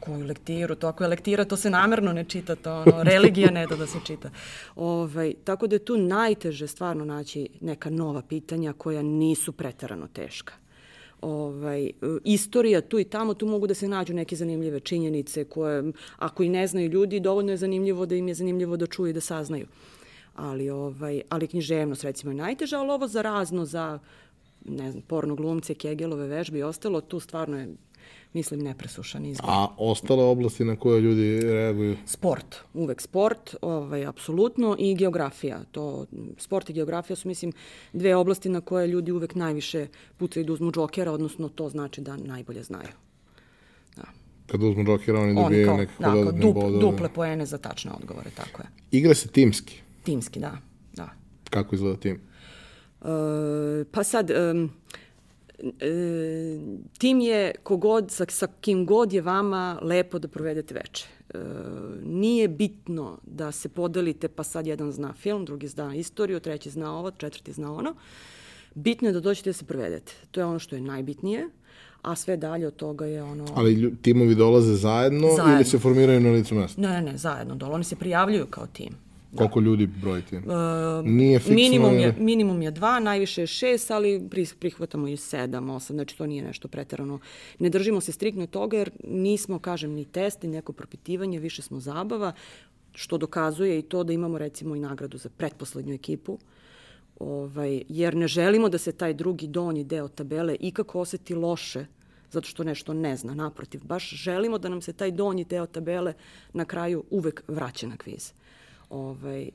Koju 0.00 0.26
lektiru? 0.26 0.74
To 0.74 0.86
ako 0.86 1.04
je 1.04 1.08
lektira, 1.08 1.44
to 1.44 1.56
se 1.56 1.70
namerno 1.70 2.12
ne 2.12 2.24
čita, 2.24 2.56
to 2.56 2.84
ono, 2.86 3.02
religija 3.12 3.50
ne 3.50 3.66
da 3.66 3.76
da 3.76 3.86
se 3.86 3.98
čita. 4.04 4.30
Ovaj, 4.76 5.34
tako 5.44 5.66
da 5.66 5.74
je 5.74 5.84
tu 5.84 5.96
najteže 5.96 6.66
stvarno 6.66 7.04
naći 7.04 7.48
neka 7.60 7.90
nova 7.90 8.22
pitanja 8.22 8.72
koja 8.72 9.02
nisu 9.02 9.52
preterano 9.52 10.08
teška 10.08 10.52
ovaj, 11.22 11.90
istorija 12.24 12.80
tu 12.80 12.98
i 12.98 13.04
tamo, 13.04 13.34
tu 13.34 13.46
mogu 13.46 13.66
da 13.66 13.74
se 13.74 13.88
nađu 13.88 14.14
neke 14.14 14.36
zanimljive 14.36 14.80
činjenice 14.80 15.44
koje, 15.44 15.92
ako 16.16 16.42
i 16.42 16.48
ne 16.48 16.66
znaju 16.66 16.88
ljudi, 16.88 17.20
dovoljno 17.20 17.52
je 17.52 17.56
zanimljivo 17.56 18.06
da 18.06 18.14
im 18.14 18.28
je 18.28 18.34
zanimljivo 18.34 18.76
da 18.76 18.86
čuju 18.86 19.10
i 19.10 19.12
da 19.12 19.20
saznaju 19.20 19.66
ali, 20.34 20.70
ovaj, 20.70 21.22
ali 21.28 21.46
književnost 21.46 22.04
recimo 22.04 22.32
je 22.32 22.36
najteža, 22.36 22.78
ali 22.78 22.90
ovo 22.90 23.08
za 23.08 23.22
razno, 23.22 23.64
za 23.64 23.98
ne 24.64 24.90
znam, 24.90 25.02
porno 25.02 25.34
glumce, 25.34 25.74
kegelove 25.74 26.26
vežbe 26.26 26.58
i 26.58 26.62
ostalo, 26.62 27.00
tu 27.00 27.20
stvarno 27.20 27.58
je 27.58 27.68
mislim, 28.32 28.60
nepresušan 28.60 29.26
izbor. 29.26 29.50
A 29.50 29.66
ostale 29.76 30.24
oblasti 30.24 30.64
na 30.64 30.76
koje 30.76 31.00
ljudi 31.00 31.40
reaguju? 31.40 31.96
Sport, 32.06 32.56
uvek 32.74 33.00
sport, 33.00 33.56
ovaj, 33.62 34.06
apsolutno, 34.06 34.76
i 34.78 34.94
geografija. 34.94 35.64
To, 35.72 36.06
sport 36.38 36.70
i 36.70 36.72
geografija 36.72 37.16
su, 37.16 37.28
mislim, 37.28 37.52
dve 37.92 38.16
oblasti 38.16 38.48
na 38.48 38.60
koje 38.60 38.86
ljudi 38.86 39.12
uvek 39.12 39.34
najviše 39.34 39.86
pucaju 40.16 40.44
da 40.44 40.52
uzmu 40.52 40.72
džokera, 40.72 41.12
odnosno 41.12 41.48
to 41.48 41.68
znači 41.68 42.00
da 42.00 42.16
najbolje 42.16 42.62
znaju. 42.62 42.92
Da. 43.96 44.04
Kad 44.46 44.62
uzmu 44.62 44.84
džokera, 44.84 45.20
oni 45.20 45.34
dobijaju 45.34 45.76
nekako 45.76 46.02
da, 46.02 46.10
dodatne 46.10 46.40
dup, 46.40 46.54
bodove. 46.54 46.80
Duple 46.80 47.08
poene 47.08 47.46
za 47.46 47.58
tačne 47.58 47.92
odgovore, 47.92 48.30
tako 48.30 48.62
je. 48.62 48.68
Igra 48.90 49.14
se 49.14 49.28
timski? 49.28 49.81
Timski, 50.02 50.40
da. 50.40 50.58
da. 50.92 51.10
Kako 51.50 51.74
izgleda 51.74 51.96
tim? 51.96 52.20
Uh, 53.00 53.08
pa 53.90 54.04
sad, 54.04 54.30
um, 54.30 54.70
tim 56.98 57.20
je 57.20 57.54
kogod, 57.62 58.10
sa, 58.10 58.24
sa 58.28 58.46
kim 58.60 58.86
god 58.86 59.12
je 59.12 59.20
vama 59.20 59.78
lepo 59.82 60.18
da 60.18 60.28
provedete 60.28 60.74
veče. 60.74 61.06
E, 61.34 61.38
nije 62.04 62.48
bitno 62.48 63.18
da 63.26 63.52
se 63.52 63.68
podelite 63.68 64.28
pa 64.28 64.44
sad 64.44 64.66
jedan 64.66 64.92
zna 64.92 65.12
film, 65.12 65.44
drugi 65.44 65.68
zna 65.68 65.94
istoriju, 65.94 66.40
treći 66.40 66.70
zna 66.70 66.98
ovo, 66.98 67.10
četvrti 67.10 67.52
zna 67.52 67.72
ono. 67.72 67.94
Bitno 68.74 69.08
je 69.08 69.12
da 69.12 69.20
dođete 69.20 69.50
da 69.50 69.54
se 69.54 69.64
provedete. 69.64 70.12
To 70.30 70.40
je 70.40 70.44
ono 70.46 70.58
što 70.58 70.76
je 70.76 70.82
najbitnije 70.82 71.48
a 72.02 72.16
sve 72.16 72.36
dalje 72.36 72.66
od 72.66 72.76
toga 72.76 73.06
je 73.06 73.22
ono... 73.22 73.44
Ali 73.54 73.96
timovi 74.02 74.34
dolaze 74.34 74.74
zajedno, 74.74 75.28
zajedno. 75.36 75.54
ili 75.54 75.64
se 75.64 75.78
formiraju 75.78 76.20
na 76.20 76.30
licu 76.30 76.54
mesta? 76.54 76.80
Ne, 76.80 76.88
ne, 76.88 77.02
ne, 77.12 77.18
zajedno. 77.18 77.54
Dole 77.54 77.74
oni 77.74 77.84
se 77.84 77.96
prijavljuju 77.96 78.46
kao 78.46 78.66
tim. 78.66 78.92
Koliko 79.36 79.60
da. 79.60 79.64
ljudi 79.64 79.86
brojite? 79.86 80.36
Uh, 80.36 80.44
Nije 81.04 81.38
fiksno? 81.38 81.54
Minimum 81.54 81.98
je, 81.98 82.14
minimum 82.18 82.62
je 82.62 82.70
dva, 82.70 83.00
najviše 83.00 83.40
je 83.40 83.46
šest, 83.46 83.90
ali 83.90 84.28
prihvatamo 84.58 85.08
i 85.08 85.16
sedam, 85.16 85.70
osam, 85.70 85.96
znači 85.96 86.18
to 86.18 86.26
nije 86.26 86.42
nešto 86.42 86.68
preterano. 86.68 87.18
Ne 87.58 87.68
držimo 87.68 88.00
se 88.00 88.12
striktno 88.12 88.46
toga 88.46 88.76
jer 88.76 88.90
nismo, 89.04 89.58
kažem, 89.58 89.90
ni 89.92 90.04
test, 90.04 90.42
ni 90.42 90.48
neko 90.48 90.72
propitivanje, 90.72 91.38
više 91.38 91.62
smo 91.62 91.80
zabava, 91.80 92.32
što 92.94 93.18
dokazuje 93.18 93.78
i 93.78 93.82
to 93.82 94.04
da 94.04 94.12
imamo 94.12 94.38
recimo 94.38 94.76
i 94.76 94.80
nagradu 94.80 95.18
za 95.18 95.28
pretposlednju 95.36 95.94
ekipu, 95.94 96.38
ovaj, 97.20 97.82
jer 97.88 98.14
ne 98.14 98.28
želimo 98.28 98.68
da 98.68 98.78
se 98.78 98.92
taj 98.92 99.14
drugi 99.14 99.46
donji 99.46 99.84
deo 99.84 100.08
tabele 100.08 100.56
ikako 100.60 101.00
oseti 101.00 101.34
loše 101.34 101.86
zato 102.32 102.48
što 102.48 102.64
nešto 102.64 102.94
ne 102.94 103.16
zna, 103.16 103.34
naprotiv. 103.34 103.84
Baš 103.84 104.10
želimo 104.10 104.58
da 104.58 104.68
nam 104.68 104.80
se 104.82 104.92
taj 104.92 105.10
donji 105.10 105.44
deo 105.44 105.66
tabele 105.66 106.14
na 106.52 106.64
kraju 106.64 107.04
uvek 107.10 107.42
vraća 107.48 107.86
na 107.86 107.96
kviz. 107.96 108.32
Ovaj, 108.92 109.50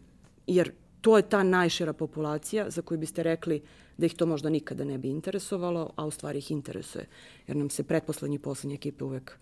jer 0.48 0.72
to 1.02 1.18
je 1.18 1.30
ta 1.30 1.44
najšira 1.44 1.94
populacija 1.94 2.70
za 2.70 2.82
koju 2.82 2.98
biste 2.98 3.24
rekli 3.24 3.62
da 3.98 4.06
ih 4.06 4.14
to 4.14 4.26
možda 4.26 4.50
nikada 4.50 4.84
ne 4.84 4.98
bi 4.98 5.10
interesovalo, 5.10 5.90
a 5.96 6.06
u 6.06 6.12
stvari 6.12 6.38
ih 6.38 6.52
interesuje. 6.52 7.06
Jer 7.48 7.58
nam 7.58 7.70
se 7.70 7.84
pretposlednji 7.84 8.36
i 8.36 8.40
poslednje 8.40 8.76
ekipe 8.76 9.04
uvek 9.04 9.38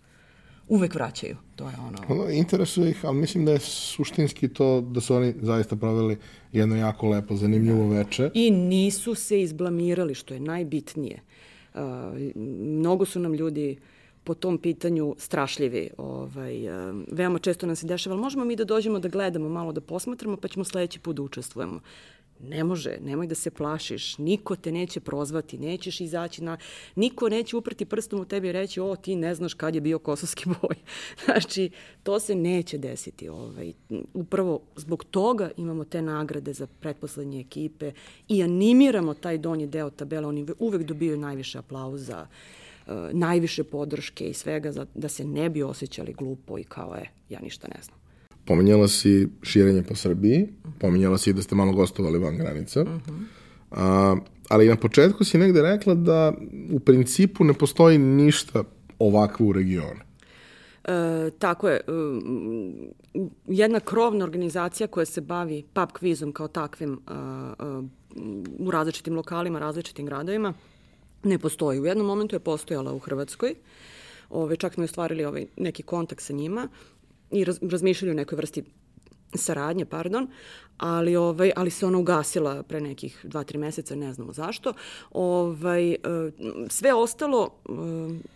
uvek 0.68 0.94
vraćaju. 0.94 1.36
To 1.56 1.68
je 1.68 1.74
ono... 1.86 1.98
ono 2.08 2.30
interesuje 2.30 2.90
ih, 2.90 3.04
ali 3.04 3.16
mislim 3.16 3.44
da 3.44 3.52
je 3.52 3.58
suštinski 3.58 4.48
to 4.48 4.80
da 4.80 5.00
su 5.00 5.14
oni 5.14 5.34
zaista 5.42 5.76
pravili 5.76 6.16
jedno 6.52 6.76
jako 6.76 7.08
lepo, 7.08 7.36
zanimljivo 7.36 7.88
veče. 7.88 8.30
I 8.34 8.50
nisu 8.50 9.14
se 9.14 9.40
izblamirali, 9.40 10.14
što 10.14 10.34
je 10.34 10.40
najbitnije. 10.40 11.20
Uh, 11.74 11.80
mnogo 12.46 13.04
su 13.04 13.20
nam 13.20 13.34
ljudi 13.34 13.78
po 14.26 14.34
tom 14.34 14.58
pitanju 14.58 15.14
strašljivi. 15.18 15.90
Ovaj, 15.98 16.68
uh, 16.68 16.96
veoma 17.12 17.38
često 17.38 17.66
nam 17.66 17.76
se 17.76 17.86
dešava, 17.86 18.14
ali 18.14 18.22
možemo 18.22 18.44
mi 18.44 18.56
da 18.56 18.64
dođemo 18.64 18.98
da 18.98 19.08
gledamo, 19.08 19.48
malo 19.48 19.72
da 19.72 19.80
posmatramo, 19.80 20.36
pa 20.36 20.48
ćemo 20.48 20.64
sledeći 20.64 21.00
put 21.00 21.16
da 21.16 21.22
učestvujemo. 21.22 21.80
Ne 22.40 22.64
može, 22.64 22.98
nemoj 23.00 23.26
da 23.26 23.34
se 23.34 23.50
plašiš, 23.50 24.18
niko 24.18 24.56
te 24.56 24.72
neće 24.72 25.00
prozvati, 25.00 25.58
nećeš 25.58 26.00
izaći 26.00 26.44
na... 26.44 26.56
Niko 26.94 27.28
neće 27.28 27.56
uprti 27.56 27.84
prstom 27.84 28.20
u 28.20 28.24
tebi 28.24 28.48
i 28.48 28.52
reći, 28.52 28.80
o, 28.80 28.96
ti 28.96 29.16
ne 29.16 29.34
znaš 29.34 29.54
kad 29.54 29.74
je 29.74 29.80
bio 29.80 29.98
kosovski 29.98 30.44
boj. 30.62 30.76
znači, 31.24 31.70
to 32.02 32.20
se 32.20 32.34
neće 32.34 32.78
desiti. 32.78 33.28
Ovaj. 33.28 33.72
Upravo 34.14 34.60
zbog 34.76 35.04
toga 35.04 35.50
imamo 35.56 35.84
te 35.84 36.02
nagrade 36.02 36.52
za 36.52 36.66
pretposlednje 36.80 37.40
ekipe 37.40 37.92
i 38.28 38.42
animiramo 38.42 39.14
taj 39.14 39.38
donji 39.38 39.66
deo 39.66 39.90
tabela, 39.90 40.28
oni 40.28 40.46
uvek 40.58 40.82
dobijaju 40.82 41.18
najviše 41.18 41.58
aplauza, 41.58 42.20
uh, 42.20 42.65
najviše 43.12 43.64
podrške 43.64 44.28
i 44.28 44.34
svega, 44.34 44.72
da 44.94 45.08
se 45.08 45.24
ne 45.24 45.50
bi 45.50 45.62
osjećali 45.62 46.12
glupo 46.12 46.58
i 46.58 46.64
kao, 46.64 46.96
e, 46.96 47.04
ja 47.28 47.40
ništa 47.40 47.68
ne 47.68 47.82
znam. 47.82 47.98
Pominjala 48.44 48.88
si 48.88 49.28
širenje 49.42 49.82
po 49.82 49.94
Srbiji, 49.94 50.48
pominjala 50.78 51.18
si 51.18 51.32
da 51.32 51.42
ste 51.42 51.54
malo 51.54 51.72
gostovali 51.72 52.18
van 52.18 52.36
granica, 52.36 52.82
uh 52.82 52.88
-huh. 52.88 53.24
a, 53.70 54.16
ali 54.48 54.68
na 54.68 54.76
početku 54.76 55.24
si 55.24 55.38
negde 55.38 55.62
rekla 55.62 55.94
da 55.94 56.32
u 56.72 56.80
principu 56.80 57.44
ne 57.44 57.52
postoji 57.52 57.98
ništa 57.98 58.64
ovakvo 58.98 59.46
u 59.46 59.52
regionu. 59.52 60.00
E, 60.84 61.30
tako 61.38 61.68
je. 61.68 61.76
E, 61.76 61.80
jedna 63.46 63.80
krovna 63.80 64.24
organizacija 64.24 64.86
koja 64.86 65.06
se 65.06 65.20
bavi 65.20 65.64
pub 65.72 65.92
kvizom 65.92 66.32
kao 66.32 66.48
takvim 66.48 67.00
a, 67.06 67.54
a, 67.58 67.82
u 68.58 68.70
različitim 68.70 69.14
lokalima, 69.14 69.58
različitim 69.58 70.06
gradovima, 70.06 70.54
ne 71.26 71.38
postoji. 71.38 71.80
U 71.80 71.86
jednom 71.86 72.06
momentu 72.06 72.36
je 72.36 72.40
postojala 72.40 72.92
u 72.92 72.98
Hrvatskoj. 72.98 73.54
Ove, 74.30 74.56
čak 74.56 74.74
smo 74.74 74.84
ostvarili 74.84 75.24
ovaj 75.24 75.46
neki 75.56 75.82
kontakt 75.82 76.22
sa 76.22 76.32
njima 76.32 76.68
i 77.30 77.44
raz, 77.44 77.58
razmišljali 77.62 78.10
o 78.10 78.14
nekoj 78.14 78.36
vrsti 78.36 78.64
saradnje, 79.34 79.84
pardon, 79.84 80.28
ali 80.78 81.16
ovaj 81.16 81.52
ali 81.56 81.70
se 81.70 81.86
ona 81.86 81.98
ugasila 81.98 82.62
pre 82.62 82.80
nekih 82.80 83.24
2-3 83.24 83.58
meseca, 83.58 83.94
ne 83.94 84.12
znamo 84.12 84.32
zašto. 84.32 84.72
Ovaj 85.12 85.92
e, 85.92 85.96
sve 86.68 86.94
ostalo 86.94 87.50
e, 87.64 87.70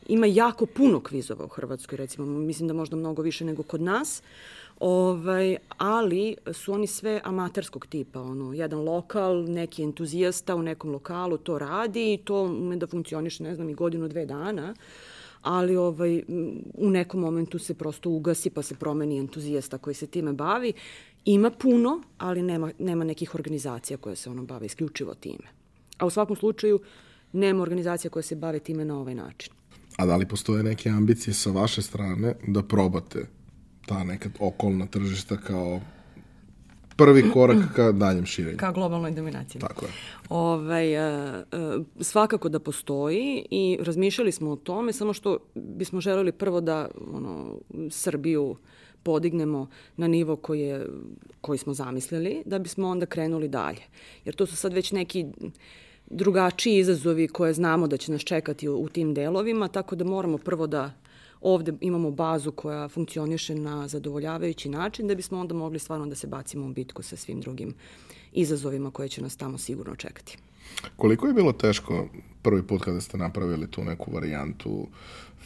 ima 0.08 0.26
jako 0.26 0.66
puno 0.66 1.00
kvizova 1.00 1.44
u 1.44 1.48
Hrvatskoj, 1.48 1.96
recimo, 1.96 2.26
mislim 2.26 2.68
da 2.68 2.74
možda 2.74 2.96
mnogo 2.96 3.22
više 3.22 3.44
nego 3.44 3.62
kod 3.62 3.80
nas. 3.80 4.22
Ovaj, 4.80 5.56
ali 5.78 6.36
su 6.52 6.72
oni 6.72 6.86
sve 6.86 7.20
amaterskog 7.24 7.86
tipa, 7.86 8.20
ono, 8.22 8.52
jedan 8.52 8.80
lokal, 8.80 9.44
neki 9.44 9.82
entuzijasta 9.82 10.54
u 10.54 10.62
nekom 10.62 10.90
lokalu 10.90 11.38
to 11.38 11.58
radi 11.58 12.14
i 12.14 12.18
to 12.24 12.42
ume 12.42 12.76
da 12.76 12.86
funkcioniše, 12.86 13.42
ne 13.42 13.54
znam, 13.54 13.68
i 13.68 13.74
godinu, 13.74 14.08
dve 14.08 14.26
dana. 14.26 14.74
Ali 15.42 15.76
ovaj, 15.76 16.22
u 16.74 16.90
nekom 16.90 17.20
momentu 17.20 17.58
se 17.58 17.74
prosto 17.74 18.10
ugasi 18.10 18.50
pa 18.50 18.62
se 18.62 18.74
promeni 18.74 19.18
entuzijasta 19.18 19.78
koji 19.78 19.94
se 19.94 20.06
time 20.06 20.32
bavi. 20.32 20.72
Ima 21.24 21.50
puno, 21.50 22.02
ali 22.18 22.42
nema, 22.42 22.70
nema 22.78 23.04
nekih 23.04 23.34
organizacija 23.34 23.96
koje 23.96 24.16
se 24.16 24.30
ono 24.30 24.42
bave 24.42 24.66
isključivo 24.66 25.14
time. 25.14 25.48
A 25.98 26.06
u 26.06 26.10
svakom 26.10 26.36
slučaju 26.36 26.80
nema 27.32 27.62
organizacija 27.62 28.10
koja 28.10 28.22
se 28.22 28.36
bave 28.36 28.58
time 28.58 28.84
na 28.84 28.98
ovaj 28.98 29.14
način. 29.14 29.52
A 29.96 30.06
da 30.06 30.16
li 30.16 30.28
postoje 30.28 30.62
neke 30.62 30.88
ambicije 30.90 31.34
sa 31.34 31.50
vaše 31.50 31.82
strane 31.82 32.34
da 32.46 32.62
probate 32.62 33.26
ta 33.90 34.04
neka 34.04 34.28
okolna 34.38 34.86
tržišta 34.86 35.36
kao 35.36 35.80
prvi 36.96 37.30
korak 37.32 37.58
ka 37.76 37.92
daljem 37.92 38.26
širenju. 38.26 38.56
Ka 38.58 38.72
globalnoj 38.72 39.10
dominaciji. 39.10 39.60
Tako 39.60 39.84
je. 39.86 39.92
Ovaj, 40.28 40.96
uh, 40.96 41.34
uh, 41.52 41.86
svakako 42.00 42.48
da 42.48 42.60
postoji 42.60 43.46
i 43.50 43.78
razmišljali 43.82 44.32
smo 44.32 44.50
o 44.50 44.56
tome, 44.56 44.92
samo 44.92 45.12
što 45.12 45.38
bismo 45.54 46.00
želeli 46.00 46.32
prvo 46.32 46.60
da 46.60 46.88
ono, 47.14 47.58
Srbiju 47.90 48.56
podignemo 49.02 49.66
na 49.96 50.08
nivo 50.08 50.36
koji, 50.36 50.60
je, 50.60 50.86
koji 51.40 51.58
smo 51.58 51.74
zamislili, 51.74 52.42
da 52.46 52.58
bismo 52.58 52.88
onda 52.88 53.06
krenuli 53.06 53.48
dalje. 53.48 53.82
Jer 54.24 54.34
to 54.34 54.46
su 54.46 54.56
sad 54.56 54.72
već 54.72 54.92
neki 54.92 55.26
drugačiji 56.10 56.78
izazovi 56.78 57.28
koje 57.28 57.54
znamo 57.54 57.86
da 57.86 57.96
će 57.96 58.12
nas 58.12 58.22
čekati 58.22 58.68
u, 58.68 58.76
u 58.76 58.88
tim 58.88 59.14
delovima, 59.14 59.68
tako 59.68 59.96
da 59.96 60.04
moramo 60.04 60.38
prvo 60.38 60.66
da 60.66 60.92
ovde 61.40 61.72
imamo 61.80 62.10
bazu 62.10 62.52
koja 62.52 62.88
funkcioniše 62.88 63.54
na 63.54 63.88
zadovoljavajući 63.88 64.68
način 64.68 65.06
da 65.06 65.14
bismo 65.14 65.40
onda 65.40 65.54
mogli 65.54 65.78
stvarno 65.78 66.06
da 66.06 66.14
se 66.14 66.26
bacimo 66.26 66.66
u 66.66 66.72
bitku 66.72 67.02
sa 67.02 67.16
svim 67.16 67.40
drugim 67.40 67.74
izazovima 68.32 68.90
koje 68.90 69.08
će 69.08 69.22
nas 69.22 69.36
tamo 69.36 69.58
sigurno 69.58 69.96
čekati. 69.96 70.38
Koliko 70.96 71.26
je 71.26 71.34
bilo 71.34 71.52
teško 71.52 72.08
prvi 72.42 72.62
put 72.62 72.82
kada 72.82 73.00
ste 73.00 73.18
napravili 73.18 73.70
tu 73.70 73.84
neku 73.84 74.10
varijantu 74.12 74.86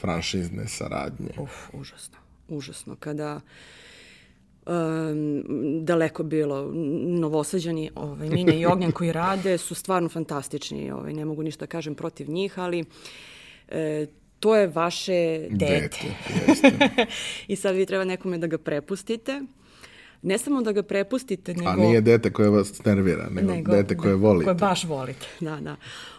franšizne 0.00 0.68
saradnje? 0.68 1.30
Uf, 1.38 1.74
užasno. 1.74 2.18
Užasno. 2.48 2.96
Kada 2.96 3.40
um, 4.66 5.42
daleko 5.84 6.22
bilo 6.22 6.72
novosađani, 7.04 7.90
ovaj, 7.94 8.28
Minja 8.28 8.54
i 8.54 8.66
Ognjan 8.66 8.92
koji 8.92 9.12
rade 9.12 9.58
su 9.58 9.74
stvarno 9.74 10.08
fantastični. 10.08 10.90
Ovaj, 10.90 11.12
ne 11.12 11.24
mogu 11.24 11.42
ništa 11.42 11.66
da 11.66 11.70
kažem 11.70 11.94
protiv 11.94 12.30
njih, 12.30 12.58
ali 12.58 12.84
e, 13.68 14.06
to 14.40 14.56
je 14.56 14.66
vaše 14.66 15.46
dete. 15.50 15.98
dete 16.46 17.06
I 17.48 17.56
sad 17.56 17.76
vi 17.76 17.86
treba 17.86 18.04
nekome 18.04 18.38
da 18.38 18.46
ga 18.46 18.58
prepustite. 18.58 19.42
Ne 20.22 20.38
samo 20.38 20.62
da 20.62 20.72
ga 20.72 20.82
prepustite, 20.82 21.54
nego... 21.54 21.70
A 21.70 21.76
nije 21.76 22.00
dete 22.00 22.32
koje 22.32 22.50
vas 22.50 22.84
nervira, 22.84 23.28
nego, 23.30 23.52
nego 23.52 23.72
dete 23.72 23.96
koje 23.96 24.14
volite. 24.14 24.44
Koje 24.44 24.54
baš 24.54 24.84
volite, 24.84 25.26
da, 25.40 25.60
da. 25.60 25.76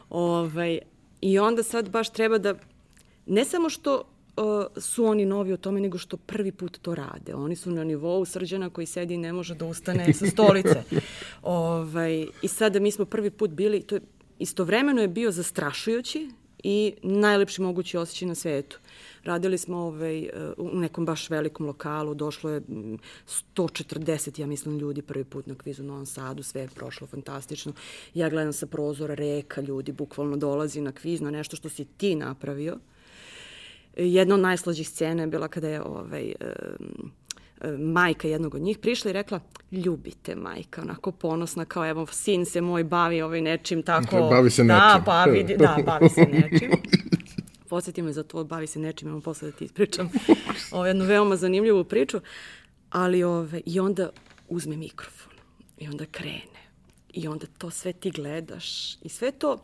Ovaj, 0.09 0.79
I 1.21 1.39
onda 1.39 1.63
sad 1.63 1.89
baš 1.89 2.09
treba 2.09 2.37
da... 2.37 2.55
Ne 3.25 3.45
samo 3.45 3.69
što 3.69 4.03
uh, 4.37 4.81
su 4.81 5.05
oni 5.05 5.25
novi 5.25 5.53
o 5.53 5.57
tome, 5.57 5.81
nego 5.81 5.97
što 5.97 6.17
prvi 6.17 6.51
put 6.51 6.77
to 6.81 6.95
rade. 6.95 7.35
Oni 7.35 7.55
su 7.55 7.71
na 7.71 7.83
nivou 7.83 8.25
srđana 8.25 8.69
koji 8.69 8.87
sedi 8.87 9.13
i 9.13 9.17
ne 9.17 9.33
može 9.33 9.55
da 9.55 9.65
ustane 9.65 10.13
sa 10.13 10.25
stolice. 10.33 10.83
ovaj, 11.41 12.27
I 12.41 12.47
sada 12.47 12.79
mi 12.79 12.91
smo 12.91 13.05
prvi 13.05 13.29
put 13.29 13.51
bili, 13.51 13.81
to 13.81 13.95
je, 13.95 14.01
istovremeno 14.39 15.01
je 15.01 15.07
bio 15.07 15.31
zastrašujući, 15.31 16.29
i 16.67 16.93
najlepši 17.03 17.61
mogući 17.61 17.97
osjećaj 17.97 18.27
na 18.27 18.35
svetu. 18.35 18.79
Radili 19.23 19.57
smo 19.57 19.77
ovaj, 19.77 20.29
u 20.57 20.79
nekom 20.79 21.05
baš 21.05 21.29
velikom 21.29 21.65
lokalu, 21.65 22.13
došlo 22.13 22.49
je 22.49 22.61
140, 23.55 24.39
ja 24.39 24.47
mislim, 24.47 24.79
ljudi 24.79 25.01
prvi 25.01 25.23
put 25.23 25.47
na 25.47 25.55
kvizu 25.55 25.83
u 25.83 25.85
Novom 25.85 26.05
Sadu, 26.05 26.43
sve 26.43 26.61
je 26.61 26.69
prošlo 26.75 27.07
fantastično. 27.07 27.73
Ja 28.13 28.29
gledam 28.29 28.53
sa 28.53 28.65
prozora, 28.65 29.13
reka 29.13 29.61
ljudi, 29.61 29.91
bukvalno 29.91 30.37
dolazi 30.37 30.81
na 30.81 30.91
kviz, 30.91 31.21
na 31.21 31.31
nešto 31.31 31.55
što 31.55 31.69
si 31.69 31.85
ti 31.85 32.15
napravio. 32.15 32.77
Jedna 33.97 34.35
od 34.35 34.41
najslađih 34.41 34.89
scena 34.89 35.23
je 35.23 35.27
bila 35.27 35.47
kada 35.47 35.69
je 35.69 35.81
ovaj, 35.81 36.33
um, 36.41 37.11
majka 37.79 38.27
jednog 38.27 38.55
od 38.55 38.61
njih 38.61 38.77
prišla 38.77 39.09
i 39.09 39.13
rekla 39.13 39.39
ljubite 39.71 40.35
majka, 40.35 40.81
onako 40.81 41.11
ponosna 41.11 41.65
kao 41.65 41.89
evo 41.89 42.07
sin 42.07 42.45
se 42.45 42.61
moj 42.61 42.83
bavi 42.83 43.21
ovaj 43.21 43.41
nečim 43.41 43.83
tako. 43.83 44.17
Bavi 44.31 44.49
se 44.49 44.63
da, 44.63 44.73
nečim. 44.73 44.99
Da, 44.99 45.03
pa 45.05 45.23
vidi, 45.23 45.57
da, 45.57 45.77
bavi 45.85 46.09
se 46.09 46.21
nečim. 46.21 46.71
Podsjeti 47.69 48.01
me 48.01 48.13
za 48.13 48.23
to, 48.23 48.43
bavi 48.43 48.67
se 48.67 48.79
nečim, 48.79 49.07
imam 49.07 49.21
posle 49.21 49.51
da 49.51 49.57
ti 49.57 49.65
ispričam 49.65 50.09
ovo 50.71 50.85
jednu 50.85 51.05
veoma 51.05 51.35
zanimljivu 51.35 51.83
priču, 51.83 52.19
ali 52.89 53.23
ove, 53.23 53.61
i 53.65 53.79
onda 53.79 54.09
uzme 54.49 54.77
mikrofon 54.77 55.33
i 55.77 55.87
onda 55.87 56.05
krene 56.11 56.65
i 57.13 57.27
onda 57.27 57.45
to 57.57 57.69
sve 57.69 57.93
ti 57.93 58.11
gledaš 58.11 58.95
i 59.01 59.09
sve 59.09 59.31
to 59.31 59.57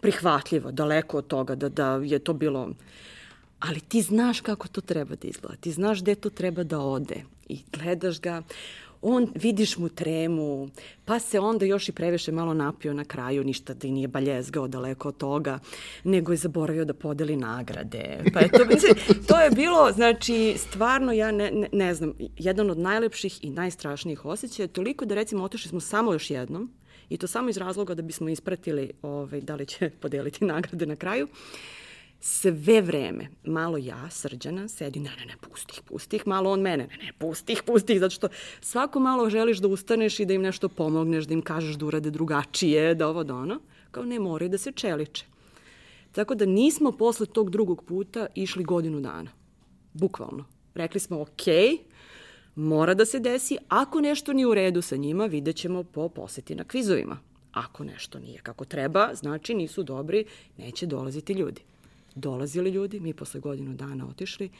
prihvatljivo, 0.00 0.72
daleko 0.72 1.18
od 1.18 1.26
toga 1.26 1.54
da, 1.54 1.68
da 1.68 2.00
je 2.04 2.18
to 2.18 2.32
bilo 2.32 2.70
ali 3.60 3.80
ti 3.80 4.02
znaš 4.02 4.40
kako 4.40 4.68
to 4.68 4.80
treba 4.80 5.14
da 5.14 5.28
izgleda, 5.28 5.56
ti 5.56 5.72
znaš 5.72 6.02
gde 6.02 6.14
to 6.14 6.30
treba 6.30 6.62
da 6.62 6.80
ode 6.80 7.24
i 7.48 7.58
gledaš 7.72 8.20
ga, 8.20 8.42
on, 9.02 9.28
vidiš 9.34 9.76
mu 9.78 9.88
tremu, 9.88 10.68
pa 11.04 11.18
se 11.18 11.40
onda 11.40 11.64
još 11.66 11.88
i 11.88 11.92
previše 11.92 12.32
malo 12.32 12.54
napio 12.54 12.94
na 12.94 13.04
kraju, 13.04 13.44
ništa 13.44 13.74
da 13.74 13.88
i 13.88 13.90
nije 13.90 14.08
baljezgao 14.08 14.68
daleko 14.68 15.08
od 15.08 15.16
toga, 15.16 15.58
nego 16.04 16.32
je 16.32 16.36
zaboravio 16.36 16.84
da 16.84 16.94
podeli 16.94 17.36
nagrade. 17.36 18.24
Pa 18.34 18.40
je 18.40 18.48
to, 18.48 18.58
to 19.28 19.40
je 19.40 19.50
bilo, 19.50 19.92
znači, 19.92 20.54
stvarno 20.56 21.12
ja 21.12 21.30
ne, 21.30 21.50
ne, 21.50 21.68
ne 21.72 21.94
znam, 21.94 22.14
jedan 22.38 22.70
od 22.70 22.78
najlepših 22.78 23.44
i 23.44 23.50
najstrašnijih 23.50 24.24
osjećaja, 24.24 24.68
toliko 24.68 25.04
da 25.04 25.14
recimo 25.14 25.44
otišli 25.44 25.68
smo 25.68 25.80
samo 25.80 26.12
još 26.12 26.30
jednom, 26.30 26.70
i 27.08 27.16
to 27.16 27.26
samo 27.26 27.48
iz 27.48 27.56
razloga 27.56 27.94
da 27.94 28.02
bismo 28.02 28.28
ispratili 28.28 28.90
ovaj, 29.02 29.40
da 29.40 29.54
li 29.54 29.66
će 29.66 29.90
podeliti 30.02 30.44
nagrade 30.44 30.86
na 30.86 30.96
kraju. 30.96 31.28
Sve 32.20 32.80
vreme, 32.80 33.28
malo 33.44 33.78
ja, 33.78 34.10
srđana, 34.10 34.68
sedi, 34.68 35.00
ne, 35.00 35.10
ne, 35.18 35.26
ne, 35.26 35.34
pusti 35.40 35.72
ih, 35.76 35.82
pusti 35.82 36.16
ih, 36.16 36.26
malo 36.26 36.50
on 36.50 36.60
mene, 36.60 36.86
ne, 36.86 37.04
ne, 37.04 37.12
pusti 37.18 37.52
ih, 37.52 37.62
pusti 37.66 37.92
ih, 37.92 38.00
zato 38.00 38.14
što 38.14 38.28
svako 38.60 39.00
malo 39.00 39.30
želiš 39.30 39.58
da 39.58 39.68
ustaneš 39.68 40.20
i 40.20 40.26
da 40.26 40.34
im 40.34 40.42
nešto 40.42 40.68
pomogneš, 40.68 41.24
da 41.24 41.34
im 41.34 41.42
kažeš 41.42 41.76
da 41.76 41.86
urade 41.86 42.10
drugačije, 42.10 42.94
da 42.94 43.08
ovo, 43.08 43.24
da 43.24 43.34
ono, 43.34 43.60
kao 43.90 44.04
ne 44.04 44.20
moraju 44.20 44.48
da 44.48 44.58
se 44.58 44.72
čeliče. 44.72 45.24
Tako 46.12 46.34
da 46.34 46.46
nismo 46.46 46.92
posle 46.92 47.26
tog 47.26 47.50
drugog 47.50 47.84
puta 47.84 48.26
išli 48.34 48.64
godinu 48.64 49.00
dana. 49.00 49.30
Bukvalno. 49.92 50.44
Rekli 50.74 51.00
smo, 51.00 51.20
ok, 51.20 51.46
mora 52.54 52.94
da 52.94 53.04
se 53.04 53.20
desi, 53.20 53.56
ako 53.68 54.00
nešto 54.00 54.32
nije 54.32 54.46
u 54.46 54.54
redu 54.54 54.82
sa 54.82 54.96
njima, 54.96 55.26
vidjet 55.26 55.56
ćemo 55.56 55.82
po 55.82 56.08
poseti 56.08 56.54
na 56.54 56.64
kvizovima. 56.64 57.18
Ako 57.52 57.84
nešto 57.84 58.18
nije 58.18 58.38
kako 58.38 58.64
treba, 58.64 59.10
znači 59.14 59.54
nisu 59.54 59.82
dobri, 59.82 60.24
neće 60.56 60.86
dolaziti 60.86 61.32
ljudi. 61.32 61.62
Dolazili 62.18 62.70
ljudi, 62.70 63.00
mi 63.00 63.14
posle 63.14 63.40
godinu 63.40 63.74
dana 63.74 64.08
otišli 64.08 64.50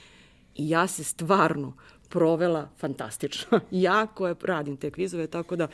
i 0.55 0.69
ja 0.69 0.87
se 0.87 1.05
stvarno 1.05 1.73
provela 2.09 2.69
fantastično. 2.77 3.61
ja 3.71 4.07
koja 4.07 4.35
radim 4.43 4.77
te 4.77 4.91
kvizove, 4.91 5.27
tako 5.27 5.57
da 5.57 5.69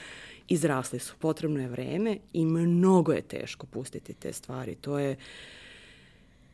izrasli 0.49 0.99
su. 0.99 1.15
Potrebno 1.19 1.61
je 1.61 1.69
vreme 1.69 2.19
i 2.33 2.45
mnogo 2.45 3.13
je 3.13 3.23
teško 3.23 3.67
pustiti 3.67 4.15
te 4.15 4.33
stvari. 4.33 4.75
To 4.75 4.99
je 4.99 5.17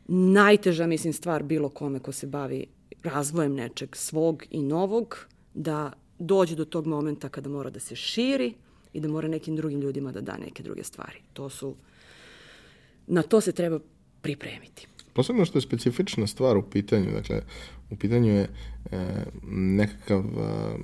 najteža, 0.08 0.86
mislim, 0.86 1.12
stvar 1.12 1.42
bilo 1.42 1.68
kome 1.68 1.98
ko 1.98 2.12
se 2.12 2.26
bavi 2.26 2.66
razvojem 3.02 3.54
nečeg 3.54 3.96
svog 3.96 4.44
i 4.50 4.62
novog, 4.62 5.26
da 5.54 5.92
dođe 6.18 6.56
do 6.56 6.64
tog 6.64 6.86
momenta 6.86 7.28
kada 7.28 7.48
mora 7.48 7.70
da 7.70 7.80
se 7.80 7.96
širi 7.96 8.54
i 8.92 9.00
da 9.00 9.08
mora 9.08 9.28
nekim 9.28 9.56
drugim 9.56 9.80
ljudima 9.80 10.12
da 10.12 10.20
da 10.20 10.36
neke 10.36 10.62
druge 10.62 10.84
stvari. 10.84 11.18
To 11.32 11.48
su, 11.48 11.74
na 13.06 13.22
to 13.22 13.40
se 13.40 13.52
treba 13.52 13.78
pripremiti. 14.22 14.86
Posebno 15.20 15.44
što 15.44 15.58
je 15.58 15.62
specifična 15.62 16.26
stvar 16.26 16.56
u 16.56 16.62
pitanju, 16.62 17.12
dakle, 17.12 17.42
u 17.90 17.96
pitanju 17.96 18.32
je 18.32 18.48
e, 18.92 18.98
nekakav 19.50 20.20
e, 20.20 20.76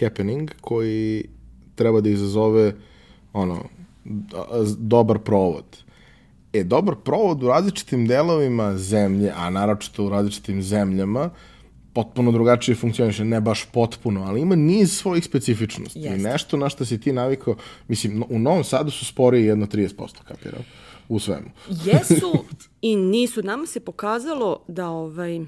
happening 0.00 0.50
koji 0.60 1.24
treba 1.74 2.00
da 2.00 2.10
izazove 2.10 2.74
ono, 3.32 3.64
dobar 4.78 5.18
provod. 5.18 5.64
E, 6.52 6.64
dobar 6.64 6.94
provod 7.04 7.42
u 7.42 7.48
različitim 7.48 8.06
delovima 8.06 8.78
zemlje, 8.78 9.32
a 9.36 9.50
naročito 9.50 10.04
u 10.04 10.10
različitim 10.10 10.62
zemljama, 10.62 11.30
potpuno 11.92 12.32
drugačije 12.32 12.74
funkcioniše, 12.74 13.24
ne 13.24 13.40
baš 13.40 13.64
potpuno, 13.72 14.24
ali 14.24 14.40
ima 14.40 14.56
niz 14.56 14.92
svojih 14.92 15.24
specifičnosti. 15.24 15.98
Jeste. 15.98 16.16
I 16.16 16.22
nešto 16.22 16.56
na 16.56 16.68
što 16.68 16.84
si 16.84 17.00
ti 17.00 17.12
navikao, 17.12 17.56
mislim, 17.88 18.24
u 18.28 18.38
Novom 18.38 18.64
Sadu 18.64 18.90
su 18.90 19.04
sporiji 19.04 19.44
jedno 19.44 19.66
30%, 19.66 20.22
kapirao, 20.28 20.62
u 21.08 21.18
svemu. 21.18 21.50
Jesu 21.68 22.44
i 22.82 22.96
nisu. 22.96 23.42
Nama 23.42 23.66
se 23.66 23.80
pokazalo 23.80 24.64
da 24.68 24.88
ovaj, 24.88 25.40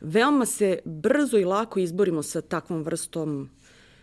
veoma 0.00 0.46
se 0.46 0.78
brzo 0.84 1.38
i 1.38 1.44
lako 1.44 1.80
izborimo 1.80 2.22
sa 2.22 2.40
takvom 2.40 2.82
vrstom 2.82 3.50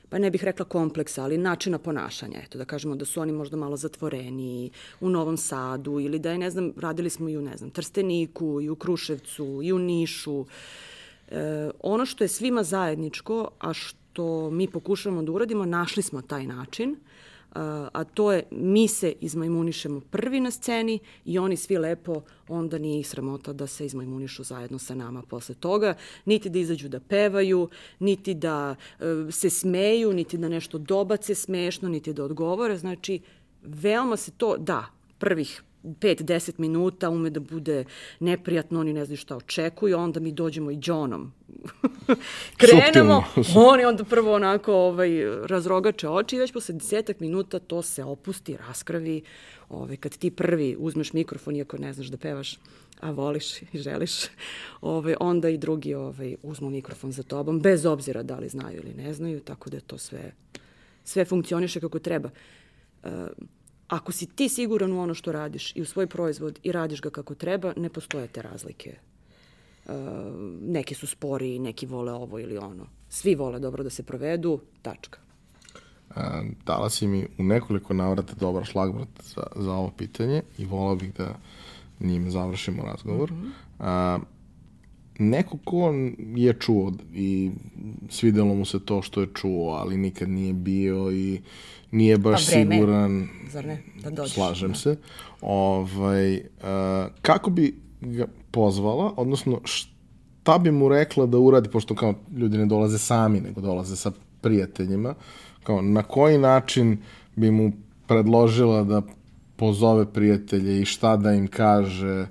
pa 0.09 0.17
ne 0.17 0.31
bih 0.31 0.43
rekla 0.43 0.65
kompleksa, 0.65 1.23
ali 1.23 1.37
načina 1.37 1.77
ponašanja. 1.77 2.39
Eto, 2.43 2.57
da 2.57 2.65
kažemo 2.65 2.95
da 2.95 3.05
su 3.05 3.21
oni 3.21 3.31
možda 3.31 3.57
malo 3.57 3.77
zatvoreni 3.77 4.71
u 4.99 5.09
Novom 5.09 5.37
Sadu 5.37 5.99
ili 5.99 6.19
da 6.19 6.31
je, 6.31 6.37
ne 6.37 6.49
znam, 6.49 6.73
radili 6.77 7.09
smo 7.09 7.29
i 7.29 7.37
u, 7.37 7.41
ne 7.41 7.57
znam, 7.57 7.69
Trsteniku, 7.69 8.61
i 8.61 8.69
u 8.69 8.75
Kruševcu, 8.75 9.59
i 9.63 9.73
u 9.73 9.79
Nišu. 9.79 10.45
E, 11.27 11.69
ono 11.79 12.05
što 12.05 12.23
je 12.23 12.27
svima 12.27 12.63
zajedničko, 12.63 13.49
a 13.59 13.73
što 13.73 14.49
mi 14.49 14.67
pokušavamo 14.67 15.23
da 15.23 15.31
uradimo, 15.31 15.65
našli 15.65 16.03
smo 16.03 16.21
taj 16.21 16.47
način– 16.47 16.95
a 17.53 18.03
to 18.03 18.31
je 18.31 18.43
mi 18.51 18.87
se 18.87 19.13
izmajmunišemo 19.21 19.99
prvi 19.99 20.39
na 20.39 20.51
sceni 20.51 20.99
i 21.25 21.39
oni 21.39 21.57
svi 21.57 21.77
lepo, 21.77 22.21
onda 22.47 22.77
nije 22.77 22.99
ih 22.99 23.09
sramota 23.09 23.53
da 23.53 23.67
se 23.67 23.85
izmajmunišu 23.85 24.43
zajedno 24.43 24.79
sa 24.79 24.95
nama 24.95 25.21
posle 25.21 25.55
toga, 25.55 25.93
niti 26.25 26.49
da 26.49 26.59
izađu 26.59 26.89
da 26.89 26.99
pevaju, 26.99 27.69
niti 27.99 28.33
da 28.33 28.75
e, 28.99 29.31
se 29.31 29.49
smeju, 29.49 30.13
niti 30.13 30.37
da 30.37 30.49
nešto 30.49 30.77
dobace 30.77 31.35
smešno, 31.35 31.89
niti 31.89 32.13
da 32.13 32.23
odgovore, 32.23 32.77
znači 32.77 33.19
veoma 33.63 34.17
se 34.17 34.31
to, 34.31 34.57
da, 34.57 34.85
prvih 35.19 35.63
5-10 35.83 36.51
minuta 36.57 37.09
ume 37.09 37.29
da 37.29 37.39
bude 37.39 37.85
neprijatno, 38.19 38.79
oni 38.79 38.93
ne 38.93 39.05
znaju 39.05 39.17
šta 39.17 39.35
očekuju, 39.35 39.97
onda 39.97 40.19
mi 40.19 40.31
dođemo 40.31 40.71
i 40.71 40.79
Johnom. 40.83 41.33
Krenemo, 42.57 43.23
oni 43.55 43.85
onda 43.85 44.03
prvo 44.03 44.33
onako 44.33 44.73
ovaj, 44.73 45.09
razrogače 45.45 46.09
oči 46.09 46.35
i 46.35 46.39
već 46.39 46.51
posle 46.51 46.75
desetak 46.75 47.19
minuta 47.19 47.59
to 47.59 47.81
se 47.81 48.03
opusti, 48.03 48.57
raskravi. 48.67 49.21
Ovaj, 49.69 49.97
kad 49.97 50.17
ti 50.17 50.31
prvi 50.31 50.75
uzmeš 50.79 51.13
mikrofon, 51.13 51.55
iako 51.55 51.77
ne 51.77 51.93
znaš 51.93 52.07
da 52.07 52.17
pevaš, 52.17 52.59
a 52.99 53.11
voliš 53.11 53.61
i 53.61 53.67
želiš, 53.73 54.11
ovaj, 54.81 55.15
onda 55.19 55.49
i 55.49 55.57
drugi 55.57 55.93
ovaj, 55.93 56.35
uzmu 56.43 56.69
mikrofon 56.69 57.11
za 57.11 57.23
tobom, 57.23 57.59
bez 57.59 57.85
obzira 57.85 58.23
da 58.23 58.37
li 58.39 58.49
znaju 58.49 58.81
ili 58.83 58.93
ne 58.93 59.13
znaju, 59.13 59.39
tako 59.39 59.69
da 59.69 59.79
to 59.79 59.97
sve, 59.97 60.31
sve 61.03 61.25
funkcioniše 61.25 61.79
kako 61.79 61.99
treba. 61.99 62.29
Uh, 63.03 63.11
ako 63.87 64.11
si 64.11 64.25
ti 64.25 64.49
siguran 64.49 64.93
u 64.93 64.99
ono 64.99 65.13
što 65.13 65.31
radiš 65.31 65.75
i 65.75 65.81
u 65.81 65.85
svoj 65.85 66.07
proizvod 66.07 66.59
i 66.63 66.71
radiš 66.71 67.01
ga 67.01 67.09
kako 67.09 67.35
treba, 67.35 67.73
ne 67.77 67.89
postoje 67.89 68.27
te 68.27 68.41
razlike. 68.41 68.95
Uh, 69.85 69.93
neki 70.61 70.95
su 70.95 71.07
spori, 71.07 71.59
neki 71.59 71.85
vole 71.85 72.13
ovo 72.13 72.39
ili 72.39 72.57
ono. 72.57 72.87
Svi 73.09 73.35
vole 73.35 73.59
dobro 73.59 73.83
da 73.83 73.89
se 73.89 74.03
provedu, 74.03 74.59
tačka. 74.81 75.19
A, 76.15 76.43
dala 76.65 76.89
si 76.89 77.07
mi 77.07 77.27
u 77.37 77.43
nekoliko 77.43 77.93
navrata 77.93 78.33
dobar 78.39 78.65
šlagvrat 78.65 79.07
za, 79.35 79.43
za 79.55 79.71
ovo 79.71 79.91
pitanje 79.97 80.41
i 80.57 80.65
volao 80.65 80.95
bih 80.95 81.13
da 81.17 81.35
njim 81.99 82.31
završimo 82.31 82.83
razgovor. 82.83 83.31
Mm 83.31 83.35
-hmm. 83.35 83.51
A, 83.79 84.19
neko 85.19 85.57
ko 85.65 85.93
je 86.35 86.53
čuo 86.53 86.93
i 87.13 87.51
svidelo 88.09 88.55
mu 88.55 88.65
se 88.65 88.85
to 88.85 89.01
što 89.01 89.21
je 89.21 89.27
čuo, 89.33 89.73
ali 89.73 89.97
nikad 89.97 90.29
nije 90.29 90.53
bio 90.53 91.11
i 91.11 91.41
nije 91.91 92.17
baš 92.17 92.45
pa 92.45 92.51
siguran. 92.51 93.27
Zar 93.49 93.65
ne? 93.65 93.83
Da 94.03 94.09
dođeš. 94.09 94.33
Slažem 94.33 94.69
da. 94.71 94.75
se. 94.77 94.95
Ovaj, 95.41 96.35
uh, 96.35 96.41
kako 97.21 97.49
bi 97.49 97.81
ga 98.01 98.27
pozvala, 98.51 99.13
odnosno 99.17 99.61
šta 99.63 100.57
bi 100.57 100.71
mu 100.71 100.89
rekla 100.89 101.25
da 101.25 101.37
uradi, 101.37 101.69
pošto 101.69 101.95
kao 101.95 102.13
ljudi 102.37 102.57
ne 102.57 102.65
dolaze 102.65 102.97
sami, 102.97 103.41
nego 103.41 103.61
dolaze 103.61 103.95
sa 103.95 104.11
prijateljima, 104.41 105.15
kao 105.63 105.81
na 105.81 106.03
koji 106.03 106.37
način 106.37 106.97
bi 107.35 107.51
mu 107.51 107.71
predložila 108.07 108.83
da 108.83 109.01
pozove 109.55 110.13
prijatelje 110.13 110.81
i 110.81 110.85
šta 110.85 111.17
da 111.17 111.33
im 111.33 111.47
kaže, 111.47 112.27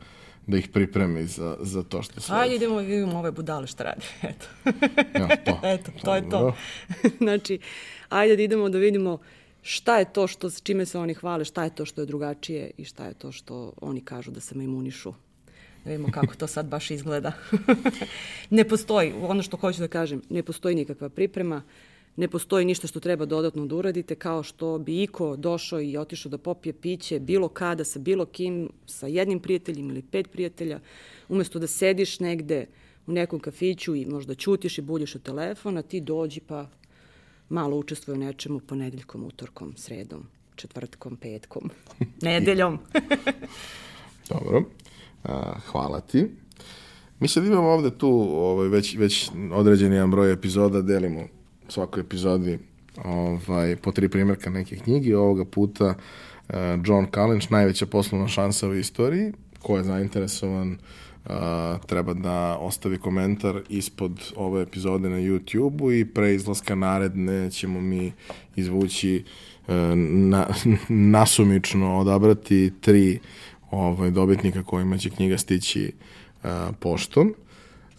da 0.46 0.56
ih 0.56 0.68
pripremi 0.68 1.26
za, 1.26 1.56
za 1.60 1.82
to 1.82 2.02
što 2.02 2.20
sve. 2.20 2.36
Ajde, 2.36 2.54
idemo 2.54 2.76
vidimo 2.76 3.18
ove 3.18 3.32
budale 3.32 3.66
šta 3.66 3.84
rade. 3.84 4.06
Eto. 4.30 4.46
ja, 5.18 5.36
to. 5.36 5.60
Eto, 5.62 5.90
to 6.04 6.14
je 6.14 6.30
to. 6.30 6.54
znači, 7.24 7.58
ajde 8.08 8.36
da 8.36 8.42
idemo 8.42 8.68
da 8.68 8.78
vidimo 8.78 9.18
šta 9.66 9.98
je 9.98 10.12
to 10.12 10.26
što, 10.26 10.50
s 10.50 10.62
čime 10.62 10.86
se 10.86 10.98
oni 10.98 11.14
hvale, 11.14 11.44
šta 11.44 11.64
je 11.64 11.74
to 11.74 11.84
što 11.84 12.00
je 12.00 12.06
drugačije 12.06 12.70
i 12.76 12.84
šta 12.84 13.06
je 13.06 13.14
to 13.14 13.32
što 13.32 13.72
oni 13.80 14.00
kažu 14.00 14.30
da 14.30 14.40
se 14.40 14.54
me 14.54 14.64
imunišu. 14.64 15.12
Da 15.84 15.90
vidimo 15.90 16.08
kako 16.12 16.34
to 16.34 16.46
sad 16.46 16.66
baš 16.66 16.90
izgleda. 16.90 17.32
ne 18.50 18.64
postoji, 18.64 19.12
ono 19.22 19.42
što 19.42 19.56
hoću 19.56 19.80
da 19.80 19.88
kažem, 19.88 20.22
ne 20.30 20.42
postoji 20.42 20.74
nikakva 20.74 21.08
priprema. 21.08 21.62
Ne 22.16 22.28
postoji 22.28 22.64
ništa 22.64 22.86
što 22.86 23.00
treba 23.00 23.26
dodatno 23.26 23.66
da 23.66 23.74
uradite, 23.74 24.14
kao 24.14 24.42
što 24.42 24.78
bi 24.78 25.02
Iko 25.02 25.36
došao 25.36 25.80
i 25.80 25.96
otišao 25.96 26.30
da 26.30 26.38
popije 26.38 26.72
piće 26.72 27.20
bilo 27.20 27.48
kada 27.48 27.84
sa 27.84 27.98
bilo 27.98 28.24
kim, 28.26 28.70
sa 28.86 29.06
jednim 29.06 29.40
prijateljem 29.40 29.90
ili 29.90 30.02
pet 30.02 30.30
prijatelja, 30.30 30.80
umesto 31.28 31.58
da 31.58 31.66
sediš 31.66 32.20
negde 32.20 32.66
u 33.06 33.12
nekom 33.12 33.40
kafiću 33.40 33.94
i 33.94 34.06
možda 34.06 34.34
ćutiš 34.34 34.78
i 34.78 34.82
buljiš 34.82 35.14
u 35.14 35.18
telefon, 35.18 35.76
a 35.76 35.82
ti 35.82 36.00
dođi 36.00 36.40
pa 36.40 36.66
malo 37.48 37.76
učestvuj 37.76 38.14
u 38.14 38.18
nečemu 38.18 38.60
ponedeljkom, 38.60 39.24
utorkom, 39.24 39.76
sredom, 39.76 40.26
četvrtkom, 40.56 41.16
petkom, 41.16 41.70
nedeljom. 42.22 42.78
Dobro, 44.30 44.62
a, 45.24 45.58
hvala 45.66 46.00
ti. 46.00 46.26
Mi 47.20 47.28
sad 47.28 47.44
imamo 47.44 47.68
ovde 47.68 47.90
tu 47.90 48.28
ovaj, 48.34 48.68
već, 48.68 48.96
već 48.96 49.30
određeni 49.52 49.94
jedan 49.94 50.10
broj 50.10 50.32
epizoda, 50.32 50.82
delimo 50.82 51.22
svakoj 51.68 52.00
epizodi 52.00 52.58
ovaj, 53.04 53.76
po 53.76 53.92
tri 53.92 54.08
primjerka 54.08 54.50
neke 54.50 54.76
knjige. 54.76 55.16
Ovoga 55.16 55.44
puta 55.44 55.86
uh, 56.48 56.54
John 56.84 57.06
Kalinč, 57.10 57.48
najveća 57.48 57.86
poslovna 57.86 58.28
šansa 58.28 58.68
u 58.68 58.74
istoriji. 58.74 59.32
Ko 59.62 59.76
je 59.76 59.84
zainteresovan 59.84 60.72
uh, 60.72 60.78
treba 61.86 62.14
da 62.14 62.56
ostavi 62.60 62.98
komentar 62.98 63.60
ispod 63.68 64.32
ove 64.36 64.62
epizode 64.62 65.08
na 65.08 65.16
YouTube-u 65.16 65.92
i 65.92 66.04
pre 66.04 66.34
izlaska 66.34 66.74
naredne 66.74 67.50
ćemo 67.50 67.80
mi 67.80 68.12
izvući 68.56 69.24
uh, 69.68 69.74
na, 70.04 70.46
nasumično 71.18 71.98
odabrati 71.98 72.72
tri 72.80 73.18
ovaj, 73.70 74.10
dobitnika 74.10 74.62
kojima 74.62 74.98
će 74.98 75.10
knjiga 75.10 75.38
stići 75.38 75.92
uh, 76.42 76.50
poštom. 76.80 77.34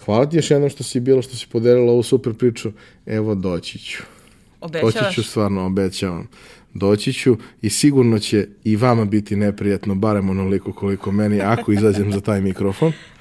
Hvala 0.06 0.30
ti 0.30 0.38
još 0.38 0.52
jednom 0.52 0.70
što 0.70 0.84
si 0.84 1.00
bilo, 1.00 1.22
što 1.22 1.36
si 1.36 1.48
podelila 1.48 1.92
ovu 1.92 2.04
super 2.04 2.34
priču. 2.34 2.72
Evo, 3.06 3.36
doći 3.36 3.80
ću. 3.80 4.04
Obećavaš? 4.62 4.94
Doći 4.94 5.16
ću 5.16 5.24
stvarno, 5.24 5.66
obećavam. 5.66 6.28
doći 6.74 7.14
ću 7.14 7.38
i 7.62 7.70
sigurno 7.70 8.20
će 8.20 8.48
i 8.64 8.76
vama 8.76 9.06
biti 9.06 9.36
neprijatno, 9.36 9.96
barem 9.96 10.30
onoliko 10.30 10.74
koliko 10.74 11.12
meni, 11.12 11.42
ako 11.42 11.72
izađem 11.72 12.12
za 12.12 12.22
taj 12.22 12.42
mikrofon. 12.42 12.92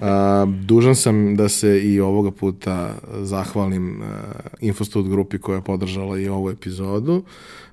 A, 0.00 0.46
dužan 0.64 0.96
sam 0.96 1.36
da 1.36 1.48
se 1.48 1.80
i 1.80 2.00
ovoga 2.00 2.30
puta 2.30 2.94
zahvalim 3.22 4.02
a, 4.02 4.22
Infostud 4.60 5.08
grupi 5.08 5.38
koja 5.38 5.56
je 5.56 5.64
podržala 5.64 6.18
i 6.18 6.28
ovu 6.28 6.50
epizodu. 6.50 7.22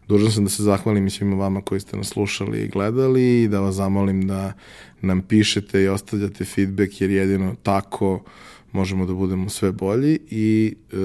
Dužan 0.07 0.31
sam 0.31 0.43
da 0.43 0.49
se 0.49 0.63
zahvalim 0.63 1.07
i 1.07 1.09
svima 1.09 1.35
vama 1.35 1.61
koji 1.61 1.81
ste 1.81 1.97
nas 1.97 2.07
slušali 2.07 2.61
i 2.61 2.67
gledali 2.67 3.43
i 3.43 3.47
da 3.47 3.59
vas 3.59 3.75
zamolim 3.75 4.27
da 4.27 4.53
nam 5.01 5.21
pišete 5.21 5.81
i 5.81 5.87
ostavljate 5.87 6.45
feedback 6.45 7.01
jer 7.01 7.09
jedino 7.09 7.55
tako 7.63 8.23
možemo 8.71 9.05
da 9.05 9.13
budemo 9.13 9.49
sve 9.49 9.71
bolji 9.71 10.19
i 10.29 10.75
e, 10.91 10.97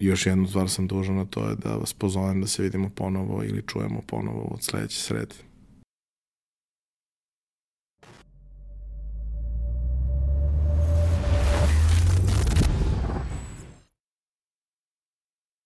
još 0.00 0.26
jednu 0.26 0.48
stvar 0.48 0.70
sam 0.70 0.86
dužan, 0.86 1.18
a 1.18 1.24
to 1.24 1.48
je 1.48 1.56
da 1.56 1.76
vas 1.76 1.92
pozovem 1.92 2.40
da 2.40 2.46
se 2.46 2.62
vidimo 2.62 2.88
ponovo 2.88 3.44
ili 3.44 3.62
čujemo 3.66 4.00
ponovo 4.06 4.50
od 4.54 4.62
sledeće 4.62 5.00
srede. 5.00 5.49